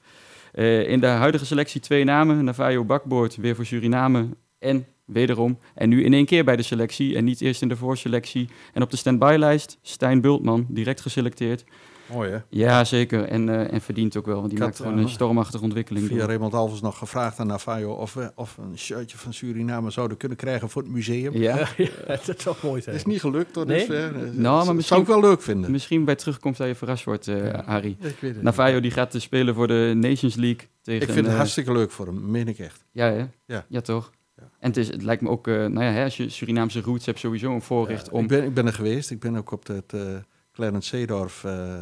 Eh, 0.52 0.88
in 0.90 1.00
de 1.00 1.08
huidige 1.08 1.46
selectie 1.46 1.82
twee 1.82 2.04
namen, 2.04 2.44
Navajo 2.44 2.84
Bakboord 2.86 3.36
weer 3.36 3.56
voor 3.56 3.66
Suriname 3.66 4.28
en 4.60 4.86
wederom. 5.06 5.60
En 5.76 5.90
nu 5.90 6.04
in 6.04 6.14
één 6.14 6.26
keer 6.26 6.44
bij 6.44 6.56
de 6.56 6.64
selectie 6.64 7.16
en 7.16 7.24
niet 7.24 7.42
eerst 7.42 7.62
in 7.62 7.68
de 7.68 7.76
voorselectie. 7.76 8.50
En 8.74 8.82
op 8.82 8.92
de 8.92 8.98
standby-lijst 8.98 9.78
Stijn 9.82 10.22
Bultman, 10.22 10.66
direct 10.70 11.02
geselecteerd. 11.02 11.64
Mooi 12.14 12.32
hè? 12.32 12.38
Ja, 12.50 12.84
zeker. 12.84 13.24
En, 13.24 13.50
eh, 13.50 13.74
en 13.74 13.82
verdient 13.82 14.18
ook 14.18 14.26
wel, 14.26 14.36
want 14.36 14.50
die 14.50 14.58
Ik 14.58 14.64
maakt 14.64 14.78
had, 14.78 14.86
gewoon 14.88 15.02
eh, 15.02 15.06
een 15.08 15.12
stormachtige 15.14 15.64
ontwikkeling. 15.64 16.06
Via 16.08 16.18
door. 16.18 16.28
Raymond 16.28 16.54
Alves 16.54 16.82
nog 16.82 16.98
gevraagd 16.98 17.40
aan 17.40 17.48
Navajo 17.48 17.92
of 17.92 18.14
we 18.14 18.32
of 18.36 18.58
een 18.58 18.78
shirtje 18.78 19.18
van 19.18 19.34
Suriname 19.34 19.90
zouden 19.92 20.18
kunnen 20.18 20.38
krijgen 20.38 20.70
voor 20.70 20.82
het 20.82 20.92
museum. 20.92 21.34
Ja, 21.38 21.68
dat 22.26 22.42
zou 22.42 22.56
mooi 22.62 22.76
Dat 22.76 22.84
zijn. 22.84 22.96
is 22.96 23.06
niet 23.06 23.20
gelukt 23.20 23.54
tot 23.54 23.68
Nee? 23.68 23.78
dusver. 23.78 24.12
maar 24.12 24.22
Nou, 24.34 24.66
maar 24.66 24.76
misschien- 24.76 24.84
zou 24.84 25.02
ik 25.02 25.08
wel 25.08 25.30
leuk 25.30 25.42
vinden. 25.42 25.72
misschien 25.72 26.06
bij 26.06 26.16
terugkomst 26.16 26.58
dat 26.58 26.68
je 26.68 26.76
verrast 26.76 27.04
wordt, 27.04 27.28
eh, 27.28 27.60
Harry. 27.66 27.96
Ik 28.00 28.16
weet 28.20 28.34
het 28.36 28.44
Navajo 28.44 28.80
die 28.80 28.92
gaat 28.92 29.16
eh, 29.16 29.22
spelen 29.22 29.56
voor 29.56 29.68
de 29.68 29.94
Nations 29.96 30.36
League 30.36 30.68
tegen... 30.82 31.02
Ik 31.08 31.14
vind 31.14 31.26
het 31.26 31.34
eh, 31.34 31.36
hartstikke 31.40 31.72
leuk 31.72 31.92
voor 31.92 32.06
hem, 32.06 32.32
meen 32.32 32.48
ik 32.48 32.60
echt. 32.60 32.86
Ja, 32.92 33.06
hè? 33.12 33.26
Ja. 33.46 33.66
Ja, 33.68 33.82
toch? 33.82 34.12
Ja. 34.38 34.44
En 34.60 34.68
het, 34.68 34.78
is, 34.78 34.88
het 34.88 35.04
lijkt 35.04 35.22
me 35.22 35.30
ook, 35.30 35.48
eh, 35.48 35.54
nou 35.56 35.84
ja, 35.84 35.92
hè, 35.92 36.04
als 36.04 36.18
je 36.18 36.30
Surinaamse 36.30 36.82
roots 36.82 37.06
hebt, 37.06 37.20
sowieso 37.20 37.54
een 37.54 37.62
voorrecht 37.62 38.06
Ja, 38.06 38.12
om... 38.12 38.22
ik, 38.22 38.28
ben, 38.28 38.44
ik 38.44 38.54
ben 38.54 38.66
er 38.66 38.74
geweest. 38.74 39.12
Ik 39.12 39.20
ben 39.20 39.36
ook 39.36 39.52
op 39.52 39.68
het 39.68 39.94
uh, 39.96 40.02
Clarence 40.54 40.88
Seedorf 40.88 41.44
eh, 41.44 41.74
eh, 41.76 41.82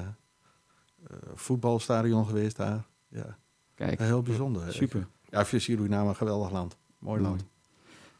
voetbalstadion 1.33 2.25
geweest 2.25 2.55
daar. 2.57 2.85
Ja, 3.09 3.37
Kijk, 3.75 3.99
heel 3.99 4.21
bijzonder. 4.21 4.61
super. 4.73 5.07
Ja, 5.29 5.45
voor 5.45 5.59
Suriname 5.59 6.09
een 6.09 6.15
geweldig 6.15 6.51
land. 6.51 6.77
Mooi 6.99 7.21
land. 7.21 7.45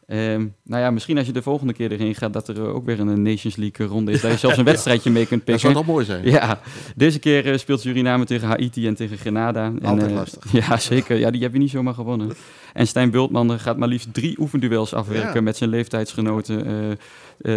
Ehm, 0.05 0.47
nou 0.63 0.81
ja, 0.83 0.91
misschien 0.91 1.17
als 1.17 1.27
je 1.27 1.33
de 1.33 1.41
volgende 1.41 1.73
keer 1.73 1.91
erheen 1.91 2.15
gaat, 2.15 2.33
dat 2.33 2.47
er 2.47 2.55
eh, 2.57 2.75
ook 2.75 2.85
weer 2.85 2.99
een 2.99 3.21
Nations 3.21 3.55
League 3.55 3.87
ronde 3.87 4.11
is. 4.11 4.21
Dat 4.21 4.31
je 4.31 4.37
zelfs 4.37 4.57
een 4.57 4.63
wedstrijdje 4.73 5.09
mee 5.11 5.25
kunt 5.25 5.45
Dat 5.45 5.59
zou 5.59 5.73
pikken. 5.73 5.85
toch 5.87 5.95
mooi 5.95 6.05
zijn? 6.05 6.25
Ja, 6.25 6.59
deze 6.95 7.19
keer 7.19 7.51
eh, 7.51 7.57
speelt 7.57 7.79
Suriname 7.81 8.25
tegen 8.25 8.47
Haiti 8.47 8.87
en 8.87 8.95
tegen 8.95 9.17
Grenada. 9.17 9.65
En, 9.65 9.81
Altijd 9.85 10.09
eh, 10.09 10.15
lastig. 10.15 10.51
Ja, 10.67 10.77
zeker. 10.77 11.17
Ja, 11.17 11.31
die 11.31 11.41
heb 11.41 11.53
je 11.53 11.59
niet 11.59 11.69
zomaar 11.69 11.93
gewonnen. 11.93 12.31
En 12.73 12.87
Stijn 12.87 13.11
Bultman 13.11 13.53
eh, 13.53 13.59
gaat 13.59 13.77
maar 13.77 13.87
liefst 13.87 14.13
drie 14.13 14.39
oefenduels 14.39 14.93
afwerken 14.93 15.33
Ja. 15.33 15.41
met 15.41 15.57
zijn 15.57 15.69
leeftijdsgenoten 15.69 16.65
eh, 16.65 16.91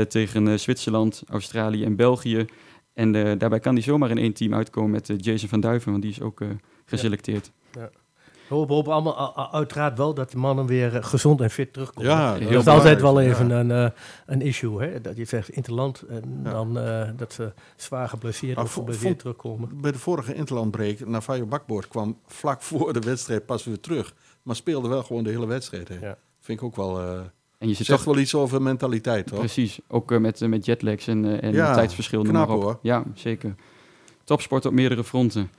eh, 0.01 0.07
tegen 0.07 0.49
eh, 0.49 0.59
Zwitserland, 0.59 1.23
Australië 1.29 1.85
en 1.85 1.97
België. 1.97 2.47
En 2.95 3.15
eh, 3.15 3.39
daarbij 3.39 3.61
kan 3.61 3.75
hij 3.75 3.83
zomaar 3.83 4.11
in 4.11 4.19
één 4.19 4.33
team 4.33 4.55
uitkomen 4.55 4.91
met 4.91 5.11
eh, 5.11 5.17
Jason 5.19 5.49
van 5.49 5.61
Duiven, 5.61 5.91
want 5.91 6.03
die 6.03 6.11
is 6.11 6.21
ook 6.21 6.41
eh, 6.41 6.49
geselecteerd. 6.85 7.51
We 8.49 8.59
hopen, 8.59 8.75
hopen 8.75 8.93
allemaal 8.93 9.53
uiteraard 9.53 9.99
wel 9.99 10.15
dat 10.15 10.31
de 10.31 10.37
mannen 10.37 10.67
weer 10.67 11.05
gezond 11.05 11.41
en 11.41 11.51
fit 11.51 11.73
terugkomen. 11.73 12.11
Ja, 12.11 12.35
Heel 12.35 12.51
dat 12.51 12.61
is 12.61 12.67
altijd 12.67 13.01
wel 13.01 13.21
even 13.21 13.49
Ja. 13.49 13.61
een, 13.61 13.71
eh, 13.71 13.91
een 14.27 14.41
issue. 14.41 14.83
Hè? 14.83 15.01
Dat 15.01 15.17
je 15.17 15.25
zegt 15.25 15.49
interland 15.49 16.03
en 16.03 16.41
Ja. 16.45 16.51
dan 16.51 16.79
eh, 16.79 17.09
dat 17.17 17.33
ze 17.33 17.53
zwaar 17.77 18.09
geblesseerd 18.09 18.59
of 18.59 18.73
geblesseerd 18.73 19.19
terugkomen. 19.19 19.81
Bij 19.81 19.93
de 19.93 19.99
vorige 19.99 20.35
interlandbreek, 20.35 21.07
Navajo 21.07 21.47
Bakboord 21.47 21.89
kwam 21.89 22.19
vlak 22.27 22.63
voor 22.63 22.93
de 22.93 23.01
wedstrijd 23.01 23.47
pas 23.47 23.65
weer 23.65 23.81
terug. 23.81 24.15
Maar 24.43 24.57
speelde 24.57 24.89
wel 24.89 25.03
gewoon 25.03 25.23
de 25.25 25.31
hele 25.31 25.47
wedstrijd. 25.47 25.89
Hè. 25.89 25.99
Ja. 26.01 26.17
Vind 26.41 26.59
ik 26.59 26.65
ook 26.65 26.77
wel... 26.77 27.01
En 27.63 27.69
je 27.69 27.75
zit 27.75 27.87
Zegt 27.87 28.03
toch 28.05 28.15
wel 28.15 28.23
iets 28.23 28.35
over 28.35 28.63
mentaliteit, 28.63 29.27
toch? 29.27 29.39
Precies, 29.39 29.81
ook 29.89 30.13
eh, 30.13 30.19
met, 30.19 30.43
eh, 30.43 30.49
met 30.49 30.65
jetlags 30.65 31.07
en, 31.07 31.25
eh, 31.25 31.49
en 31.49 31.53
Ja, 31.53 31.75
tijdsverschil. 31.75 32.23
noem 32.23 32.33
knap, 32.33 32.49
maar 32.49 32.57
op. 32.57 32.63
hoor. 32.63 32.79
Ja, 32.83 33.05
zeker. 33.15 33.55
Topsport 34.25 34.67
op 34.67 34.73
meerdere 34.73 35.05
fronten. 35.05 35.51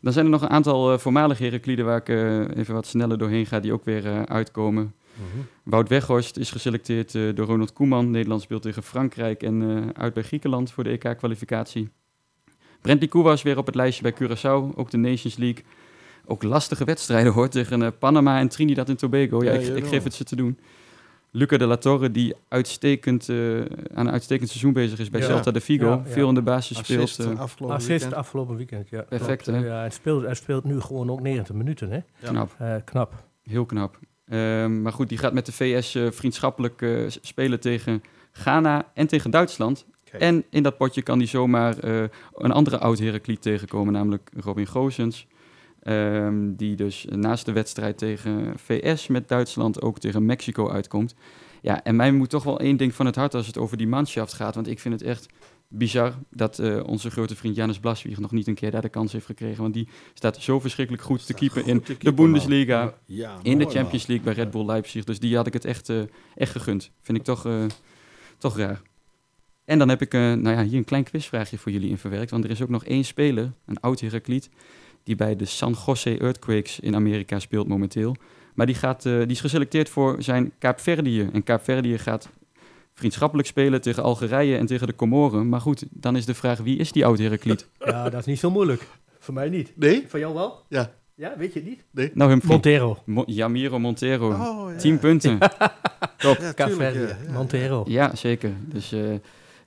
Dan 0.00 0.12
zijn 0.12 0.24
er 0.24 0.30
nog 0.30 0.42
een 0.42 0.50
aantal 0.50 0.98
voormalige 0.98 1.44
Herakliden 1.44 1.84
waar 1.84 1.96
ik 1.96 2.08
even 2.56 2.74
wat 2.74 2.86
sneller 2.86 3.18
doorheen 3.18 3.46
ga, 3.46 3.60
die 3.60 3.72
ook 3.72 3.84
weer 3.84 4.26
uitkomen. 4.26 4.94
Mhm. 5.14 5.44
Wout 5.62 5.88
Weghorst 5.88 6.36
is 6.36 6.50
geselecteerd 6.50 7.12
door 7.12 7.46
Ronald 7.46 7.72
Koeman. 7.72 8.10
Nederland 8.10 8.42
speelt 8.42 8.62
tegen 8.62 8.82
Frankrijk 8.82 9.42
en 9.42 9.90
uit 9.96 10.14
bij 10.14 10.22
Griekenland 10.22 10.72
voor 10.72 10.84
de 10.84 10.90
EK-kwalificatie. 10.90 11.88
Brentley 12.80 13.08
Koewas 13.08 13.42
weer 13.42 13.58
op 13.58 13.66
het 13.66 13.74
lijstje 13.74 14.02
bij 14.02 14.14
Curaçao, 14.14 14.76
ook 14.76 14.90
de 14.90 14.96
Nations 14.96 15.36
League. 15.36 15.64
Ook 16.24 16.42
lastige 16.42 16.84
wedstrijden 16.84 17.32
hoor, 17.32 17.48
tegen 17.48 17.98
Panama 17.98 18.38
en 18.38 18.48
Trinidad 18.48 18.88
en 18.88 18.96
Tobago. 18.96 19.44
Ja, 19.44 19.52
Ja, 19.52 19.74
ik, 19.74 19.86
geef 19.86 20.04
het 20.04 20.14
ze 20.14 20.24
te 20.24 20.36
doen. 20.36 20.58
Luca 21.34 21.56
de 21.56 21.66
la 21.66 21.76
Torre, 21.76 22.10
die 22.10 22.34
uitstekend, 22.48 23.28
eh, 23.28 23.36
aan 23.94 24.06
een 24.06 24.10
uitstekend 24.10 24.48
seizoen 24.48 24.72
bezig 24.72 24.98
is 24.98 25.10
bij 25.10 25.20
Ja. 25.20 25.26
Celta 25.26 25.50
de 25.50 25.60
Vigo. 25.60 25.86
Ja, 25.86 26.02
ja. 26.04 26.10
Veel 26.10 26.28
in 26.28 26.34
de 26.34 26.42
basis 26.42 26.78
Assist 26.78 27.12
speelt. 27.14 27.32
eh, 27.32 27.40
afgelopen 27.40 27.76
Assist 27.76 27.88
weekend. 27.90 28.14
afgelopen 28.14 28.56
weekend, 28.56 28.88
ja. 28.88 29.02
Perfect, 29.02 29.46
hè? 29.46 29.56
Ja, 29.58 29.78
hij, 29.78 29.90
speelt, 29.90 30.24
hij 30.24 30.34
speelt 30.34 30.64
nu 30.64 30.80
gewoon 30.80 31.10
ook 31.10 31.20
90 31.20 31.54
minuten, 31.54 31.90
hè. 31.90 31.96
Ja. 31.96 32.28
knap. 32.28 32.54
Eh, 32.58 32.74
knap. 32.84 33.24
Heel 33.42 33.64
knap. 33.66 33.98
Ehm, 34.26 34.82
maar 34.82 34.92
goed, 34.92 35.08
die 35.08 35.18
gaat 35.18 35.32
met 35.32 35.46
de 35.46 35.52
VS 35.52 35.94
eh, 35.94 36.10
vriendschappelijk 36.10 36.82
eh, 36.82 37.04
spelen 37.08 37.60
tegen 37.60 38.02
Ghana 38.32 38.90
en 38.94 39.06
tegen 39.06 39.30
Duitsland. 39.30 39.86
En 40.18 40.44
in 40.50 40.62
dat 40.62 40.76
potje 40.76 41.02
kan 41.02 41.18
hij 41.18 41.26
zomaar 41.26 41.78
eh, 41.78 42.02
een 42.34 42.52
andere 42.52 42.78
oud 42.78 42.98
Herakliet 42.98 43.42
tegenkomen, 43.42 43.92
namelijk 43.92 44.30
Robin 44.36 44.66
Goossens. 44.66 45.26
Ehm, 45.82 46.54
die 46.54 46.76
dus 46.76 47.06
naast 47.08 47.44
de 47.46 47.52
wedstrijd 47.52 47.98
tegen 47.98 48.52
VS 48.56 49.06
met 49.06 49.28
Duitsland 49.28 49.82
ook 49.82 49.98
tegen 49.98 50.26
Mexico 50.26 50.68
uitkomt. 50.68 51.14
Ja, 51.62 51.84
en 51.84 51.96
mij 51.96 52.12
moet 52.12 52.30
toch 52.30 52.44
wel 52.44 52.60
één 52.60 52.76
ding 52.76 52.94
van 52.94 53.06
het 53.06 53.16
hart 53.16 53.34
als 53.34 53.46
het 53.46 53.58
over 53.58 53.76
die 53.76 53.86
manschaft 53.86 54.32
gaat. 54.32 54.54
Want 54.54 54.68
ik 54.68 54.78
vind 54.78 55.00
het 55.00 55.08
echt 55.08 55.26
bizar 55.68 56.14
dat 56.30 56.58
eh, 56.58 56.80
onze 56.86 57.10
grote 57.10 57.36
vriend 57.36 57.56
Janis 57.56 57.78
Blaswieg 57.78 58.18
nog 58.18 58.30
niet 58.30 58.46
een 58.46 58.54
keer 58.54 58.70
daar 58.70 58.82
de 58.82 58.88
kans 58.88 59.12
heeft 59.12 59.26
gekregen. 59.26 59.62
Want 59.62 59.74
die 59.74 59.88
staat 60.14 60.36
zo 60.36 60.60
verschrikkelijk 60.60 61.04
goed 61.04 61.26
te 61.26 61.34
keepen 61.34 61.66
in 61.66 61.82
te 61.82 61.92
de 61.92 61.98
keeper. 61.98 62.24
Bundesliga. 62.24 62.94
Ja, 63.04 63.38
In 63.42 63.58
de 63.58 63.66
Champions 63.66 64.06
League 64.06 64.24
bij 64.24 64.34
Red 64.34 64.50
Bull 64.50 64.64
Leipzig. 64.64 65.04
Dus 65.04 65.18
die 65.18 65.36
had 65.36 65.46
ik 65.46 65.52
het 65.52 65.64
echt, 65.64 65.88
eh, 65.88 66.02
echt 66.34 66.52
gegund. 66.52 66.90
Vind 67.00 67.18
ik 67.18 67.24
toch, 67.24 67.46
eh, 67.46 67.64
toch 68.38 68.56
raar. 68.56 68.80
En 69.64 69.78
dan 69.78 69.88
heb 69.88 70.02
ik 70.02 70.12
nou 70.12 70.48
ja, 70.48 70.64
hier 70.64 70.78
een 70.78 70.84
klein 70.84 71.04
quizvraagje 71.04 71.58
voor 71.58 71.72
jullie 71.72 71.90
in 71.90 71.98
verwerkt. 71.98 72.30
Want 72.30 72.44
er 72.44 72.50
is 72.50 72.62
ook 72.62 72.68
nog 72.68 72.84
één 72.84 73.04
speler, 73.04 73.52
een 73.66 73.80
oud 73.80 74.00
Herakliet, 74.00 74.50
die 75.04 75.16
bij 75.16 75.36
de 75.36 75.44
San 75.44 75.76
Jose 75.86 76.18
Earthquakes 76.18 76.80
in 76.80 76.94
Amerika 76.94 77.38
speelt 77.38 77.68
momenteel. 77.68 78.16
Maar 78.54 78.66
die, 78.66 78.74
gaat, 78.74 79.06
eh, 79.06 79.18
die 79.18 79.26
is 79.30 79.40
geselecteerd 79.40 79.88
voor 79.88 80.22
zijn 80.22 80.52
Kaapverdië. 80.58 81.28
En 81.32 81.42
Kaapverdië 81.42 81.98
gaat 81.98 82.28
vriendschappelijk 82.94 83.48
spelen 83.48 83.80
tegen 83.80 84.02
Algerije 84.02 84.56
en 84.56 84.66
tegen 84.66 84.86
de 84.86 84.94
Comoren. 84.94 85.48
Maar 85.48 85.60
goed, 85.60 85.84
dan 85.90 86.16
is 86.16 86.26
de 86.26 86.34
vraag, 86.34 86.58
wie 86.58 86.78
is 86.78 86.92
die 86.92 87.06
oud 87.06 87.18
Herakliet? 87.18 87.68
Ja, 87.78 88.10
dat 88.10 88.20
is 88.20 88.26
niet 88.26 88.38
zo 88.38 88.50
moeilijk. 88.50 88.86
Voor 89.18 89.34
mij 89.34 89.48
niet. 89.48 89.72
Nee? 89.76 90.04
Van 90.08 90.20
jou 90.20 90.34
wel? 90.34 90.64
Ja. 90.68 90.92
Ja, 91.14 91.34
weet 91.38 91.52
je 91.52 91.60
het 91.60 91.68
niet? 91.92 92.14
Nou, 92.14 92.30
Humphrey. 92.30 92.52
Montero. 92.52 92.98
Mo- 93.04 93.22
Jamiro 93.26 93.78
Montero. 93.78 94.30
Oh, 94.30 94.70
ja. 94.72 94.78
10 94.78 94.98
punten. 94.98 95.38
Top. 96.18 96.52
Caverdi. 96.54 97.14
Montero. 97.32 97.84
Ja, 97.88 98.14
zeker. 98.16 98.52
Dus 98.64 98.92
eh, 98.92 99.00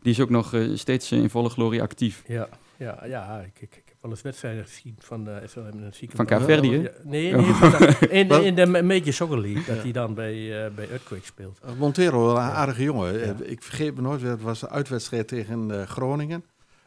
die 0.01 0.11
is 0.11 0.19
ook 0.19 0.29
nog 0.29 0.53
eh, 0.53 0.69
steeds 0.73 1.11
in 1.11 1.29
volle 1.29 1.49
glorie 1.49 1.81
actief. 1.81 2.23
Ja, 2.27 2.49
ja, 2.77 3.05
ja 3.05 3.39
ik, 3.53 3.61
ik, 3.61 3.83
wel 4.05 4.13
eens 4.13 4.23
wedstrijden 4.23 4.65
gezien 4.65 4.95
van 4.99 5.23
de 5.23 5.41
SLM 5.45 5.63
en. 5.65 5.93
Van 6.15 6.25
Kaapverdië? 6.25 6.71
Ja, 6.81 6.89
Nee, 7.03 7.33
nee 7.33 7.41
de- 7.45 8.07
in, 8.19 8.27
de- 8.27 8.43
in 8.45 8.55
de 8.55 8.65
Major 8.65 9.13
Soccer 9.13 9.39
League, 9.39 9.75
dat 9.75 9.83
hij 9.83 9.91
dan 9.91 10.13
bij, 10.13 10.65
eh, 10.65 10.71
bij 10.75 10.89
Earthquake 10.89 11.25
speelt. 11.25 11.59
Uh, 11.65 11.71
Montero, 11.77 12.25
wel 12.25 12.35
een 12.35 12.41
aardige 12.41 12.83
jongen. 12.83 13.13
Ja. 13.13 13.19
Eh, 13.19 13.51
Ik 13.51 13.63
vergeet 13.63 13.95
me 13.95 14.01
nooit, 14.01 14.21
het 14.21 14.41
was 14.41 14.61
een 14.61 14.69
uitwedstrijd 14.69 15.27
tegen 15.27 15.79
eh, 15.79 15.87
Groningen. 15.87 16.43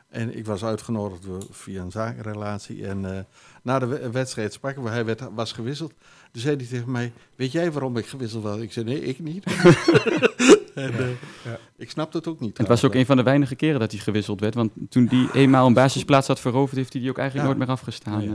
En 0.08 0.36
ik 0.36 0.46
was 0.46 0.64
uitgenodigd 0.64 1.26
via 1.50 1.82
een 1.82 1.90
zakenrelatie. 1.90 2.86
En 2.86 3.04
eh, 3.16 3.20
na 3.62 3.78
de 3.78 3.86
we- 3.86 4.10
wedstrijd 4.10 4.52
spraken 4.52 4.82
we, 4.82 4.88
hij 4.88 5.04
werd, 5.04 5.22
was 5.34 5.52
gewisseld. 5.52 5.92
Toen 6.32 6.42
zei 6.42 6.56
hij 6.56 6.66
tegen 6.66 6.90
mij, 6.90 7.12
weet 7.36 7.52
jij 7.52 7.72
waarom 7.72 7.96
ik 7.96 8.06
gewisseld 8.06 8.42
was? 8.42 8.58
Ik 8.58 8.72
zei, 8.72 8.84
nee, 8.84 9.00
ik 9.04 9.18
niet. 9.18 9.44
en, 10.74 10.92
eh, 10.98 11.08
Ja. 11.44 11.58
Ik 11.76 11.90
snapte 11.90 12.16
het 12.16 12.26
ook 12.26 12.40
niet. 12.40 12.58
Het 12.58 12.68
was 12.68 12.84
ook 12.84 12.94
een 12.94 13.06
van 13.06 13.16
de 13.16 13.22
weinige 13.22 13.54
keren 13.54 13.80
dat 13.80 13.90
hij 13.92 14.00
gewisseld 14.00 14.40
werd. 14.40 14.54
Want 14.54 14.72
toen 14.88 15.06
die 15.06 15.28
eenmaal 15.32 15.66
een 15.66 15.72
basisplaats 15.74 16.26
had 16.26 16.40
veroverd, 16.40 16.76
heeft 16.76 16.92
hij 16.92 17.00
die 17.02 17.10
ook 17.10 17.18
eigenlijk 17.18 17.48
Ja. 17.48 17.54
nooit 17.54 17.66
meer 17.68 17.76
afgestaan. 17.76 18.20
Eh, 18.22 18.28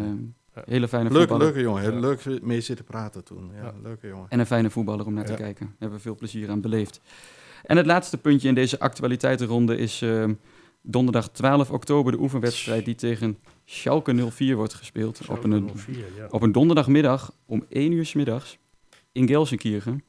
Ja. 0.55 0.61
hele 0.65 0.87
fijne 0.87 1.09
Leuke, 1.09 1.19
voetballer. 1.19 1.45
leuke 1.53 1.61
jongen. 1.61 1.99
Leuk 1.99 2.41
mee 2.41 2.61
zitten 2.61 2.85
praten 2.85 3.23
toen. 3.23 3.51
Ja, 3.55 3.63
Ja. 3.63 3.73
leuke 3.83 4.07
jongen. 4.07 4.25
En 4.29 4.39
een 4.39 4.45
fijne 4.45 4.69
voetballer 4.69 5.05
om 5.05 5.13
naar 5.13 5.25
te 5.25 5.31
Ja. 5.31 5.37
kijken. 5.37 5.65
Daar 5.65 5.75
hebben 5.79 5.97
we 5.97 6.03
veel 6.03 6.15
plezier 6.15 6.49
aan 6.49 6.61
beleefd. 6.61 7.01
En 7.63 7.77
het 7.77 7.85
laatste 7.85 8.17
puntje 8.17 8.47
in 8.47 8.55
deze 8.55 8.79
actualiteitenronde 8.79 9.77
is 9.77 10.01
eh, 10.01 10.25
donderdag 10.81 11.29
12 11.29 11.71
oktober 11.71 12.11
de 12.11 12.19
oefenwedstrijd 12.19 12.85
die 12.85 12.95
tegen 12.95 13.37
Schalke 13.65 14.13
04 14.31 14.55
wordt 14.55 14.73
gespeeld. 14.73 15.21
Op 15.29 15.43
een, 15.43 15.69
04, 15.75 15.95
ja. 16.17 16.27
op 16.29 16.41
een 16.41 16.51
donderdagmiddag 16.51 17.31
om 17.45 17.65
1 17.69 17.91
uur 17.91 18.05
's 18.05 18.13
middags 18.13 18.57
in 19.11 19.27
Gelsenkirchen. 19.27 20.03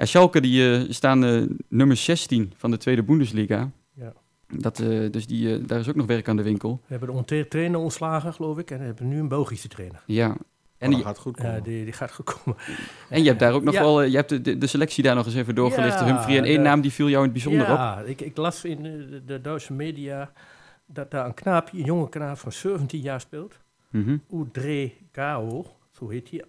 Ja, 0.00 0.06
Schalke 0.06 0.40
die, 0.40 0.74
eh, 0.74 0.90
staan 0.90 1.24
eh, 1.24 1.42
nummer 1.68 1.96
16 1.96 2.52
van 2.56 2.70
de 2.70 2.76
tweede 2.76 3.02
Bundesliga. 3.02 3.70
Ja. 3.94 4.12
Dat, 4.48 4.78
eh, 4.78 5.10
dus 5.10 5.26
die, 5.26 5.60
daar 5.60 5.80
is 5.80 5.88
ook 5.88 5.94
nog 5.94 6.06
werk 6.06 6.28
aan 6.28 6.36
de 6.36 6.42
winkel. 6.42 6.80
We 6.86 6.96
hebben 6.96 7.22
de 7.26 7.48
trainer 7.48 7.80
ontslagen, 7.80 8.32
geloof 8.34 8.58
ik. 8.58 8.70
En 8.70 8.78
we 8.78 8.84
hebben 8.84 9.08
nu 9.08 9.18
een 9.18 9.28
Belgische 9.28 9.68
trainer. 9.68 10.02
Ja. 10.06 10.36
En 10.78 10.90
dat 10.90 10.98
je, 10.98 11.04
gaat 11.06 11.18
goed 11.18 11.36
Ja, 11.36 11.42
komen. 11.44 11.62
die, 11.62 11.84
die 11.84 11.92
gaat 11.92 12.12
goed 12.12 12.24
komen. 12.34 12.60
en 13.08 13.22
je 13.22 13.28
hebt 13.28 13.40
daar 13.40 13.52
ook 13.52 13.62
nog 13.62 13.74
Ja. 13.74 13.80
wel, 13.80 14.02
je 14.02 14.16
hebt 14.16 14.28
de, 14.28 14.40
de, 14.40 14.58
de 14.58 14.66
selectie 14.66 15.02
daar 15.04 15.14
nog 15.14 15.26
eens 15.26 15.34
even 15.34 15.54
doorgelicht. 15.54 15.98
Ja, 16.00 16.04
Humphrey 16.04 16.38
en 16.38 16.44
één 16.44 16.56
de- 16.56 16.62
naam 16.62 16.80
die 16.80 16.92
viel 16.92 17.08
jou 17.08 17.18
in 17.18 17.22
het 17.22 17.32
bijzonder 17.32 17.70
op. 17.70 17.76
ja, 17.76 18.00
ik, 18.00 18.20
ik 18.20 18.36
las 18.36 18.64
in 18.64 18.82
de, 18.82 19.22
de 19.26 19.40
Duitse 19.40 19.72
media 19.72 20.32
dat 20.86 21.10
daar 21.10 21.26
een 21.26 21.34
knaapje, 21.34 21.78
een 21.78 21.84
jonge 21.84 22.08
knaap 22.08 22.38
van 22.38 22.52
17 22.52 23.00
jaar 23.00 23.20
speelt. 23.20 23.58
Mhm. 23.90 24.16
Udrekao, 24.34 25.66
zo 25.90 26.08
heet 26.08 26.30
hij. 26.30 26.44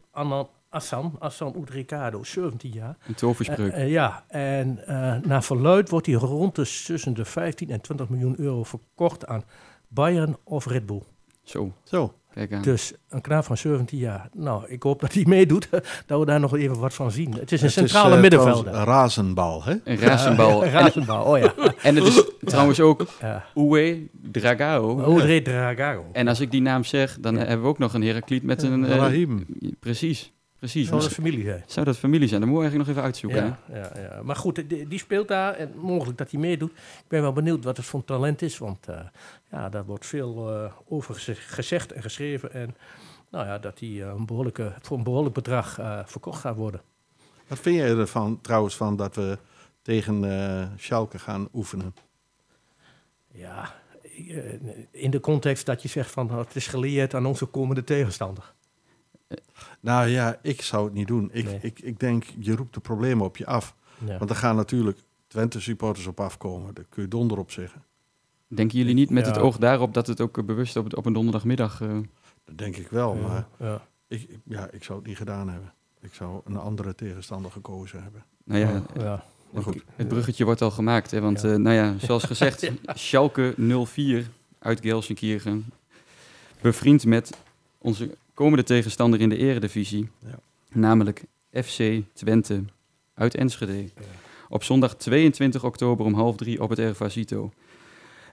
Assan, 0.71 1.15
Assan 1.19 1.55
Udrekado, 1.57 2.23
17 2.23 2.71
jaar. 2.71 2.97
Een 3.07 3.15
toverspreuk. 3.15 3.71
Eh, 3.71 3.81
eh, 3.83 3.91
ja, 3.91 4.23
en 4.27 4.87
eh, 4.87 5.15
naar 5.23 5.43
verluid 5.43 5.89
wordt 5.89 6.05
hij 6.05 6.15
rond 6.15 6.55
de 6.55 6.81
tussen 6.85 7.13
de 7.13 7.25
15 7.25 7.69
en 7.69 7.81
20 7.81 8.09
miljoen 8.09 8.35
euro 8.39 8.63
verkocht 8.63 9.25
aan 9.27 9.43
Bayern 9.87 10.37
of 10.43 10.65
Red 10.65 10.85
Bull. 10.85 11.01
Zo, 11.43 11.73
Zo. 11.83 12.13
kijk 12.33 12.53
aan. 12.53 12.61
Dus 12.61 12.93
een 13.09 13.21
knaap 13.21 13.43
van 13.43 13.57
17 13.57 13.97
jaar. 13.97 14.29
Nou, 14.33 14.67
ik 14.67 14.83
hoop 14.83 14.99
dat 14.99 15.13
hij 15.13 15.23
meedoet, 15.27 15.69
dat 16.07 16.19
we 16.19 16.25
daar 16.25 16.39
nog 16.39 16.55
even 16.57 16.79
wat 16.79 16.93
van 16.93 17.11
zien. 17.11 17.33
Het 17.33 17.51
is 17.51 17.59
een 17.59 17.65
Het 17.65 17.75
centrale 17.75 18.15
eh, 18.15 18.21
middenvelder. 18.21 18.73
een 18.73 18.83
razenbal, 18.83 19.63
hè? 19.63 19.75
Een 19.83 19.97
razenbal. 19.97 20.61
Een 20.63 20.67
en, 20.67 20.71
razenbal, 20.79 21.23
oh 21.25 21.37
ja. 21.37 21.53
en 21.83 21.95
het 21.95 22.03
is 22.05 22.23
trouwens 22.39 22.79
ook 22.79 23.05
ja. 23.21 23.45
Uwe 23.55 24.07
Dragao. 24.31 25.15
Dragao. 25.41 26.05
En 26.11 26.27
als 26.27 26.39
ik 26.39 26.51
die 26.51 26.61
naam 26.61 26.83
zeg, 26.83 27.17
dan 27.19 27.33
Ja. 27.35 27.39
hebben 27.39 27.61
we 27.61 27.67
ook 27.67 27.79
nog 27.79 27.93
een 27.93 28.03
Herakliet 28.03 28.43
met 28.43 28.63
een... 28.63 28.87
Rahim. 28.87 29.45
precies, 29.79 30.31
precies. 30.61 30.87
Zou 30.87 31.01
dat 31.01 31.11
familie 31.13 31.43
zijn? 31.43 31.63
Zou 31.67 31.85
dat 31.85 31.97
familie 31.97 32.27
zijn? 32.27 32.41
Dat 32.41 32.49
moeten 32.49 32.69
we 32.71 32.77
eigenlijk 32.77 32.87
nog 32.87 32.97
even 32.97 33.03
uitzoeken. 33.03 33.57
hè? 33.67 33.79
Ja, 33.79 33.91
ja, 33.95 34.15
ja. 34.15 34.23
Maar 34.23 34.35
goed, 34.35 34.69
die, 34.69 34.87
die 34.87 34.99
speelt 34.99 35.27
daar 35.27 35.53
en 35.53 35.71
mogelijk 35.77 36.17
dat 36.17 36.31
hij 36.31 36.39
meedoet. 36.39 36.71
Ik 36.71 37.07
ben 37.07 37.21
wel 37.21 37.33
benieuwd 37.33 37.63
wat 37.63 37.77
het 37.77 37.85
voor 37.85 37.99
een 37.99 38.05
talent 38.05 38.41
is, 38.41 38.57
want 38.57 38.87
eh, 38.87 38.99
ja, 39.51 39.69
daar 39.69 39.85
wordt 39.85 40.05
veel 40.05 40.53
eh, 40.63 40.71
over 40.87 41.13
geze- 41.15 41.35
gezegd 41.35 41.91
en 41.91 42.01
geschreven. 42.01 42.51
En 42.53 42.75
nou 43.29 43.45
ja, 43.45 43.59
dat 43.59 43.79
hij 43.79 43.89
eh, 43.89 44.13
een 44.17 44.25
behoorlijke, 44.25 44.73
voor 44.81 44.97
een 44.97 45.03
behoorlijk 45.03 45.35
bedrag 45.35 45.79
eh, 45.79 45.99
verkocht 46.05 46.39
gaat 46.39 46.55
worden. 46.55 46.81
Wat 47.47 47.59
vind 47.59 47.75
jij 47.75 47.89
ervan 47.95 48.39
trouwens 48.41 48.75
van 48.75 48.95
dat 48.95 49.15
we 49.15 49.37
tegen 49.81 50.23
eh 50.31 50.67
Schalke 50.77 51.19
gaan 51.19 51.47
oefenen? 51.53 51.95
Ja, 53.33 53.73
in 54.91 55.11
de 55.11 55.19
context 55.19 55.65
dat 55.65 55.81
je 55.81 55.87
zegt 55.87 56.11
van 56.11 56.31
het 56.37 56.55
is 56.55 56.67
geleerd 56.67 57.13
aan 57.13 57.25
onze 57.25 57.45
komende 57.45 57.83
tegenstander. 57.83 58.53
Nou 59.79 60.07
ja, 60.07 60.39
ik 60.41 60.61
zou 60.61 60.85
het 60.85 60.93
niet 60.93 61.07
doen. 61.07 61.29
Ik, 61.33 61.45
Nee. 61.45 61.59
ik, 61.61 61.79
ik 61.79 61.99
denk, 61.99 62.23
je 62.39 62.55
roept 62.55 62.73
de 62.73 62.79
problemen 62.79 63.25
op 63.25 63.37
je 63.37 63.45
af. 63.45 63.75
Ja. 64.05 64.17
Want 64.17 64.29
er 64.29 64.35
gaan 64.35 64.55
natuurlijk 64.55 64.99
Twente-supporters 65.27 66.05
op 66.07 66.19
afkomen. 66.19 66.73
Daar 66.73 66.85
kun 66.89 67.01
je 67.03 67.07
donder 67.09 67.37
op 67.37 67.51
zeggen. 67.51 67.83
Denken 68.47 68.77
jullie 68.77 68.93
niet 68.93 69.09
met 69.09 69.25
Ja. 69.25 69.31
het 69.31 69.41
oog 69.41 69.57
daarop 69.57 69.93
dat 69.93 70.07
het 70.07 70.21
ook 70.21 70.37
eh, 70.37 70.43
bewust 70.43 70.75
op, 70.75 70.97
op 70.97 71.05
een 71.05 71.13
donderdagmiddag... 71.13 71.81
eh, 71.81 71.97
Dat 72.45 72.57
denk 72.57 72.75
ik 72.75 72.87
wel, 72.89 73.15
Ja, 73.15 73.21
maar 73.27 73.47
ja. 73.59 73.81
ik, 74.07 74.29
ja, 74.43 74.69
ik 74.71 74.83
zou 74.83 74.97
het 74.99 75.07
niet 75.07 75.17
gedaan 75.17 75.49
hebben. 75.49 75.73
Ik 76.01 76.13
zou 76.13 76.41
een 76.45 76.57
andere 76.57 76.95
tegenstander 76.95 77.51
gekozen 77.51 78.03
hebben. 78.03 78.23
nou 78.43 78.59
ja, 78.59 78.83
ja. 78.95 79.23
Maar 79.51 79.63
goed. 79.63 79.83
het, 79.95 80.07
bruggetje 80.07 80.45
wordt 80.45 80.61
al 80.61 80.71
gemaakt. 80.71 81.11
Hè, 81.11 81.19
want 81.21 81.41
Ja. 81.41 81.51
eh, 81.51 81.57
nou 81.57 81.75
ja, 81.75 81.95
zoals 81.97 82.23
gezegd, 82.23 82.71
Schalke 82.85 83.53
04 83.85 84.29
uit 84.59 84.79
Gelsenkirchen. 84.81 85.65
Bevriend 86.61 87.05
met 87.05 87.37
onze 87.77 88.17
komende 88.33 88.63
tegenstander 88.63 89.21
in 89.21 89.29
de 89.29 89.37
eredivisie. 89.37 90.09
Ja. 90.25 90.39
Namelijk 90.69 91.23
FC 91.51 91.81
Twente 92.13 92.63
uit 93.13 93.35
Enschede. 93.35 93.89
Op 94.49 94.63
zondag 94.63 94.95
22 94.95 95.63
oktober 95.63 96.05
om 96.05 96.13
half 96.13 96.35
drie 96.35 96.61
op 96.61 96.69
het 96.69 96.79
Ervasito. 96.79 97.51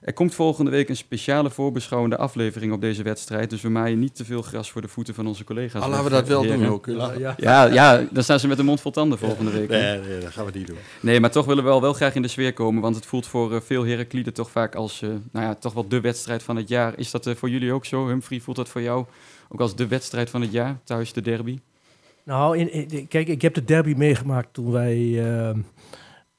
Er 0.01 0.13
komt 0.13 0.35
volgende 0.35 0.71
week 0.71 0.89
een 0.89 0.95
speciale 0.95 1.49
voorbeschouwende 1.49 2.17
aflevering 2.17 2.73
op 2.73 2.81
deze 2.81 3.03
wedstrijd. 3.03 3.49
Dus 3.49 3.61
we 3.61 3.69
maaien 3.69 3.99
niet 3.99 4.15
te 4.15 4.25
veel 4.25 4.41
gras 4.41 4.71
voor 4.71 4.81
de 4.81 4.87
voeten 4.87 5.13
van 5.13 5.27
onze 5.27 5.43
collega's. 5.43 5.81
Ah, 5.81 5.89
laten 5.89 6.03
we 6.03 6.09
dat 6.09 6.27
wel 6.27 6.41
Heren. 6.41 6.59
doen 6.59 6.67
ook. 6.67 6.85
ja. 6.85 7.35
Ja, 7.37 7.65
ja, 7.65 8.05
dan 8.11 8.23
staan 8.23 8.39
ze 8.39 8.47
met 8.47 8.57
de 8.57 8.63
mond 8.63 8.81
vol 8.81 8.91
tanden 8.91 9.17
volgende 9.17 9.51
week. 9.51 9.69
Nee, 9.69 9.99
nee, 9.99 10.19
dat 10.19 10.31
gaan 10.31 10.45
we 10.45 10.51
niet 10.53 10.67
doen. 10.67 10.77
Nee, 10.99 11.19
maar 11.19 11.31
toch 11.31 11.45
willen 11.45 11.63
we 11.63 11.69
wel, 11.69 11.81
wel 11.81 11.93
graag 11.93 12.15
in 12.15 12.21
de 12.21 12.27
sfeer 12.27 12.53
komen. 12.53 12.81
Want 12.81 12.95
het 12.95 13.05
voelt 13.05 13.27
voor 13.27 13.53
eh, 13.53 13.61
veel 13.61 13.85
Herakliden 13.85 14.33
toch 14.33 14.51
vaak 14.51 14.75
als 14.75 15.01
eh, 15.01 15.09
nou 15.31 15.45
ja, 15.45 15.55
toch 15.55 15.73
wel 15.73 15.87
de 15.87 16.01
wedstrijd 16.01 16.43
van 16.43 16.55
het 16.55 16.69
jaar. 16.69 16.97
Is 16.97 17.11
dat 17.11 17.27
eh, 17.27 17.35
voor 17.35 17.49
jullie 17.49 17.73
ook 17.73 17.85
zo? 17.85 18.07
Humphrey, 18.07 18.39
voelt 18.39 18.57
dat 18.57 18.69
voor 18.69 18.81
jou 18.81 19.05
ook 19.49 19.59
als 19.61 19.75
de 19.75 19.87
wedstrijd 19.87 20.29
van 20.29 20.41
het 20.41 20.51
jaar? 20.51 20.79
Thuis 20.83 21.13
de 21.13 21.21
derby? 21.21 21.59
Nou, 22.23 22.57
in, 22.57 22.89
in- 22.91 23.07
kijk, 23.07 23.27
ik 23.27 23.41
heb 23.41 23.53
de 23.53 23.63
derby 23.63 23.93
meegemaakt 23.97 24.53
toen 24.53 24.71
wij 24.71 25.25
ehm, 25.33 25.59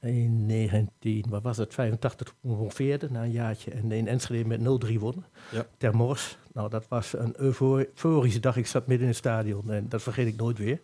in 0.01 0.45
19, 0.45 1.25
wat 1.29 1.43
was 1.43 1.57
het, 1.57 1.73
85 1.73 2.33
promoveerden 2.41 3.13
na 3.13 3.23
een 3.23 3.31
jaartje. 3.31 3.71
En 3.71 3.91
in 3.91 4.07
Enschede 4.07 4.45
met 4.47 4.59
0-3 4.59 4.99
wonnen. 4.99 5.25
Ja. 5.51 5.65
Ter 5.77 5.95
Mors. 5.95 6.37
Nou, 6.53 6.69
dat 6.69 6.87
was 6.87 7.13
een 7.17 7.33
eufo- 7.37 7.77
euforische 7.77 8.39
dag. 8.39 8.57
Ik 8.57 8.67
zat 8.67 8.87
midden 8.87 9.01
in 9.05 9.11
het 9.13 9.17
stadion 9.21 9.71
en 9.71 9.85
dat 9.89 10.01
vergeet 10.01 10.27
ik 10.27 10.35
nooit 10.35 10.57
weer. 10.57 10.81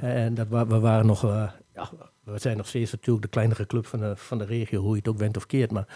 En 0.00 0.34
dat 0.34 0.48
we 0.48 0.78
waren 0.78 1.06
nog, 1.06 1.24
eh, 1.24 1.50
ja, 1.78 1.88
we 2.24 2.38
zijn 2.38 2.56
nog 2.56 2.66
steeds 2.66 2.92
natuurlijk 2.92 3.22
de 3.24 3.30
kleinere 3.30 3.66
club 3.66 3.86
van 3.86 4.00
de, 4.00 4.12
van 4.16 4.38
de 4.38 4.44
regio, 4.44 4.80
hoe 4.80 4.90
je 4.90 4.96
het 4.98 5.08
ook 5.08 5.18
went 5.18 5.36
of 5.36 5.46
keert. 5.46 5.70
Maar 5.70 5.86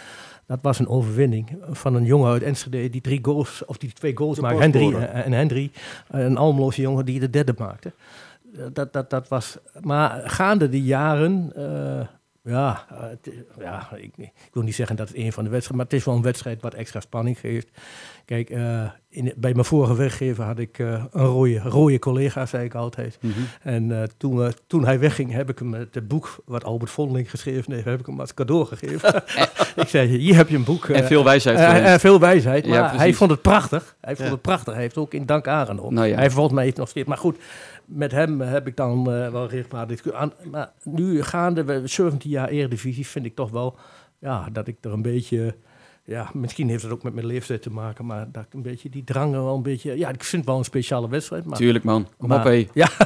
dat 0.47 0.59
was 0.63 0.79
een 0.79 0.89
overwinning 0.89 1.59
van 1.71 1.95
een 1.95 2.05
jongen 2.05 2.31
uit 2.31 2.43
Enschede 2.43 2.91
die 2.91 3.01
drie 3.01 3.19
goals, 3.25 3.65
of 3.65 3.77
die 3.79 3.93
twee 3.93 4.17
goals 4.17 4.37
De 4.37 4.43
maakte. 4.43 4.61
Hendry, 4.61 4.95
eh, 4.95 5.27
en 5.27 5.33
Hendry, 5.33 5.71
een 6.09 6.37
Almeloze 6.37 6.81
jongen 6.81 7.05
die 7.05 7.21
de 7.21 7.31
derde 7.31 7.55
maakte. 7.59 7.93
Eh, 8.57 8.65
Dat, 8.73 8.93
dat, 8.93 9.11
dat 9.11 9.29
was, 9.29 9.57
maar 9.81 10.31
gaande 10.31 10.69
de 10.69 10.83
jaren, 10.83 11.53
eh, 11.55 12.07
ja, 12.53 12.87
eh, 12.91 13.01
het- 13.01 13.31
ja 13.61 13.89
ik, 13.97 14.13
ik 14.17 14.31
wil 14.53 14.63
niet 14.63 14.75
zeggen 14.75 14.97
dat 14.97 15.09
het 15.09 15.17
een 15.17 15.33
van 15.33 15.45
de 15.45 15.51
wedstrijden, 15.51 15.77
maar 15.77 15.85
het 15.93 16.01
is 16.01 16.05
wel 16.05 16.15
een 16.15 16.23
wedstrijd 16.23 16.63
wat 16.63 16.75
extra 16.75 17.01
spanning 17.01 17.39
geeft. 17.39 17.69
Kijk, 18.25 18.51
eh, 18.51 18.85
in, 19.09 19.33
bij 19.37 19.53
mijn 19.53 19.65
vorige 19.65 19.95
werkgever 19.97 20.45
had 20.45 20.59
ik 20.59 20.79
eh, 20.79 21.05
een 21.13 21.25
rode, 21.27 21.59
rode 21.59 21.99
collega, 21.99 22.47
zei 22.47 22.65
ik 22.65 22.75
altijd. 22.75 23.19
Mhm. 23.21 23.33
En 23.63 24.01
eh, 24.03 24.09
toen, 24.17 24.37
we- 24.37 24.53
toen 24.67 24.85
hij 24.85 24.99
wegging, 24.99 25.33
heb 25.33 25.51
ik 25.51 25.59
hem 25.59 25.73
het 25.75 26.09
boek 26.09 26.37
wat 26.45 26.65
Albert 26.65 26.91
Vondeling 26.91 27.31
geschreven 27.31 27.73
heeft, 27.73 27.85
heb 27.85 28.01
ik 28.01 28.07
hem 28.07 28.21
als 28.21 28.35
cadeau 28.35 28.65
gegeven. 28.67 29.15
ik 29.83 29.89
zei, 29.89 30.09
hier 30.17 30.35
heb 30.37 30.49
je 30.49 30.57
een 30.57 30.65
boek. 30.65 30.89
En 30.89 31.05
veel 31.05 31.25
wijsheid 31.25 31.59
eh, 31.85 31.95
veel 31.99 32.19
wijsheid, 32.21 32.65
Ja, 32.67 32.71
maar 32.81 32.97
hij 32.97 33.13
vond 33.15 33.31
het 33.31 33.43
prachtig. 33.43 33.97
Hij 34.01 34.15
vond 34.17 34.29
Ja. 34.29 34.33
het 34.35 34.43
prachtig. 34.43 34.73
Hij 34.73 34.83
heeft 34.83 34.97
ook 34.97 35.15
in 35.15 35.27
dank 35.27 35.47
aangenomen. 35.47 35.95
Nou 35.95 36.07
ja. 36.07 36.17
Hij 36.17 36.31
volgens 36.31 36.55
mij 36.55 36.73
nog 36.77 36.89
steeds. 36.89 37.09
Maar 37.09 37.19
goed, 37.19 37.37
met 37.85 38.13
hem 38.13 38.41
heb 38.41 38.67
ik 38.67 38.77
dan 38.77 39.05
wel 39.05 39.49
regelmatig. 39.49 40.03
Maar 40.51 40.71
nu 40.83 41.23
gaande 41.23 41.65
we 41.65 41.83
17 41.85 42.31
jaar 42.31 42.49
Eredivisie 42.49 43.07
vind 43.07 43.25
ik 43.25 43.35
toch 43.35 43.51
wel 43.51 43.77
ja, 44.19 44.49
dat 44.53 44.67
ik 44.67 44.77
er 44.81 44.93
een 44.93 45.03
beetje. 45.03 45.55
Ja, 46.13 46.31
misschien 46.33 46.69
heeft 46.69 46.83
het 46.83 46.93
ook 46.93 47.03
met 47.03 47.15
mijn 47.15 47.27
leeftijd 47.27 47.63
te 47.63 47.71
maken, 47.71 48.07
maar 48.07 48.29
dat 48.33 48.45
ik 48.45 48.55
een 48.55 48.63
beetje 48.63 48.89
die 48.89 49.05
drang 49.05 49.33
wel 49.33 49.55
een 49.55 49.63
beetje. 49.63 49.99
Ja, 49.99 50.09
ik 50.09 50.25
vind 50.25 50.43
het 50.43 50.51
wel 50.51 50.59
een 50.59 50.65
speciale 50.65 51.09
wedstrijd. 51.09 51.45
Maar, 51.45 51.57
Tuurlijk 51.59 51.85
man, 51.85 52.09
kom 52.19 52.29
maar- 52.29 52.39
op 52.39 52.45
hé. 52.45 52.69
Ja. 52.75 52.89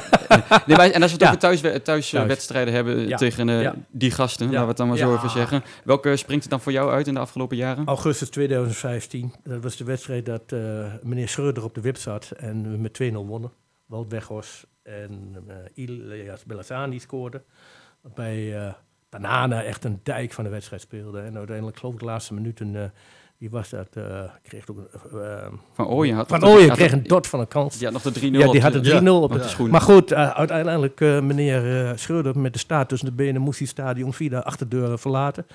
Nee, 0.65 0.77
maar, 0.77 0.89
en 0.89 1.01
als 1.01 1.11
we 1.11 1.17
het 1.17 1.27
Ja. 1.33 1.35
thuis, 1.37 1.61
thuis, 1.61 1.83
Thuis. 1.83 2.11
wedstrijden 2.11 2.73
hebben 2.73 3.07
Ja. 3.07 3.17
tegen 3.17 3.49
eh, 3.49 3.61
Ja. 3.61 3.75
die 3.91 4.11
gasten, 4.11 4.45
laten 4.45 4.61
we 4.61 4.67
het 4.67 4.77
dan 4.77 4.87
maar 4.87 4.97
zo 4.97 5.13
even 5.15 5.29
zeggen. 5.29 5.63
Welke 5.83 6.15
springt 6.15 6.43
er 6.43 6.49
dan 6.49 6.61
voor 6.61 6.71
jou 6.71 6.91
uit 6.91 7.07
in 7.07 7.13
de 7.13 7.19
afgelopen 7.19 7.57
jaren? 7.57 7.85
Augustus 7.85 8.29
2015, 8.29 9.33
dat 9.43 9.63
was 9.63 9.75
de 9.77 9.83
wedstrijd 9.83 10.25
dat 10.25 10.41
eh, 10.51 10.59
meneer 11.03 11.27
Schreuder 11.27 11.63
op 11.63 11.75
de 11.75 11.81
wip 11.81 11.97
zat 11.97 12.31
en 12.37 12.71
we 12.71 12.77
met 12.77 12.93
2-0 12.93 13.25
wonnen. 13.25 13.51
Wout 13.85 14.11
Weghorst 14.11 14.67
en 14.83 15.35
eh 15.47 15.55
Ilias 15.73 16.43
Belassani 16.45 16.99
scoorden. 16.99 17.43
Eh 18.15 18.67
Banana 19.09 19.63
echt 19.63 19.83
een 19.83 19.99
dijk 20.03 20.33
van 20.33 20.43
de 20.43 20.49
wedstrijd 20.49 20.81
speelde. 20.81 21.19
En 21.19 21.37
uiteindelijk, 21.37 21.77
geloof 21.77 21.93
ik, 21.93 21.99
de 21.99 22.05
laatste 22.05 22.33
minuten, 22.33 22.75
eh 22.75 22.89
wie 23.37 23.49
was 23.49 23.69
dat? 23.69 23.87
eh 23.93 24.23
kreeg 24.43 24.69
ook 24.69 24.77
een, 24.77 25.21
eh, 25.21 25.47
Van 25.73 25.87
Ooyen 25.87 26.15
had 26.15 26.27
van 26.27 26.45
Ooyen 26.45 26.69
kreeg 26.69 26.91
een 26.91 27.03
dot 27.03 27.27
van 27.27 27.39
een 27.39 27.47
kans. 27.47 27.77
Die 27.77 27.83
had 27.89 28.03
nog 28.03 28.13
de 28.13 28.19
3-0 28.19 28.39
Ja, 28.39 28.51
die 28.51 28.61
had 28.61 28.73
de 28.73 28.81
3-0 28.81 29.07
op 29.07 29.23
op 29.23 29.29
het 29.29 29.43
de 29.43 29.49
schoen. 29.49 29.69
Maar 29.69 29.81
goed, 29.81 30.11
eh, 30.11 30.29
uiteindelijk, 30.29 30.99
meneer 30.99 31.93
Schreuder 31.99 32.39
met 32.39 32.53
de 32.53 32.59
staart 32.59 32.89
tussen 32.89 33.09
de 33.09 33.15
benen 33.15 33.41
moest 33.41 33.59
hij 33.59 33.67
het 33.67 33.77
stadion 33.77 34.13
via 34.13 34.29
de 34.29 34.43
achterdeur 34.43 34.99
verlaten. 34.99 35.45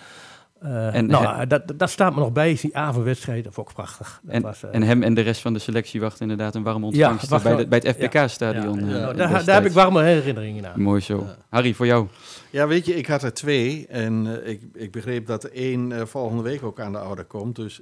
Eh, 0.63 0.95
En 0.95 1.07
nou, 1.07 1.27
he- 1.27 1.43
eh, 1.43 1.49
dat, 1.49 1.63
dat 1.77 1.91
staat 1.91 2.15
me 2.15 2.21
nog 2.21 2.33
bij, 2.33 2.51
is 2.53 2.61
die 2.61 2.77
avondwedstrijd. 2.77 3.45
Dat 3.45 3.55
vond 3.55 3.69
ik 3.69 3.75
prachtig. 3.75 4.21
Dat 4.23 4.35
En, 4.35 4.43
was, 4.43 4.63
eh, 4.63 4.71
en 4.73 4.83
hem 4.83 5.03
en 5.03 5.15
de 5.15 5.21
rest 5.21 5.41
van 5.41 5.53
de 5.53 5.59
selectie 5.59 6.01
wachten 6.01 6.21
inderdaad 6.23 6.55
een 6.55 6.63
warme 6.63 6.87
ontvangst 6.87 7.29
wacht 7.29 7.45
bij, 7.45 7.57
de, 7.57 7.67
bij 7.69 7.81
het 7.85 7.97
FPK-stadion. 7.97 8.89
ja, 8.89 8.97
ja, 8.97 9.13
ja, 9.17 9.43
daar, 9.43 9.55
heb 9.55 9.65
ik 9.65 9.73
warme 9.73 10.03
herinneringen 10.03 10.73
aan. 10.73 10.83
Mooi 10.83 11.01
zo. 11.01 11.27
Harry, 11.49 11.75
voor 11.75 11.87
jou. 11.87 12.07
Ja, 12.51 12.67
weet 12.67 12.87
je, 12.87 12.97
ik 12.97 13.07
had 13.07 13.23
er 13.23 13.33
twee. 13.35 13.87
En 13.87 14.41
ik, 14.45 14.63
ik 14.75 14.91
begreep 14.93 15.27
dat 15.27 15.45
één 15.45 16.09
volgende 16.09 16.43
week 16.43 16.63
ook 16.63 16.81
aan 16.81 16.93
de 16.93 17.05
orde 17.05 17.25
komt. 17.25 17.57
Dus 17.57 17.81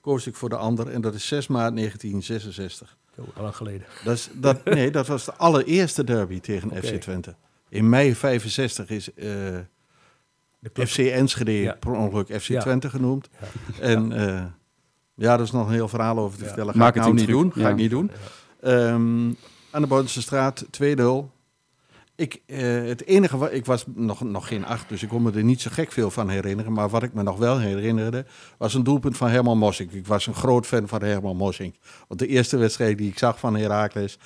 koos 0.00 0.26
ik 0.26 0.34
voor 0.34 0.48
de 0.48 0.56
ander. 0.56 0.88
En 0.90 1.00
dat 1.00 1.14
is 1.14 1.26
6 1.26 1.46
maart 1.46 1.76
1966. 1.76 2.96
Zo, 3.16 3.22
al 3.34 3.42
lang 3.42 3.56
geleden. 3.56 3.86
Dat, 4.04 4.14
is, 4.14 4.28
dat, 4.34 4.64
nee, 4.74 4.90
dat 4.90 5.06
was 5.06 5.24
de 5.24 5.34
allereerste 5.34 6.04
derby 6.04 6.40
tegen. 6.40 6.70
FC 6.70 6.94
Twente. 6.94 7.34
In 7.68 7.88
mei 7.88 8.14
65 8.14 8.88
is 8.88 9.14
eh. 9.14 9.28
FC 10.72 10.98
Enschede 10.98 11.52
Ja. 11.52 11.76
per 11.80 11.90
ongeluk 11.92 12.26
FC 12.40 12.46
Ja. 12.46 12.60
Twente 12.60 12.90
genoemd. 12.90 13.28
Ja. 13.40 13.46
En 13.80 14.12
eh, 14.12 14.44
ja, 15.14 15.32
er 15.34 15.40
is 15.40 15.50
nog 15.50 15.66
een 15.66 15.72
heel 15.72 15.88
verhaal 15.88 16.18
over 16.18 16.36
te 16.38 16.42
Ja. 16.44 16.48
vertellen. 16.48 16.74
Ga 16.74 16.88
ik 16.88 16.94
nou 16.94 17.14
niet 17.14 17.26
doen. 17.26 17.52
Ga 17.52 17.68
ik 17.68 17.76
niet 17.76 17.90
doen. 17.90 18.10
Ehm, 18.60 19.32
aan 19.70 19.80
de 19.82 19.86
Bodense 19.86 20.22
straat, 20.22 20.64
2-0. 20.70 21.32
Ik, 22.16 22.42
eh, 22.46 22.58
het 22.84 23.04
enige 23.04 23.36
wat 23.36 23.52
ik 23.52 23.64
was 23.66 23.84
nog, 23.94 24.20
nog 24.24 24.48
geen 24.48 24.64
acht, 24.64 24.88
dus 24.88 25.02
ik 25.02 25.08
kon 25.08 25.22
me 25.22 25.32
er 25.32 25.44
niet 25.44 25.60
zo 25.60 25.70
gek 25.72 25.92
veel 25.92 26.10
van 26.10 26.28
herinneren. 26.28 26.72
Maar 26.72 26.88
wat 26.88 27.02
ik 27.02 27.12
me 27.14 27.22
nog 27.22 27.38
wel 27.38 27.58
herinnerde, 27.58 28.24
was 28.58 28.74
een 28.74 28.82
doelpunt 28.84 29.16
van 29.16 29.28
Herman 29.28 29.58
Mossink. 29.58 29.92
Ik 29.92 30.06
was 30.06 30.26
een 30.26 30.34
groot 30.34 30.66
fan 30.66 30.88
van 30.88 31.02
Herman 31.02 31.36
Mossink. 31.36 31.74
Want 32.08 32.20
de 32.20 32.26
eerste 32.26 32.56
wedstrijd 32.56 32.98
die 32.98 33.08
ik 33.10 33.18
zag 33.18 33.38
van 33.38 33.56
Heracles 33.56 34.18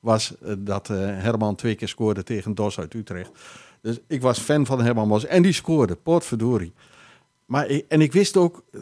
was 0.00 0.34
eh, 0.42 0.52
dat 0.58 0.90
eh, 0.90 0.96
Herman 0.98 1.54
twee 1.54 1.74
keer 1.74 1.88
scoorde 1.88 2.22
tegen 2.22 2.54
Dos 2.54 2.78
uit 2.78 2.94
Utrecht. 2.94 3.30
Dus 3.84 3.98
ik 4.08 4.22
was 4.22 4.38
fan 4.38 4.66
van 4.66 4.80
Herman 4.82 5.08
Mossink. 5.08 5.32
En 5.32 5.42
die 5.42 5.52
scoorde, 5.52 5.94
potverdorie. 5.94 6.72
Maar 7.46 7.66
ik, 7.68 7.84
en 7.88 8.00
ik 8.00 8.12
wist 8.12 8.36
ook 8.36 8.62
eh, 8.72 8.80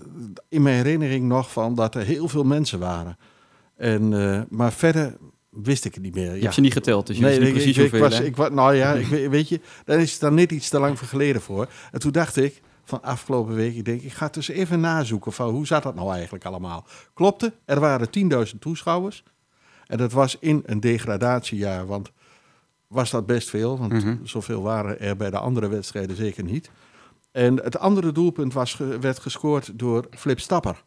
in 0.48 0.62
mijn 0.62 0.76
herinnering 0.76 1.24
nog 1.28 1.52
van 1.52 1.74
dat 1.74 1.94
er 1.94 2.02
heel 2.04 2.28
veel 2.28 2.44
mensen 2.44 2.78
waren. 2.78 3.16
En, 3.76 4.12
eh, 4.32 4.40
maar 4.48 4.72
verder 4.72 5.16
wist 5.50 5.84
ik 5.84 5.94
het 5.94 6.02
niet 6.02 6.14
meer. 6.14 6.34
Je 6.34 6.42
hebt 6.42 6.54
ze 6.54 6.60
niet 6.60 6.72
geteld, 6.72 7.06
dus 7.06 7.16
je 7.16 7.22
Nee, 7.22 7.38
niet 7.38 7.46
ik, 7.48 7.54
precies 7.54 7.76
ik, 7.76 7.84
ik 7.84 7.90
hoeveel. 7.90 8.08
was, 8.08 8.18
hè? 8.18 8.24
ik, 8.24 8.36
nou 8.54 8.74
ja, 8.74 8.92
ik, 9.04 9.30
weet- 9.30 9.48
je, 9.48 9.60
dan 9.84 9.98
is 9.98 10.12
het 10.12 10.20
dan 10.20 10.34
net 10.34 10.52
iets 10.52 10.68
te 10.68 10.78
lang 10.80 10.98
voor 10.98 11.08
geleden 11.08 11.42
voor. 11.42 11.68
En 11.92 12.00
toen 12.00 12.12
dacht 12.12 12.36
ik, 12.36 12.60
van 12.84 13.02
afgelopen 13.02 13.54
week, 13.54 13.74
ik 13.76 13.84
denk, 13.84 14.02
ik 14.02 14.12
ga 14.12 14.24
het 14.24 14.34
dus 14.34 14.48
even 14.48 14.80
nazoeken 14.80 15.32
van 15.32 15.50
hoe 15.50 15.66
zat 15.66 15.82
dat 15.82 15.94
nou 15.94 16.12
eigenlijk 16.12 16.44
allemaal. 16.44 16.86
Klopte, 17.14 17.52
er 17.64 17.80
waren 17.80 18.08
10.000 18.52 18.58
toeschouwers. 18.58 19.22
En 19.86 19.98
dat 19.98 20.12
was 20.12 20.36
in 20.40 20.62
een 20.66 20.80
degradatiejaar, 20.80 21.86
want 21.86 22.12
was 22.92 23.10
dat 23.10 23.26
best 23.26 23.50
veel, 23.50 23.78
want 23.78 23.92
Mhm. 23.92 24.16
zoveel 24.22 24.62
waren 24.62 25.00
er 25.00 25.16
bij 25.16 25.30
de 25.30 25.38
andere 25.38 25.68
wedstrijden 25.68 26.16
zeker 26.16 26.44
niet. 26.44 26.70
En 27.32 27.56
het 27.62 27.78
andere 27.78 28.12
doelpunt 28.12 28.52
was, 28.52 28.76
werd 29.00 29.18
gescoord 29.18 29.78
door 29.78 30.06
Flip 30.10 30.40
Stapper. 30.40 30.82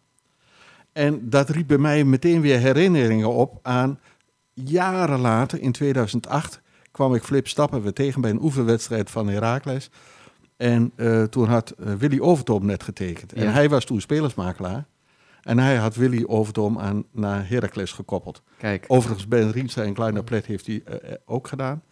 En 0.91 1.29
dat 1.29 1.49
riep 1.49 1.67
bij 1.67 1.77
mij 1.77 2.03
meteen 2.03 2.41
weer 2.41 2.59
herinneringen 2.59 3.33
op 3.33 3.59
aan 3.61 3.99
jaren 4.53 5.19
later, 5.19 5.61
in 5.61 5.71
2008, 5.71 6.61
kwam 6.91 7.13
ik 7.15 7.23
Flip 7.23 7.47
Stapper 7.47 7.81
weer 7.81 7.93
tegen 7.93 8.21
bij 8.21 8.31
een 8.31 8.41
oefenwedstrijd 8.43 9.09
van 9.11 9.27
Heracles. 9.27 9.89
En 10.57 10.91
eh, 10.95 11.23
toen 11.23 11.47
had 11.47 11.69
eh, 11.71 11.93
Willy 11.93 12.19
Overtoom 12.19 12.65
net 12.65 12.83
getekend. 12.83 13.33
En 13.33 13.53
hij 13.53 13.69
was 13.69 13.85
toen 13.85 14.01
spelersmakelaar. 14.01 14.85
En 15.45 15.59
hij 15.59 15.75
had 15.75 15.95
Willy 15.95 16.23
Overtoom 16.27 16.79
aan, 16.79 17.03
naar 17.11 17.49
Heracles 17.49 17.91
gekoppeld. 17.91 18.41
Kijk, 18.57 18.85
Overigens, 18.87 19.27
Ben 19.27 19.51
Rienstra 19.51 19.83
en 19.83 19.93
Kleiner 19.93 20.23
Plet 20.23 20.45
heeft 20.45 20.67
hij 20.67 20.81
eh, 20.85 21.11
eh, 21.11 21.17
ook 21.25 21.47
gedaan. 21.47 21.83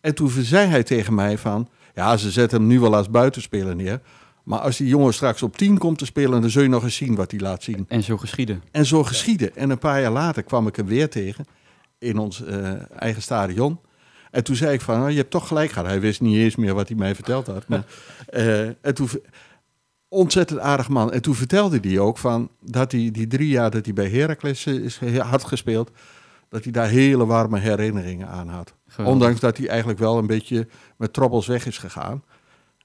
En 0.00 0.14
toen 0.14 0.30
zei 0.30 0.68
hij 0.68 0.82
tegen 0.82 1.14
mij 1.14 1.38
van... 1.38 1.68
Ja, 1.94 2.16
ze 2.16 2.30
zetten 2.30 2.58
hem 2.58 2.68
nu 2.68 2.80
wel 2.80 2.96
als 2.96 3.10
buitenspeler 3.10 3.76
neer. 3.76 4.00
Maar 4.44 4.58
als 4.58 4.76
die 4.76 4.88
jongen 4.88 5.14
straks 5.14 5.42
op 5.42 5.56
10 5.56 5.78
komt 5.78 5.98
te 5.98 6.04
spelen... 6.04 6.40
dan 6.40 6.50
zul 6.50 6.62
je 6.62 6.68
nog 6.68 6.82
eens 6.82 6.96
zien 6.96 7.14
wat 7.14 7.30
hij 7.30 7.40
laat 7.40 7.62
zien. 7.62 7.84
en 7.88 8.02
zo 8.02 8.16
geschieden. 8.16 8.62
En 8.70 8.86
zo 8.86 9.04
geschiedde. 9.04 9.50
En 9.50 9.70
een 9.70 9.78
paar 9.78 10.00
jaar 10.00 10.12
later 10.12 10.42
kwam 10.42 10.66
ik 10.66 10.76
hem 10.76 10.86
weer 10.86 11.10
tegen... 11.10 11.44
in 11.98 12.18
ons 12.18 12.44
eh, 12.44 12.72
eigen 12.98 13.22
stadion. 13.22 13.78
En 14.30 14.44
toen 14.44 14.56
zei 14.56 14.72
ik 14.72 14.80
van, 14.80 15.02
oh, 15.02 15.10
je 15.10 15.16
hebt 15.16 15.30
toch 15.30 15.48
gelijk 15.48 15.70
gehad. 15.70 15.88
Hij 15.88 16.00
wist 16.00 16.20
niet 16.20 16.36
eens 16.36 16.56
meer 16.56 16.74
wat 16.74 16.88
hij 16.88 16.96
mij 16.96 17.14
verteld 17.14 17.46
had. 17.46 17.68
Maar, 17.68 17.84
en 18.80 18.94
toen, 18.94 19.08
ontzettend 20.14 20.60
aardig 20.60 20.88
man. 20.88 21.12
En 21.12 21.22
toen 21.22 21.34
vertelde 21.34 21.78
hij 21.82 21.98
ook 21.98 22.18
van 22.18 22.50
dat 22.60 22.92
hij 22.92 23.10
die 23.10 23.26
drie 23.26 23.48
jaar 23.48 23.70
dat 23.70 23.84
hij 23.84 23.94
bij 23.94 24.08
Heracles 24.10 24.66
eh, 24.66 24.74
is, 24.74 25.00
had 25.18 25.44
gespeeld, 25.44 25.90
dat 26.48 26.62
hij 26.62 26.72
daar 26.72 26.88
hele 26.88 27.26
warme 27.26 27.58
herinneringen 27.58 28.28
aan 28.28 28.48
had. 28.48 28.74
Geweldig. 28.86 29.14
Ondanks 29.14 29.40
dat 29.40 29.56
hij 29.56 29.68
eigenlijk 29.68 29.98
wel 29.98 30.18
een 30.18 30.26
beetje 30.26 30.68
met 30.96 31.12
trobbels 31.12 31.46
weg 31.46 31.66
is 31.66 31.78
gegaan. 31.78 32.22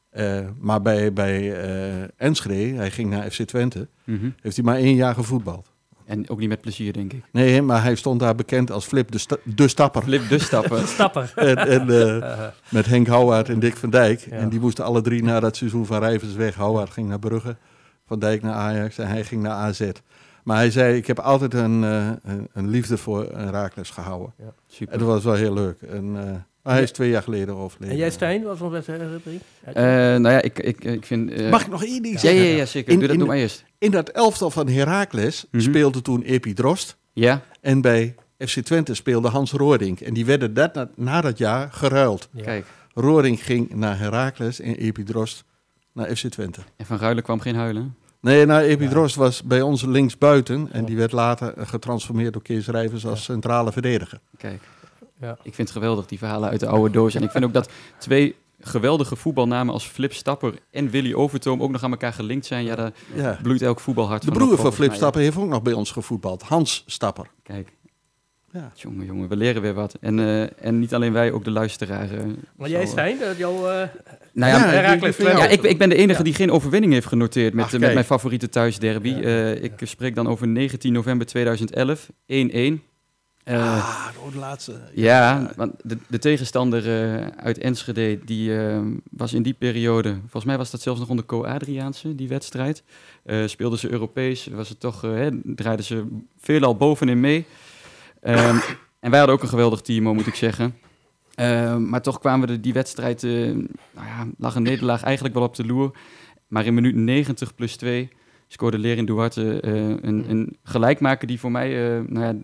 Eh, 0.10 0.40
maar 0.60 0.82
bij, 0.82 1.14
bij 1.14 1.62
eh, 1.64 2.08
Enschede, 2.18 2.78
hij 2.78 2.92
ging 2.92 3.10
naar 3.10 3.32
FC 3.32 3.42
Twente, 3.42 3.88
Mhm. 4.04 4.30
heeft 4.42 4.56
hij 4.56 4.66
maar 4.66 4.78
één 4.78 4.96
jaar 4.96 5.14
gevoetbald. 5.14 5.72
En 6.10 6.30
ook 6.30 6.40
niet 6.40 6.50
met 6.50 6.62
plezier, 6.62 6.94
denk 6.94 7.14
ik. 7.14 7.24
Nee, 7.32 7.62
maar 7.62 7.84
hij 7.84 7.96
stond 7.96 8.20
daar 8.20 8.36
bekend 8.36 8.72
als 8.72 8.86
Flip 8.86 9.12
de, 9.12 9.18
sta- 9.18 9.38
de 9.44 9.68
Stapper. 9.68 10.02
Flip 10.04 10.30
de 10.30 10.40
stappen. 10.40 10.88
Stapper. 10.98 11.32
En, 11.36 11.58
en, 11.58 11.90
eh, 12.22 12.48
met 12.70 12.86
Henk 12.86 13.08
Houwaard 13.08 13.50
en 13.50 13.60
Dick 13.60 13.76
van 13.76 13.90
Dijk. 13.90 14.20
Ja. 14.20 14.32
En 14.32 14.50
die 14.50 14.60
moesten 14.60 14.86
alle 14.86 15.02
drie 15.02 15.24
na 15.24 15.40
dat 15.40 15.56
seizoen 15.56 15.86
van 15.86 16.00
Rijversweg. 16.00 16.56
Houwaard 16.56 16.90
ging 16.90 17.08
naar 17.10 17.20
Brugge. 17.20 17.56
Van 18.08 18.20
Dijk 18.20 18.42
naar 18.42 18.54
Ajax 18.54 18.98
en 18.98 19.08
hij 19.08 19.24
ging 19.24 19.42
naar 19.42 19.52
AZ. 19.52 19.90
Maar 20.44 20.58
hij 20.58 20.72
zei, 20.72 20.96
ik 20.96 21.08
heb 21.08 21.20
altijd 21.20 21.54
een, 21.54 21.84
eh, 21.84 22.08
een, 22.24 22.48
een 22.54 22.70
liefde 22.70 22.98
voor 22.98 23.24
Herakles 23.36 23.90
gehouden. 23.90 24.34
Super. 24.68 24.94
En 24.94 25.00
dat 25.00 25.08
was 25.08 25.24
wel 25.24 25.34
heel 25.34 25.54
leuk. 25.54 25.82
En, 25.82 26.16
eh, 26.28 26.36
maar 26.70 26.78
hij 26.78 26.88
is 26.88 26.92
twee 26.96 27.10
jaar 27.10 27.24
geleden 27.24 27.56
overleden. 27.56 27.94
En 27.96 28.00
jij 28.02 28.10
Stijn, 28.12 28.44
wat 28.44 28.58
was 28.58 28.72
het 28.74 28.86
herinnering? 28.88 29.42
Eh, 29.64 29.74
nou 29.84 30.30
ja, 30.30 30.42
ik, 30.42 30.60
ik, 30.60 30.84
ik 30.84 31.06
vind... 31.06 31.32
eh, 31.32 31.50
Mag 31.50 31.62
ik 31.62 31.68
nog 31.68 31.84
één 31.84 32.02
ding 32.02 32.14
Ja, 32.14 32.20
zeggen? 32.20 32.42
ja, 32.42 32.56
ja, 32.56 32.66
zeker. 32.66 32.92
In- 32.94 32.98
Doe 33.00 33.08
dat 33.08 33.14
in- 33.14 33.20
doe 33.20 33.28
maar 33.28 33.38
eerst. 33.38 33.64
In 33.78 33.92
dat 33.92 34.10
elftal 34.10 34.50
van 34.52 34.68
Heracles 34.70 35.46
Mhm. 35.52 35.64
speelde 35.64 36.02
toen 36.02 36.22
Epi 36.22 36.54
Drost. 36.54 36.98
Ja? 37.14 37.42
En 37.62 37.82
bij 37.82 38.16
FC 38.38 38.60
Twente 38.60 38.94
speelde 38.94 39.28
Hans 39.28 39.52
Roordink. 39.52 40.00
En 40.00 40.14
die 40.14 40.26
werden 40.26 40.54
dat, 40.54 40.74
na, 40.74 40.90
na 40.96 41.22
dat 41.22 41.38
jaar 41.38 41.70
geruild. 41.72 42.30
Ja. 42.32 42.44
Kijk. 42.44 42.66
Roordink 42.94 43.40
ging 43.40 43.74
naar 43.76 44.00
Heracles 44.00 44.60
en 44.60 44.76
Epi 44.76 45.04
Drost 45.04 45.44
naar 45.94 46.16
FC 46.16 46.28
Twente. 46.28 46.62
En 46.78 46.86
van 46.86 46.98
Ruilen 46.98 47.24
kwam 47.24 47.40
geen 47.40 47.56
huilen. 47.56 47.96
Nee, 48.22 48.46
nou, 48.46 48.62
Epi 48.64 48.84
Ja. 48.84 48.90
Drost 48.90 49.16
was 49.16 49.44
bij 49.44 49.62
ons 49.62 49.82
linksbuiten. 49.86 50.68
En 50.72 50.82
Ja. 50.82 50.88
die 50.88 50.98
werd 50.98 51.12
later 51.12 51.54
eh, 51.54 51.68
getransformeerd 51.68 52.34
door 52.34 52.42
Kees 52.42 52.68
Rijvers 52.68 53.06
als 53.06 53.24
centrale 53.24 53.72
verdediger. 53.72 54.20
Kijk. 54.38 54.62
Ja. 55.22 55.32
Ik 55.44 55.54
vind 55.56 55.68
het 55.68 55.72
geweldig, 55.78 56.06
die 56.06 56.18
verhalen 56.18 56.50
uit 56.50 56.60
de 56.60 56.68
oude 56.68 56.92
doos. 56.94 57.16
En 57.16 57.24
ik 57.24 57.32
vind 57.32 57.44
ook 57.44 57.54
dat 57.54 57.70
twee 57.98 58.36
geweldige 58.62 59.16
voetbalnamen 59.16 59.74
als 59.74 59.86
Flip 59.88 60.14
Stapper 60.14 60.54
en 60.72 60.90
Willy 60.90 61.14
Overtoom 61.14 61.62
ook 61.62 61.72
nog 61.72 61.84
aan 61.84 61.92
elkaar 61.92 62.14
gelinkt 62.14 62.46
zijn. 62.46 62.64
Ja, 62.66 62.76
daar 62.76 62.92
Ja. 63.16 63.40
bloeit 63.42 63.62
elk 63.62 63.80
voetbalhart 63.80 64.22
De 64.22 64.28
van 64.28 64.38
broer 64.38 64.52
op, 64.54 64.60
van 64.60 64.74
Flip. 64.74 64.94
Stapper 64.94 65.22
heeft 65.22 65.38
ook 65.38 65.48
nog 65.50 65.62
bij 65.62 65.74
ons 65.74 65.92
gevoetbald. 65.92 66.42
Hans 66.42 66.84
Stapper. 66.86 67.26
Kijk. 67.44 67.70
Ja. 68.54 68.72
Jongen, 68.76 69.06
jongen, 69.06 69.30
we 69.30 69.36
leren 69.36 69.62
weer 69.62 69.74
wat. 69.74 69.98
En, 70.02 70.20
eh, 70.20 70.66
en 70.66 70.80
niet 70.80 70.94
alleen 70.94 71.14
wij, 71.14 71.32
ook 71.32 71.44
de 71.44 71.52
luisteraar. 71.52 72.12
eh, 72.12 72.20
Maar 72.56 72.70
jij 72.70 72.86
zal, 72.86 72.98
eh, 72.98 73.20
dat 73.20 73.38
jouw... 73.38 73.56
eh, 73.68 73.88
Nou 74.34 74.52
ja, 74.52 74.72
Ja, 74.74 75.48
ik, 75.48 75.62
ik 75.64 75.78
ben 75.78 75.90
de 75.90 75.96
enige 75.96 76.18
Ja. 76.18 76.24
die 76.24 76.34
geen 76.34 76.52
overwinning 76.52 76.94
heeft 76.94 77.08
genoteerd 77.08 77.54
met, 77.54 77.66
Ach, 77.66 77.72
met 77.72 77.94
mijn 77.94 78.06
favoriete 78.06 78.50
thuisderby. 78.50 79.10
Ja. 79.10 79.22
Eh, 79.22 79.64
ik 79.64 79.72
spreek 79.84 80.16
dan 80.16 80.28
over 80.28 80.48
19 80.48 80.94
november 80.94 81.28
2011, 81.28 82.10
1-1. 82.26 82.84
Eh, 83.50 83.76
ah, 83.76 84.32
de 84.32 84.38
laatste. 84.38 84.80
Ja, 84.94 85.52
want 85.56 85.74
de, 85.84 85.98
de 86.08 86.20
tegenstander 86.20 87.12
eh, 87.14 87.28
uit 87.28 87.58
Enschede, 87.58 88.20
die 88.26 88.58
eh, 88.58 88.80
was 89.12 89.34
in 89.34 89.42
die 89.42 89.54
periode, 89.54 90.14
volgens 90.20 90.44
mij 90.44 90.58
was 90.58 90.72
dat 90.72 90.82
zelfs 90.82 91.00
nog 91.00 91.10
onder 91.10 91.26
Co 91.26 91.44
Adriaanse, 91.44 92.16
die 92.16 92.28
wedstrijd. 92.28 92.84
Speelden 93.46 93.80
ze 93.80 93.92
Europees, 93.92 94.48
was 94.48 94.70
het 94.70 94.80
toch, 94.80 95.02
hè, 95.02 95.30
draaiden 95.44 95.86
ze 95.86 96.08
veelal 96.40 96.76
bovenin 96.76 97.20
mee. 97.20 97.46
Ehm, 98.22 98.58
en 99.00 99.10
wij 99.10 99.20
hadden 99.20 99.36
ook 99.36 99.42
een 99.42 99.50
geweldig 99.50 99.82
team, 99.82 100.04
moet 100.04 100.28
ik 100.28 100.36
zeggen. 100.36 100.76
Ehm, 101.36 101.90
maar 101.90 102.02
toch 102.02 102.20
kwamen 102.20 102.48
we 102.48 102.54
de, 102.54 102.60
die 102.60 102.74
wedstrijd, 102.74 103.24
eh, 103.24 103.32
nou 103.32 104.08
ja, 104.08 104.28
lag 104.38 104.56
een 104.56 104.64
nederlaag 104.64 105.04
eigenlijk 105.04 105.36
wel 105.36 105.44
op 105.44 105.56
de 105.56 105.66
loer. 105.66 105.92
Maar 106.48 106.66
in 106.66 106.74
minuut 106.74 106.96
90 106.96 107.56
plus 107.56 107.76
2 107.76 108.10
scoorde 108.48 108.78
Lerin 108.78 109.06
Duarte 109.06 109.66
een, 109.66 110.30
een 110.30 110.58
gelijkmaker 110.64 111.28
die 111.28 111.40
voor 111.40 111.52
mij 111.52 111.70
nou 112.08 112.26
ja, 112.26 112.36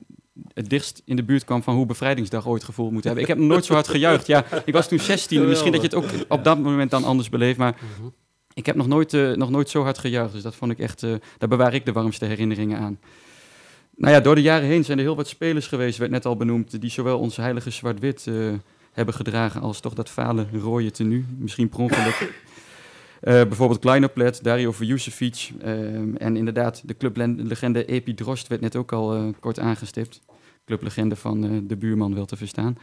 het 0.53 0.69
dichtst 0.69 1.01
in 1.05 1.15
de 1.15 1.23
buurt 1.23 1.43
kwam 1.43 1.63
van 1.63 1.75
hoe 1.75 1.86
bevrijdingsdag 1.86 2.47
ooit 2.47 2.63
gevoeld 2.63 2.91
moet 2.91 3.03
hebben. 3.03 3.21
Ik 3.21 3.27
heb 3.27 3.38
nog 3.38 3.47
nooit 3.47 3.65
zo 3.65 3.73
hard 3.73 3.88
gejuicht. 3.88 4.27
Ja, 4.27 4.45
ik 4.65 4.73
was 4.73 4.88
toen 4.88 4.99
16. 4.99 5.47
Misschien 5.47 5.71
dat 5.71 5.81
je 5.81 5.88
het 5.88 5.95
ook 5.95 6.09
op 6.27 6.43
dat 6.43 6.59
moment 6.59 6.91
dan 6.91 7.03
anders 7.03 7.29
beleeft. 7.29 7.57
Maar 7.57 7.75
mhm. 7.97 8.07
ik 8.53 8.65
heb 8.65 8.75
nog 8.75 8.88
nooit, 8.88 9.13
eh, 9.13 9.31
nog 9.31 9.49
nooit 9.49 9.69
zo 9.69 9.83
hard 9.83 9.97
gejuicht. 9.97 10.33
Dus 10.33 10.43
dat 10.43 10.55
vond 10.55 10.71
ik 10.71 10.79
echt, 10.79 11.03
eh, 11.03 11.13
daar 11.38 11.49
bewaar 11.49 11.73
ik 11.73 11.86
de 11.86 11.91
warmste 11.91 12.25
herinneringen 12.25 12.79
aan. 12.79 12.99
Nou 13.95 14.13
ja, 14.13 14.19
door 14.19 14.36
de 14.36 14.41
jaren 14.41 14.67
heen 14.67 14.83
zijn 14.83 14.97
er 14.97 15.03
heel 15.03 15.15
wat 15.15 15.27
spelers 15.27 15.67
geweest, 15.67 15.97
werd 15.97 16.11
net 16.11 16.25
al 16.25 16.36
benoemd, 16.36 16.81
die 16.81 16.89
zowel 16.89 17.19
ons 17.19 17.36
heilige 17.36 17.69
zwart-wit 17.69 18.27
eh, 18.27 18.36
hebben 18.91 19.13
gedragen 19.13 19.61
als 19.61 19.79
toch 19.79 19.93
dat 19.93 20.09
fale 20.09 20.45
rode 20.61 20.91
tenue. 20.91 21.25
Misschien 21.38 21.69
per 21.69 21.79
ongeluk. 21.79 22.33
Eh, 23.26 23.34
bijvoorbeeld 23.34 23.80
Kleinoplet, 23.80 24.43
Dario 24.43 24.71
Vujusevic 24.71 25.51
ehm 25.61 26.15
en 26.15 26.38
inderdaad 26.38 26.82
de 26.86 26.97
clublegende 26.97 27.86
Epi 27.86 28.13
Drost 28.13 28.47
werd 28.47 28.61
net 28.61 28.76
ook 28.76 28.91
al 28.91 29.15
eh, 29.15 29.23
kort 29.39 29.59
aangestipt. 29.59 30.21
Clublegende 30.65 31.15
van 31.15 31.43
eh, 31.43 31.51
de 31.63 31.78
buurman 31.78 32.15
wel 32.15 32.26
te 32.26 32.36
verstaan. 32.36 32.78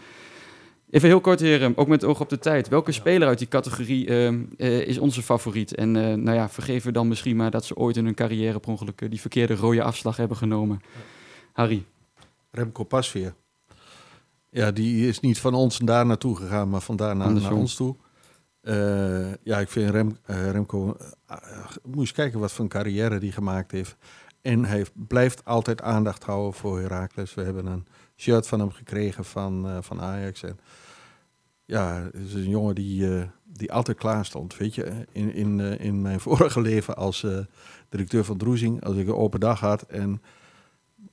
Even 0.92 1.08
heel 1.08 1.20
kort 1.20 1.40
heren, 1.40 1.76
ook 1.76 1.88
met 1.88 2.04
oog 2.04 2.20
op 2.20 2.28
de 2.28 2.38
tijd. 2.38 2.68
Welke 2.68 2.92
speler 2.92 3.28
uit 3.28 3.38
die 3.38 3.48
categorie 3.48 4.06
ehm, 4.06 4.42
eh, 4.56 4.86
is 4.86 4.98
onze 4.98 5.22
favoriet? 5.22 5.74
En 5.74 5.96
eh, 5.96 6.14
nou 6.14 6.36
ja, 6.36 6.48
vergeven 6.48 6.86
we 6.86 6.92
dan 6.92 7.08
misschien 7.08 7.36
maar 7.36 7.50
dat 7.50 7.64
ze 7.64 7.76
ooit 7.76 7.96
in 7.96 8.04
hun 8.04 8.14
carrière 8.14 8.60
per 8.60 8.70
ongeluk 8.70 9.10
die 9.10 9.20
verkeerde 9.20 9.54
rode 9.54 9.82
afslag 9.82 10.16
hebben 10.16 10.36
genomen. 10.36 10.80
Harry. 11.52 11.84
Remco 12.50 12.84
Pasveer. 12.84 13.34
Ja, 14.50 14.70
die 14.70 15.08
is 15.08 15.20
niet 15.20 15.38
van 15.38 15.54
ons 15.54 15.78
daar 15.78 16.06
naartoe 16.06 16.36
gegaan, 16.36 16.68
maar 16.68 16.80
van 16.80 16.96
daar 16.96 17.16
naar, 17.16 17.32
naar 17.32 17.52
ons 17.52 17.74
toe. 17.74 17.96
Eh, 18.62 19.34
ja, 19.42 19.58
ik 19.58 19.68
vind 19.68 19.90
Rem, 19.90 20.16
eh, 20.24 20.50
Remco... 20.50 20.96
eh, 21.26 21.36
moet 21.84 21.98
eens 21.98 22.12
kijken 22.12 22.40
wat 22.40 22.52
voor 22.52 22.64
een 22.64 22.70
carrière 22.70 23.18
die 23.18 23.32
gemaakt 23.32 23.70
heeft. 23.70 23.96
En 24.40 24.64
hij 24.64 24.76
heeft- 24.76 24.92
blijft 25.06 25.44
altijd 25.44 25.82
aandacht 25.82 26.24
houden 26.24 26.52
voor 26.52 26.80
Heracles. 26.80 27.34
We 27.34 27.42
hebben 27.42 27.66
een 27.66 27.86
shirt 28.16 28.46
van 28.48 28.60
hem 28.60 28.70
gekregen 28.70 29.24
van, 29.24 29.82
van 29.82 30.00
Ajax. 30.00 30.42
En 30.42 30.58
ja, 31.64 32.02
het 32.12 32.14
is 32.26 32.34
een 32.34 32.48
jongen 32.48 32.74
die, 32.74 33.08
die 33.44 33.72
altijd 33.72 33.96
klaar 33.98 34.24
stond. 34.24 34.56
Weet 34.56 34.74
je, 34.74 34.92
in, 35.12 35.34
in, 35.34 35.60
in 35.60 36.02
mijn 36.02 36.20
vorige 36.30 36.60
leven 36.60 36.96
als 36.96 37.26
directeur 37.88 38.24
van 38.24 38.36
Droezing, 38.36 38.84
als 38.84 38.96
ik 38.96 39.06
een 39.06 39.14
open 39.14 39.40
dag 39.40 39.60
had 39.60 39.82
en 39.82 40.22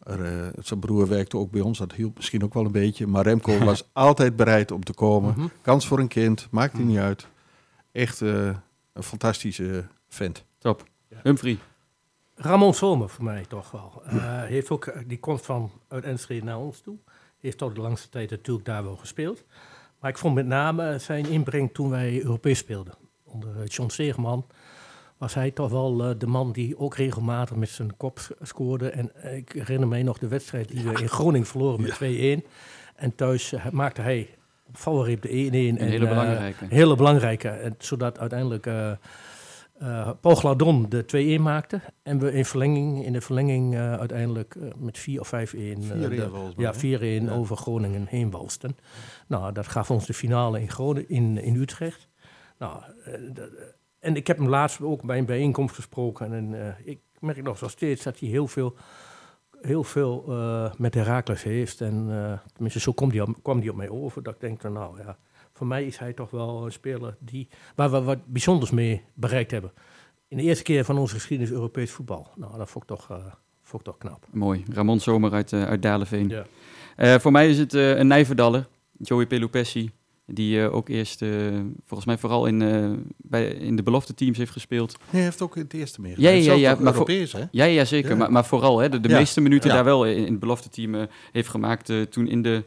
er, 0.03 0.51
zijn 0.61 0.79
broer 0.79 1.07
werkte 1.07 1.37
ook 1.37 1.51
bij 1.51 1.61
ons, 1.61 1.77
dat 1.77 1.93
hielp 1.93 2.15
misschien 2.15 2.43
ook 2.43 2.53
wel 2.53 2.65
een 2.65 2.71
beetje. 2.71 3.07
Maar 3.07 3.23
Remco 3.23 3.57
was 3.65 3.89
altijd 3.93 4.35
bereid 4.35 4.71
om 4.71 4.83
te 4.83 4.93
komen. 4.93 5.33
Mhm. 5.37 5.47
Kans 5.61 5.87
voor 5.87 5.99
een 5.99 6.07
kind, 6.07 6.47
maakt 6.51 6.73
hij 6.73 6.83
niet 6.85 6.97
uit. 6.97 7.27
Echt 7.91 8.21
eh, 8.21 8.55
een 8.93 9.03
fantastische 9.03 9.87
vent. 10.07 10.45
Top. 10.57 10.83
Humphrey. 11.23 11.57
Ramon 12.35 12.73
Zomer 12.73 13.09
voor 13.09 13.23
mij 13.23 13.45
toch 13.45 13.71
wel. 13.71 14.01
Eh, 14.05 14.43
heeft 14.43 14.69
ook, 14.69 14.93
die 15.07 15.19
komt 15.19 15.41
van 15.41 15.71
uit 15.87 16.03
Enschede 16.03 16.45
naar 16.45 16.57
ons 16.57 16.81
toe. 16.81 16.97
Heeft 17.39 17.57
toch 17.57 17.73
de 17.73 17.81
langste 17.81 18.09
tijd 18.09 18.29
natuurlijk 18.29 18.65
daar 18.65 18.83
wel 18.83 18.95
gespeeld. 18.95 19.43
Maar 19.99 20.09
ik 20.09 20.17
vond 20.17 20.35
met 20.35 20.45
name 20.45 20.99
zijn 20.99 21.25
inbreng 21.25 21.73
toen 21.73 21.89
wij 21.89 22.23
Europees 22.23 22.57
speelden. 22.57 22.93
Onder 23.23 23.61
eh, 23.61 23.67
John 23.67 23.89
Steegman 23.89 24.45
was 25.19 25.33
hij 25.33 25.51
toch 25.51 25.69
wel 25.69 26.03
eh, 26.03 26.15
de 26.17 26.27
man 26.27 26.51
die 26.51 26.77
ook 26.77 26.95
regelmatig 26.95 27.55
met 27.55 27.69
zijn 27.69 27.97
kop 27.97 28.19
scoorde. 28.41 28.89
En 28.89 29.15
eh, 29.15 29.35
ik 29.35 29.51
herinner 29.51 29.87
mij 29.87 30.03
nog 30.03 30.17
de 30.17 30.27
wedstrijd 30.27 30.67
die 30.67 30.83
we 30.83 31.01
in 31.01 31.09
Groningen 31.09 31.47
verloren 31.47 31.81
met 31.81 32.43
2-1. 32.43 32.47
En 32.95 33.15
thuis 33.15 33.53
eh, 33.53 33.69
maakte 33.69 34.01
hij 34.01 34.37
op 34.69 34.77
valreep 34.77 35.21
de 35.21 35.27
1-1. 35.29 35.31
Een 35.31 35.77
en, 35.77 35.87
hele 35.87 36.03
eh, 36.05 36.09
belangrijke. 36.11 36.63
een 36.63 36.71
hele 36.71 36.95
belangrijke. 36.95 37.49
En 37.49 37.75
zodat 37.77 38.19
uiteindelijk 38.19 38.65
eh 38.65 38.91
eh, 39.79 40.09
Paul 40.21 40.35
Gladon 40.35 40.85
de 40.89 41.37
2-1 41.39 41.41
maakte. 41.41 41.81
En 42.03 42.19
we 42.19 42.31
in, 42.33 42.45
verlenging, 42.45 43.05
in 43.05 43.13
de 43.13 43.21
verlenging 43.21 43.73
eh, 43.75 43.93
uiteindelijk 43.93 44.55
eh, 44.55 44.67
met 44.77 44.97
4 44.97 45.19
of 45.19 45.27
5-1. 45.27 45.31
eh, 45.33 45.43
4-1 45.45 46.09
de- 46.09 46.29
volgens 46.29 46.55
mij, 46.55 46.65
Ja, 46.65 46.73
4-1 46.73 47.25
Ja. 47.25 47.31
over 47.31 47.57
Groningen 47.57 48.05
heen 48.09 48.29
walsten. 48.31 48.77
Nou, 49.27 49.53
dat 49.53 49.67
gaf 49.67 49.91
ons 49.91 50.05
de 50.05 50.13
finale 50.13 50.61
in, 50.61 50.69
Groningen, 50.71 51.09
in, 51.09 51.37
in 51.43 51.55
Utrecht. 51.55 52.07
Nou, 52.57 52.81
en 53.99 54.15
ik 54.15 54.27
heb 54.27 54.37
hem 54.37 54.47
laatst 54.49 54.81
ook 54.81 55.03
bij 55.03 55.17
een 55.17 55.25
bijeenkomst 55.25 55.75
gesproken. 55.75 56.33
En 56.33 56.61
eh, 56.65 56.73
ik 56.83 56.99
merk 57.19 57.43
nog 57.43 57.57
zo 57.57 57.67
steeds 57.67 58.03
dat 58.03 58.19
hij 58.19 58.29
heel 58.29 58.47
veel, 58.47 58.75
heel 59.61 59.83
veel 59.83 60.25
eh, 60.27 60.73
met 60.77 60.93
Herakles 60.93 61.43
heeft. 61.43 61.81
En 61.81 62.07
eh, 62.09 62.39
tenminste, 62.53 62.79
zo 62.79 62.91
kwam 62.91 63.09
hij, 63.09 63.21
op, 63.21 63.35
kwam 63.41 63.59
hij 63.59 63.69
op 63.69 63.75
mij 63.75 63.89
over. 63.89 64.23
Dat 64.23 64.33
ik 64.33 64.39
denk, 64.39 64.61
van, 64.61 64.73
nou 64.73 64.97
ja, 64.97 65.17
voor 65.53 65.67
mij 65.67 65.85
is 65.85 65.97
hij 65.97 66.13
toch 66.13 66.29
wel 66.29 66.65
een 66.65 66.71
speler 66.71 67.17
die, 67.19 67.47
waar 67.75 67.91
we 67.91 68.01
wat 68.01 68.25
bijzonders 68.25 68.71
mee 68.71 69.03
bereikt 69.13 69.51
hebben. 69.51 69.71
In 70.27 70.37
de 70.37 70.43
eerste 70.43 70.63
keer 70.63 70.85
van 70.85 70.97
onze 70.97 71.13
geschiedenis 71.13 71.53
Europees 71.53 71.91
voetbal. 71.91 72.27
Nou, 72.35 72.57
dat 72.57 72.69
vond 72.69 72.83
ik 72.83 72.89
toch, 72.89 73.09
eh, 73.09 73.17
vond 73.61 73.81
ik 73.81 73.87
toch 73.87 73.97
knap. 73.97 74.25
Mooi. 74.31 74.63
Ramon 74.73 74.99
Zomer 74.99 75.31
uit, 75.31 75.53
uit 75.53 75.81
Dalenveen. 75.81 76.29
Ja. 76.29 77.19
Voor 77.19 77.31
mij 77.31 77.49
is 77.49 77.57
het 77.57 77.73
een 77.73 78.07
Nijverdaller, 78.07 78.67
Joey 78.97 79.27
Pelupessi. 79.27 79.91
Die 80.31 80.61
eh, 80.63 80.75
ook 80.75 80.89
eerst, 80.89 81.21
eh, 81.21 81.29
volgens 81.85 82.05
mij 82.05 82.17
vooral 82.17 82.45
in, 82.45 82.61
eh, 82.61 82.89
bij, 83.17 83.47
in 83.47 83.75
de 83.75 83.83
belofte 83.83 84.13
teams 84.13 84.37
heeft 84.37 84.51
gespeeld. 84.51 84.97
Nee, 84.97 85.07
hij 85.11 85.21
heeft 85.21 85.41
ook 85.41 85.55
in 85.55 85.61
het 85.61 85.73
eerste 85.73 86.01
meer. 86.01 86.21
Ja, 86.21 86.29
ja, 86.29 86.53
ja, 86.53 86.69
maar 86.69 86.77
voor- 86.77 87.09
Europees, 87.09 87.31
hè? 87.33 87.43
Ja, 87.51 87.65
ja 87.65 87.85
zeker. 87.85 88.09
Ja. 88.09 88.15
Maar, 88.15 88.31
maar 88.31 88.45
vooral 88.45 88.79
hè, 88.79 88.89
de, 88.89 88.99
de 88.99 89.09
Ja. 89.09 89.17
meeste 89.17 89.41
minuten 89.41 89.69
Ja. 89.69 89.75
daar 89.75 89.83
wel 89.85 90.05
in, 90.05 90.15
in 90.25 90.31
het 90.31 90.39
belofte 90.39 90.69
team 90.69 90.95
eh, 90.95 91.01
heeft 91.31 91.49
gemaakt. 91.49 91.91
toen 92.09 92.27
in 92.27 92.41
de 92.41 92.63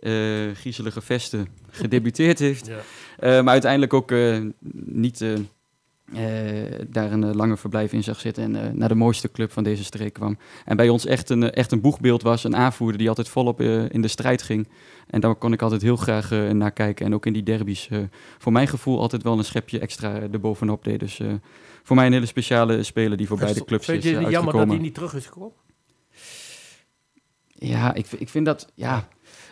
eh 0.00 0.54
griezelige 0.54 1.00
vesten 1.00 1.46
gedebuteerd 1.70 2.38
heeft. 2.38 2.66
Ja. 2.66 2.76
Eh, 3.18 3.42
maar 3.42 3.52
uiteindelijk 3.52 3.92
ook 3.94 4.10
eh, 4.10 4.38
niet 4.84 5.24
daar 6.88 7.12
een 7.12 7.24
eh, 7.24 7.34
lange 7.34 7.56
verblijf 7.56 7.92
in 7.92 8.02
zag 8.02 8.20
zitten. 8.20 8.42
En 8.42 8.56
eh, 8.66 8.72
naar 8.72 8.88
de 8.88 8.94
mooiste 8.94 9.30
club 9.30 9.52
van 9.52 9.64
deze 9.64 9.84
streek 9.84 10.12
kwam. 10.12 10.38
En 10.64 10.76
bij 10.76 10.88
ons 10.88 11.06
echt 11.06 11.30
een, 11.30 11.42
eh, 11.42 11.56
echt 11.56 11.72
een 11.72 11.80
boegbeeld 11.80 12.22
was. 12.22 12.44
Een 12.44 12.56
aanvoerder 12.56 12.98
die 12.98 13.08
altijd 13.08 13.28
volop 13.28 13.60
eh, 13.60 13.88
in 13.90 14.02
de 14.02 14.08
strijd 14.08 14.42
ging. 14.42 14.68
En 15.06 15.20
daar 15.20 15.34
kon 15.34 15.52
ik 15.52 15.62
altijd 15.62 15.82
heel 15.82 15.96
graag 15.96 16.32
eh, 16.32 16.50
naar 16.50 16.70
kijken. 16.72 17.06
En 17.06 17.14
ook 17.14 17.26
in 17.26 17.32
die 17.32 17.42
derbies. 17.42 17.88
eh, 17.88 17.98
voor 18.38 18.52
mijn 18.52 18.68
gevoel 18.68 19.00
altijd 19.00 19.22
wel 19.22 19.38
een 19.38 19.44
schepje 19.44 19.78
extra 19.78 20.20
erbovenop 20.20 20.84
deed. 20.84 21.00
Dus 21.00 21.20
eh, 21.20 21.32
voor 21.82 21.96
mij 21.96 22.06
een 22.06 22.12
hele 22.12 22.26
speciale 22.26 22.82
speler 22.82 23.16
die 23.16 23.26
voor 23.26 23.38
beide 23.38 23.64
clubs 23.64 23.84
Vind 23.84 24.04
is 24.04 24.10
je 24.10 24.16
eh, 24.16 24.22
het 24.22 24.32
jammer 24.32 24.52
dat 24.54 24.68
hij 24.68 24.78
niet 24.78 24.94
terug 24.94 25.14
is 25.14 25.26
gekomen? 25.26 25.52
Ja, 27.58 27.94
ik, 27.94 28.06
ik 28.18 28.28
vind 28.28 28.46
dat... 28.46 28.72
Ja, 28.74 29.08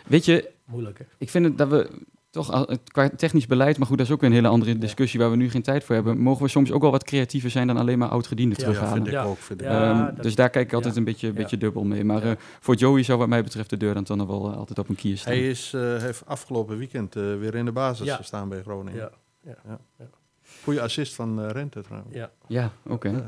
weet 0.07 0.25
je, 0.25 0.51
Moeilijk, 0.65 0.97
hè? 0.97 1.05
ik 1.17 1.29
vind 1.29 1.45
het 1.45 1.57
dat 1.57 1.69
we 1.69 1.89
toch 2.35 2.77
qua 2.91 3.09
technisch 3.09 3.45
beleid, 3.45 3.77
maar 3.77 3.87
goed, 3.87 3.97
dat 3.97 4.07
is 4.07 4.13
ook 4.13 4.23
een 4.23 4.31
hele 4.31 4.47
andere 4.47 4.77
discussie 4.77 5.19
waar 5.19 5.29
we 5.29 5.35
nu 5.35 5.49
geen 5.49 5.61
tijd 5.61 5.83
voor 5.83 5.95
hebben. 5.95 6.17
Mogen 6.17 6.43
we 6.43 6.49
soms 6.49 6.71
ook 6.71 6.81
wel 6.81 6.91
wat 6.91 7.03
creatiever 7.03 7.49
zijn 7.49 7.67
dan 7.67 7.77
alleen 7.77 7.97
maar 7.99 8.07
oud-gedienden 8.09 8.57
Ja, 8.59 8.63
Ja, 8.65 8.71
terughalen? 8.71 9.03
vind 9.03 9.15
ik 9.15 9.21
Ja. 9.21 9.29
ook. 9.29 9.37
Vind 9.37 9.61
ik 9.61 9.67
Ja. 9.67 9.89
ook. 9.91 9.95
Ehm, 10.05 10.15
dat- 10.15 10.23
dus 10.23 10.35
daar 10.35 10.49
kijk 10.49 10.67
ik 10.67 10.73
altijd 10.73 10.93
ja. 10.93 10.99
een 10.99 11.05
beetje, 11.05 11.27
Ja. 11.27 11.33
beetje 11.33 11.57
dubbel 11.57 11.83
mee. 11.83 12.03
Maar 12.03 12.25
Ja. 12.25 12.31
eh, 12.31 12.37
voor 12.59 12.75
Joey 12.75 13.03
zou 13.03 13.17
wat 13.19 13.27
mij 13.27 13.43
betreft 13.43 13.69
de 13.69 13.77
deur 13.77 13.93
dan 13.93 14.03
toch 14.03 14.17
nog 14.17 14.27
wel 14.27 14.51
eh, 14.51 14.57
altijd 14.57 14.79
op 14.79 14.89
een 14.89 14.95
kier 14.95 15.17
staan. 15.17 15.33
Hij 15.33 15.47
is, 15.49 15.73
eh, 15.73 15.81
heeft 15.97 16.25
afgelopen 16.25 16.77
weekend 16.77 17.15
eh, 17.15 17.23
weer 17.23 17.55
in 17.55 17.65
de 17.65 17.71
basis 17.71 18.05
Ja. 18.07 18.15
gestaan 18.15 18.49
bij 18.49 18.61
Groningen. 18.61 19.09
Ja, 19.43 19.79
Goede 20.63 20.81
assist 20.81 21.13
van 21.15 21.41
eh, 21.43 21.49
Rente 21.51 21.81
trouwens. 21.81 22.15
ja. 22.15 22.31
Ja, 22.47 22.71
oké. 22.87 23.09
Ja. 23.09 23.25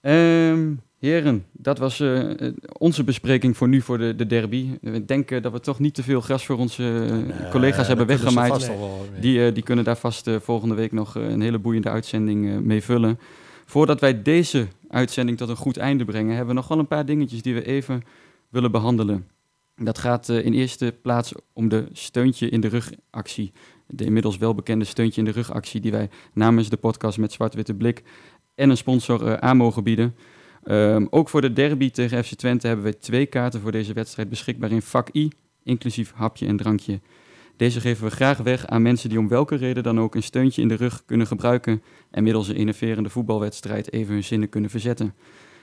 Ehm, 0.00 0.72
heren, 1.08 1.44
dat 1.52 1.78
was 1.78 2.00
eh, 2.00 2.30
eh, 2.30 2.54
onze 2.78 3.04
bespreking 3.04 3.56
voor 3.56 3.68
nu 3.68 3.80
voor 3.80 3.98
de, 3.98 4.14
de 4.14 4.26
derby. 4.26 4.78
We 4.80 5.04
denken 5.04 5.42
dat 5.42 5.52
we 5.52 5.60
toch 5.60 5.78
niet 5.78 5.94
te 5.94 6.02
veel 6.02 6.20
gras 6.20 6.46
voor 6.46 6.58
onze 6.58 7.06
eh, 7.38 7.50
collega's 7.50 7.86
hebben 7.86 8.06
weggemaaid. 8.06 8.70
Die, 9.20 9.52
die 9.52 9.62
kunnen 9.62 9.84
daar 9.84 9.96
vast 9.96 10.30
volgende 10.40 10.74
week 10.74 10.92
nog 10.92 11.14
een 11.14 11.40
hele 11.40 11.58
boeiende 11.58 11.90
uitzending 11.90 12.60
mee 12.60 12.82
vullen. 12.82 13.18
Voordat 13.64 14.00
wij 14.00 14.22
deze 14.22 14.66
uitzending 14.88 15.38
tot 15.38 15.48
een 15.48 15.56
goed 15.56 15.76
einde 15.76 16.04
brengen, 16.04 16.36
hebben 16.36 16.54
we 16.54 16.60
nog 16.60 16.68
wel 16.68 16.78
een 16.78 16.86
paar 16.86 17.06
dingetjes 17.06 17.42
die 17.42 17.54
we 17.54 17.66
even 17.66 18.02
willen 18.48 18.70
behandelen. 18.70 19.26
Dat 19.76 19.98
gaat 19.98 20.28
in 20.28 20.52
eerste 20.52 20.94
plaats 21.02 21.32
om 21.52 21.68
de 21.68 21.86
steuntje 21.92 22.48
in 22.48 22.60
de 22.60 22.68
rug 22.68 22.92
actie. 23.10 23.52
De 23.86 24.04
inmiddels 24.04 24.38
welbekende 24.38 24.84
steuntje 24.84 25.20
in 25.20 25.26
de 25.26 25.32
rug 25.32 25.52
actie 25.52 25.80
die 25.80 25.90
wij 25.90 26.10
namens 26.32 26.68
de 26.68 26.76
podcast 26.76 27.18
met 27.18 27.32
Zwart-Witte 27.32 27.74
Blik 27.74 28.02
en 28.54 28.70
een 28.70 28.76
sponsor 28.76 29.40
aan 29.40 29.56
mogen 29.56 29.84
bieden. 29.84 30.14
Ehm, 30.64 31.06
ook 31.10 31.28
voor 31.28 31.40
de 31.40 31.52
derby 31.52 31.90
tegen 31.90 32.24
FC 32.24 32.34
Twente 32.34 32.66
hebben 32.66 32.84
we 32.84 32.98
twee 32.98 33.26
kaarten 33.26 33.60
voor 33.60 33.72
deze 33.72 33.92
wedstrijd 33.92 34.28
beschikbaar 34.28 34.70
in 34.70 34.82
vak 34.82 35.08
I, 35.14 35.30
inclusief 35.62 36.12
hapje 36.14 36.46
en 36.46 36.56
drankje. 36.56 37.00
Deze 37.56 37.80
geven 37.80 38.04
we 38.04 38.10
graag 38.10 38.38
weg 38.38 38.66
aan 38.66 38.82
mensen 38.82 39.08
die 39.08 39.18
om 39.18 39.28
welke 39.28 39.54
reden 39.54 39.82
dan 39.82 40.00
ook 40.00 40.14
een 40.14 40.22
steuntje 40.22 40.62
in 40.62 40.68
de 40.68 40.74
rug 40.74 41.04
kunnen 41.04 41.26
gebruiken 41.26 41.82
en 42.10 42.22
middels 42.22 42.48
een 42.48 42.56
innoverende 42.56 43.08
voetbalwedstrijd 43.10 43.92
even 43.92 44.12
hun 44.14 44.24
zinnen 44.24 44.48
kunnen 44.48 44.70
verzetten. 44.70 45.14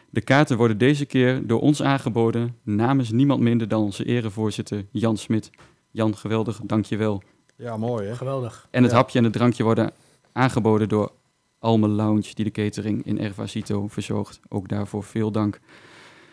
De 0.10 0.22
kaarten 0.22 0.58
worden 0.58 0.78
deze 0.78 1.06
keer 1.06 1.48
door 1.48 1.62
ons 1.62 1.82
aangeboden 1.82 2.56
namens 2.64 3.12
niemand 3.12 3.42
minder 3.42 3.68
dan 3.68 3.82
onze 3.82 4.06
erevoorzitter 4.06 4.86
Jan 4.92 5.18
Smit. 5.18 5.50
Jan, 5.92 6.16
geweldig, 6.18 6.60
dankjewel. 6.64 7.22
Ja, 7.56 7.78
mooi 7.78 8.08
hè. 8.08 8.16
Geweldig. 8.16 8.68
En 8.72 8.82
het 8.84 8.92
Ja. 8.92 8.98
hapje 8.98 9.18
en 9.18 9.24
het 9.24 9.34
drankje 9.34 9.64
worden 9.64 9.92
aangeboden 10.32 10.90
door 10.90 11.12
Alme 11.60 11.88
Lounge, 11.88 12.34
die 12.34 12.46
de 12.46 12.52
catering 12.52 13.06
in 13.06 13.20
Ervasito 13.20 13.88
verzorgt. 13.88 14.40
Ook 14.48 14.68
daarvoor 14.68 15.04
veel 15.04 15.32
dank. 15.32 15.60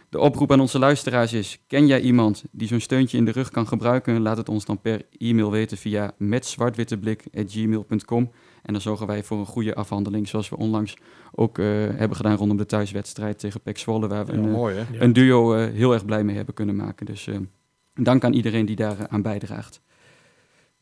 De 0.09 0.18
oproep 0.18 0.53
aan 0.53 0.61
onze 0.61 0.79
luisteraars 0.79 1.33
is: 1.33 1.59
ken 1.66 1.87
jij 1.87 2.01
iemand 2.01 2.45
die 2.51 2.68
zo'n 2.68 2.81
steuntje 2.81 3.18
in 3.18 3.24
de 3.24 3.31
rug 3.31 3.51
kan 3.51 3.66
gebruiken? 3.66 4.20
Laat 4.20 4.37
het 4.37 4.49
ons 4.49 4.64
dan 4.64 4.81
per 4.81 5.03
e-mail 5.18 5.51
weten 5.51 5.77
via 5.77 6.14
metzwartwitteblik@gmail.com 6.18 8.31
en 8.62 8.72
dan 8.72 8.81
zorgen 8.81 9.07
wij 9.07 9.24
voor 9.24 9.39
een 9.39 9.47
goede 9.47 9.74
afhandeling, 9.74 10.29
zoals 10.29 10.49
we 10.49 10.57
onlangs 10.57 10.97
ook 11.33 11.59
eh, 11.59 11.66
hebben 11.97 12.16
gedaan 12.16 12.37
rondom 12.37 12.57
de 12.57 12.66
thuiswedstrijd 12.66 13.39
tegen 13.39 13.61
PEC 13.61 13.79
Zwolle, 13.79 14.09
waar 14.09 14.27
we 14.27 14.33
Ja, 14.33 14.39
een, 14.39 14.45
eh, 14.45 14.53
mooi 14.53 14.87
een 14.99 15.12
duo 15.12 15.55
eh, 15.55 15.72
heel 15.72 15.93
erg 15.93 16.05
blij 16.05 16.24
mee 16.24 16.37
hebben 16.37 16.55
kunnen 16.55 16.77
maken. 16.77 17.07
Dus 17.07 17.29
dank 17.95 18.24
aan 18.24 18.33
iedereen 18.33 18.66
die 18.66 18.77
daar 18.77 19.09
aan 19.09 19.22
bijdraagt. 19.22 19.81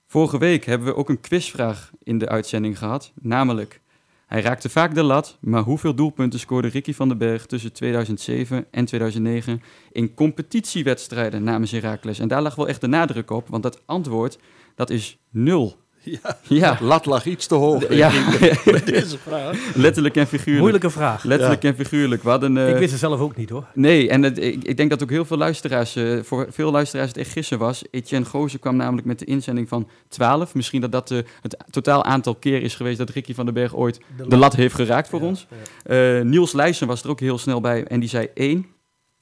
Vorige 0.06 0.38
week 0.38 0.64
hebben 0.64 0.88
we 0.88 0.96
ook 0.96 1.08
een 1.08 1.20
quizvraag 1.20 1.90
in 2.02 2.18
de 2.18 2.28
uitzending 2.28 2.78
gehad. 2.78 3.12
Namelijk, 3.20 3.80
hij 4.26 4.40
raakte 4.40 4.68
vaak 4.68 4.94
de 4.94 5.02
lat, 5.02 5.38
maar 5.40 5.62
hoeveel 5.62 5.94
doelpunten 5.94 6.38
scoorde 6.38 6.68
Ricky 6.68 6.92
van 6.92 7.08
den 7.08 7.18
Berg 7.18 7.46
tussen 7.46 7.72
2007 7.72 8.66
en 8.70 8.84
2009 8.84 9.62
in 9.92 10.14
competitiewedstrijden 10.14 11.42
namens 11.42 11.70
Heracles? 11.70 12.18
En 12.18 12.28
daar 12.28 12.42
lag 12.42 12.54
wel 12.54 12.68
echt 12.68 12.80
de 12.80 12.86
nadruk 12.86 13.30
op, 13.30 13.48
want 13.48 13.62
dat 13.62 13.82
antwoord, 13.86 14.38
dat 14.74 14.90
is 14.90 15.18
nul. 15.30 15.82
Ja, 16.04 16.38
Ja, 16.42 16.78
lat 16.80 17.06
lag 17.06 17.24
iets 17.26 17.46
te 17.46 17.54
hoog. 17.54 17.94
ja. 17.94 18.10
Met 18.64 18.86
deze 18.86 19.18
vraag. 19.18 19.74
letterlijk 19.74 20.16
en 20.16 20.26
figuurlijk. 20.26 20.58
Moeilijke 20.60 20.90
vraag. 20.90 21.24
Letterlijk 21.24 21.64
en 21.64 21.74
figuurlijk. 21.74 22.22
We 22.22 22.28
hadden, 22.30 22.56
eh, 22.58 22.68
ik 22.68 22.76
wist 22.76 22.90
het 22.90 23.00
zelf 23.00 23.20
ook 23.20 23.36
niet 23.36 23.50
hoor. 23.50 23.64
Nee, 23.74 24.08
en 24.08 24.22
het, 24.22 24.38
ik, 24.38 24.64
ik 24.64 24.76
denk 24.76 24.90
dat 24.90 25.02
ook 25.02 25.10
heel 25.10 25.24
veel 25.24 25.36
luisteraars, 25.36 25.96
eh, 25.96 26.18
voor 26.22 26.46
veel 26.50 26.70
luisteraars 26.70 27.08
het 27.08 27.16
echt 27.18 27.30
gissen 27.30 27.58
was. 27.58 27.82
Etienne 27.90 28.26
Gozen 28.26 28.58
kwam 28.60 28.76
namelijk 28.76 29.06
met 29.06 29.18
de 29.18 29.24
inzending 29.24 29.68
van 29.68 29.88
12. 30.08 30.54
Misschien 30.54 30.80
dat 30.80 30.92
dat 30.92 31.10
eh, 31.10 31.18
het 31.40 31.56
totaal 31.70 32.04
aantal 32.04 32.34
keer 32.34 32.62
is 32.62 32.74
geweest 32.74 32.98
dat 32.98 33.10
Ricky 33.10 33.34
van 33.34 33.44
den 33.44 33.54
Berg 33.54 33.74
ooit 33.76 34.00
de 34.28 34.36
lat 34.36 34.54
heeft 34.54 34.74
geraakt 34.74 35.08
voor 35.08 35.20
Ja, 35.20 35.26
ons. 35.26 35.46
ja. 35.84 36.16
Eh, 36.18 36.24
Niels 36.24 36.52
Leijsen 36.52 36.86
was 36.86 37.02
er 37.02 37.10
ook 37.10 37.20
heel 37.20 37.38
snel 37.38 37.60
bij 37.60 37.84
en 37.84 38.00
die 38.00 38.08
zei 38.08 38.28
1. 38.34 38.66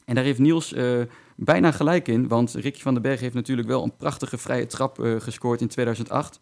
En 0.04 0.14
daar 0.14 0.24
heeft 0.24 0.38
Niels 0.38 0.72
eh, 0.72 0.84
bijna 1.36 1.70
gelijk 1.70 2.08
in, 2.08 2.28
want 2.28 2.54
Ricky 2.54 2.80
van 2.80 2.92
den 2.94 3.02
Berg 3.02 3.20
heeft 3.20 3.34
natuurlijk 3.34 3.68
wel 3.68 3.82
een 3.82 3.96
prachtige 3.96 4.38
vrije 4.38 4.66
trap 4.66 5.04
eh, 5.04 5.12
gescoord 5.18 5.60
in 5.60 5.68
2008. 5.68 6.40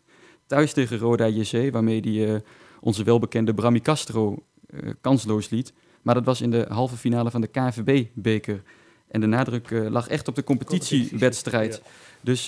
Thuis 0.50 0.72
tegen 0.72 0.98
Roda 0.98 1.26
JC, 1.26 1.72
waarmee 1.72 2.00
hij 2.00 2.34
eh, 2.34 2.40
onze 2.80 3.04
welbekende 3.04 3.54
Brami 3.54 3.80
Castro 3.80 4.42
eh, 4.66 4.90
kansloos 5.00 5.48
liet. 5.50 5.72
Maar 6.02 6.14
dat 6.14 6.24
was 6.24 6.40
in 6.40 6.50
de 6.50 6.66
halve 6.68 6.96
finale 6.96 7.30
van 7.30 7.40
de 7.40 7.46
KNVB-beker. 7.46 8.62
En 9.08 9.20
de 9.20 9.26
nadruk 9.26 9.70
eh, 9.70 9.90
lag 9.90 10.08
echt 10.08 10.28
op 10.28 10.34
de 10.34 10.44
competitiewedstrijd. 10.44 11.82
Dus 12.20 12.44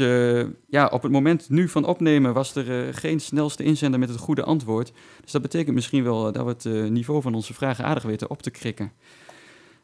ja, 0.66 0.86
op 0.90 1.02
het 1.02 1.12
moment 1.12 1.48
nu 1.50 1.68
van 1.68 1.84
opnemen 1.84 2.32
was 2.34 2.54
er 2.54 2.94
geen 2.94 3.20
snelste 3.20 3.62
inzender 3.62 4.00
met 4.00 4.08
het 4.08 4.18
goede 4.18 4.42
antwoord. 4.42 4.92
Dus 5.22 5.32
dat 5.32 5.42
betekent 5.42 5.74
misschien 5.74 6.02
wel 6.04 6.32
dat 6.32 6.44
we 6.64 6.70
het 6.70 6.90
niveau 6.90 7.22
van 7.22 7.34
onze 7.34 7.54
vragen 7.54 7.84
aardig 7.84 8.02
weten 8.02 8.30
op 8.30 8.42
te 8.42 8.50
krikken. 8.50 8.92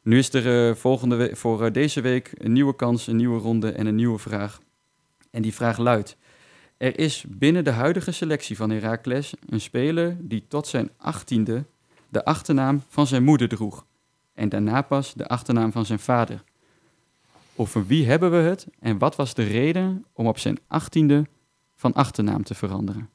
Nu 0.02 0.18
is 0.18 0.32
er 0.32 0.76
volgende 0.76 1.16
we- 1.16 1.36
voor 1.36 1.72
deze 1.72 2.00
week 2.00 2.32
een 2.34 2.52
nieuwe 2.52 2.76
kans, 2.76 3.06
een 3.06 3.16
nieuwe 3.16 3.40
ronde 3.40 3.72
en 3.72 3.86
een 3.86 3.94
nieuwe 3.94 4.18
vraag. 4.18 4.60
En 5.30 5.42
die 5.42 5.54
vraag 5.54 5.78
luidt: 5.78 6.16
Er 6.78 6.98
is 6.98 7.24
binnen 7.28 7.64
de 7.64 7.70
huidige 7.70 8.12
selectie 8.12 8.56
van 8.56 8.70
Heracles 8.70 9.34
een 9.48 9.60
speler 9.60 10.16
die 10.20 10.44
tot 10.48 10.66
zijn 10.66 10.90
achttiende 10.96 11.64
de 12.08 12.24
achternaam 12.24 12.82
van 12.88 13.06
zijn 13.06 13.24
moeder 13.24 13.48
droeg. 13.48 13.86
En 14.34 14.48
daarna 14.48 14.82
pas 14.82 15.14
de 15.14 15.26
achternaam 15.26 15.72
van 15.72 15.86
zijn 15.86 15.98
vader. 15.98 16.44
Over 17.54 17.86
wie 17.86 18.06
hebben 18.06 18.30
we 18.30 18.36
het 18.36 18.66
en 18.80 18.98
wat 18.98 19.16
was 19.16 19.34
de 19.34 19.42
reden 19.42 20.04
om 20.12 20.26
op 20.26 20.38
zijn 20.38 20.58
achttiende 20.66 21.26
van 21.74 21.92
achternaam 21.92 22.42
te 22.42 22.54
veranderen? 22.54 23.08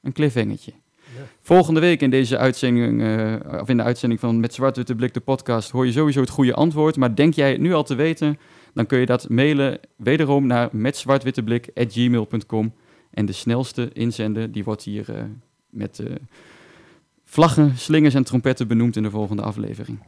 Een 0.00 0.12
cliffhangertje. 0.12 0.72
Ja. 1.16 1.22
Volgende 1.40 1.80
week 1.80 2.00
in 2.00 2.10
deze 2.10 2.38
uitzending, 2.38 3.02
eh, 3.02 3.60
of 3.60 3.68
in 3.68 3.76
de 3.76 3.82
uitzending 3.82 4.20
van 4.20 4.40
Met 4.40 4.54
Zwart 4.54 4.76
Witte 4.76 4.94
Blik, 4.94 5.14
de 5.14 5.20
podcast, 5.20 5.70
hoor 5.70 5.86
je 5.86 5.92
sowieso 5.92 6.20
het 6.20 6.30
goede 6.30 6.54
antwoord. 6.54 6.96
Maar 6.96 7.14
denk 7.14 7.34
jij 7.34 7.50
het 7.50 7.60
nu 7.60 7.72
al 7.72 7.84
te 7.84 7.94
weten, 7.94 8.38
dan 8.74 8.86
kun 8.86 8.98
je 8.98 9.06
dat 9.06 9.28
mailen 9.28 9.78
wederom 9.96 10.46
naar 10.46 10.68
metzwartwitteblik.gmail.com. 10.72 12.72
En 13.10 13.26
de 13.26 13.32
snelste 13.32 13.90
inzender, 13.92 14.52
die 14.52 14.64
wordt 14.64 14.82
hier 14.82 15.14
eh, 15.14 15.22
met 15.70 15.98
eh, 15.98 16.06
vlaggen, 17.24 17.78
slingers 17.78 18.14
en 18.14 18.24
trompetten 18.24 18.68
benoemd 18.68 18.96
in 18.96 19.02
de 19.02 19.10
volgende 19.10 19.42
aflevering. 19.42 19.98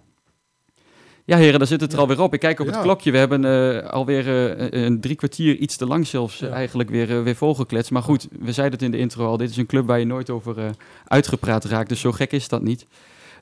Ja, 1.25 1.37
heren, 1.37 1.59
daar 1.59 1.69
zit 1.69 1.81
het 1.81 1.93
er 1.93 1.99
alweer 1.99 2.21
op. 2.21 2.35
Ik 2.35 2.41
kijk 2.41 2.61
op 2.61 2.67
het 2.67 2.75
Ja. 2.75 2.83
klokje. 2.83 3.11
We 3.11 3.19
hebben 3.19 3.45
eh, 3.45 3.91
alweer 3.91 4.29
een 4.75 5.01
drie 5.01 5.17
kwartier, 5.17 5.57
iets 5.57 5.77
te 5.77 5.87
lang 5.87 6.07
zelfs, 6.07 6.39
Ja. 6.39 6.49
eigenlijk 6.49 6.91
weer, 6.91 7.23
weer 7.23 7.37
volgekletst. 7.37 7.91
Maar 7.91 8.03
goed, 8.03 8.29
we 8.41 8.53
zeiden 8.53 8.75
het 8.79 8.87
in 8.87 8.91
de 8.91 8.99
intro 8.99 9.27
al. 9.27 9.37
Dit 9.37 9.51
is 9.51 9.57
een 9.57 9.67
club 9.67 9.87
waar 9.87 9.99
je 9.99 10.05
nooit 10.05 10.31
over 10.31 10.71
uitgepraat 11.05 11.65
raakt. 11.65 11.89
Dus 11.89 12.01
zo 12.01 12.13
gek 12.13 12.33
is 12.33 12.49
dat 12.49 12.63
niet. 12.63 12.87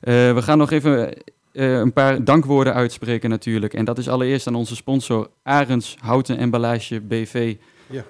We 0.01 0.39
gaan 0.41 0.57
nog 0.57 0.71
even 0.71 1.13
eh, 1.53 1.71
een 1.79 1.93
paar 1.93 2.23
dankwoorden 2.23 2.73
uitspreken 2.73 3.29
natuurlijk. 3.29 3.73
En 3.73 3.85
dat 3.85 3.97
is 3.97 4.09
allereerst 4.09 4.47
aan 4.47 4.55
onze 4.55 4.75
sponsor 4.75 5.29
Arends 5.43 5.95
Houten 5.99 6.37
Emballage 6.37 7.01
BV. 7.01 7.55
Ja. 7.89 8.03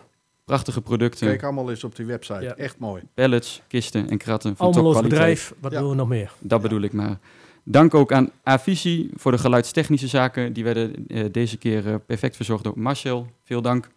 Prachtige 0.45 0.81
producten. 0.81 1.27
Kijk 1.27 1.43
allemaal 1.43 1.69
eens 1.69 1.83
op 1.83 1.95
die 1.95 2.05
website. 2.05 2.41
Ja. 2.41 2.55
Echt 2.55 2.79
mooi. 2.79 3.01
Pallets, 3.13 3.61
kisten 3.67 4.09
en 4.09 4.17
kratten 4.17 4.55
van 4.55 4.65
Almeloos 4.65 4.93
topkwaliteit. 4.93 5.19
bedrijf, 5.29 5.53
wat 5.61 5.71
Ja. 5.71 5.77
willen 5.77 5.91
we 5.93 5.97
nog 6.01 6.07
meer? 6.09 6.31
Dat 6.39 6.61
Ja. 6.61 6.67
bedoel 6.67 6.81
ik 6.81 6.93
maar. 6.93 7.17
Dank 7.63 7.93
ook 7.93 8.11
aan 8.11 8.29
Avisi 8.43 9.09
voor 9.15 9.31
de 9.31 9.37
geluidstechnische 9.37 10.07
zaken. 10.07 10.53
Die 10.53 10.63
werden 10.63 11.07
eh, 11.07 11.25
deze 11.31 11.57
keer 11.57 11.87
eh, 11.87 11.95
perfect 12.05 12.35
verzorgd 12.35 12.63
door 12.63 12.73
Marcel. 12.79 13.27
Veel 13.43 13.61
dank. 13.61 13.89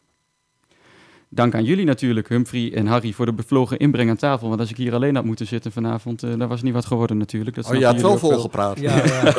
Dank 1.29 1.55
aan 1.55 1.65
jullie 1.65 1.85
natuurlijk, 1.85 2.29
Humphrey 2.29 2.73
en 2.75 2.87
Harry, 2.87 3.13
voor 3.13 3.27
de 3.27 3.33
bevlogen 3.33 3.79
inbreng 3.79 4.11
aan 4.11 4.17
tafel. 4.17 4.49
Want 4.49 4.61
als 4.61 4.71
ik 4.71 4.77
hier 4.77 4.95
alleen 4.95 5.15
had 5.15 5.25
moeten 5.25 5.47
zitten 5.47 5.73
vanavond, 5.73 6.23
eh 6.23 6.31
dan 6.39 6.49
was 6.49 6.63
niet 6.63 6.73
wat 6.73 6.87
geworden 6.87 7.17
natuurlijk. 7.19 7.57
Dat 7.57 7.69
Oh, 7.71 7.75
je 7.77 7.85
had 7.85 8.01
wel 8.01 8.19
volgepraat. 8.19 8.81
Ja, 8.81 8.97
ja. 9.05 9.35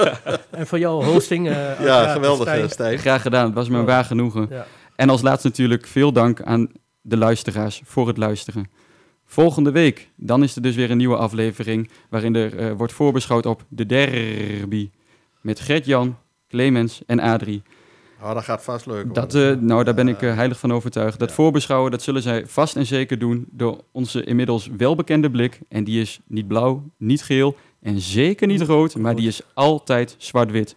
en 0.51 0.67
voor 0.67 0.79
jouw 0.79 1.01
hosting. 1.03 1.47
eh, 1.47 1.79
Ja, 1.85 2.11
geweldig 2.13 2.47
Stijn. 2.47 2.61
eh, 2.63 2.69
Stijn. 2.69 2.97
Graag 2.97 3.21
gedaan, 3.21 3.45
het 3.45 3.53
was 3.53 3.69
me 3.69 3.77
een 3.77 3.85
waar 3.85 4.05
genoegen. 4.05 4.47
Ja. 4.49 4.65
En 4.95 5.09
als 5.09 5.21
laatste 5.21 5.47
natuurlijk 5.47 5.87
veel 5.87 6.11
dank 6.11 6.41
aan 6.41 6.67
de 7.01 7.17
luisteraars 7.17 7.81
voor 7.85 8.07
het 8.07 8.17
luisteren. 8.17 8.69
Volgende 9.25 9.71
week, 9.71 10.09
dan 10.15 10.43
is 10.43 10.55
er 10.55 10.61
dus 10.61 10.75
weer 10.75 10.91
een 10.91 10.97
nieuwe 10.97 11.17
aflevering 11.17 11.89
waarin 12.09 12.35
er 12.35 12.57
eh, 12.57 12.71
wordt 12.71 12.93
voorbeschouwd 12.93 13.45
op 13.45 13.63
de 13.69 13.85
derby. 13.85 14.89
Met 15.41 15.59
Gert-Jan, 15.59 16.17
Clemens 16.47 17.01
en 17.05 17.19
Adrie. 17.19 17.61
Oh, 18.21 18.33
dat 18.33 18.43
gaat 18.43 18.63
vast 18.63 18.85
leuk 18.85 19.13
Dat, 19.13 19.35
eh, 19.35 19.51
nou, 19.51 19.83
daar 19.83 19.93
ben 19.93 20.07
ik 20.07 20.21
eh, 20.21 20.35
heilig 20.35 20.59
van 20.59 20.73
overtuigd. 20.73 21.19
Dat 21.19 21.29
Ja. 21.29 21.35
voorbeschouwen, 21.35 21.91
dat 21.91 22.01
zullen 22.01 22.21
zij 22.21 22.45
vast 22.45 22.75
en 22.75 22.85
zeker 22.85 23.19
doen 23.19 23.47
door 23.51 23.83
onze 23.91 24.23
inmiddels 24.23 24.69
welbekende 24.77 25.31
blik. 25.31 25.59
En 25.69 25.83
die 25.83 26.01
is 26.01 26.19
niet 26.27 26.47
blauw, 26.47 26.83
niet 26.97 27.23
geel 27.23 27.55
en 27.81 27.99
zeker 28.01 28.47
niet 28.47 28.61
rood, 28.61 28.95
maar 28.95 29.15
die 29.15 29.27
is 29.27 29.41
altijd 29.53 30.15
zwart-wit. 30.17 30.75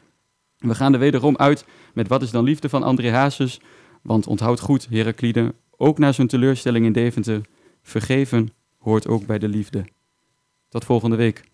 We 0.56 0.74
gaan 0.74 0.92
er 0.92 0.98
wederom 0.98 1.36
uit 1.36 1.64
met 1.94 2.08
Wat 2.08 2.22
is 2.22 2.30
dan 2.30 2.44
liefde 2.44 2.68
van 2.68 2.82
André 2.82 3.10
Hazes. 3.10 3.60
Want 4.02 4.26
onthoud 4.26 4.60
goed, 4.60 4.86
Heraklide, 4.90 5.54
ook 5.76 5.98
na 5.98 6.12
zo'n 6.12 6.26
teleurstelling 6.26 6.84
in 6.86 6.92
Deventer, 6.92 7.40
vergeven 7.82 8.48
hoort 8.78 9.06
ook 9.06 9.26
bij 9.26 9.38
de 9.38 9.48
liefde. 9.48 9.84
Tot 10.68 10.84
volgende 10.84 11.16
week. 11.16 11.49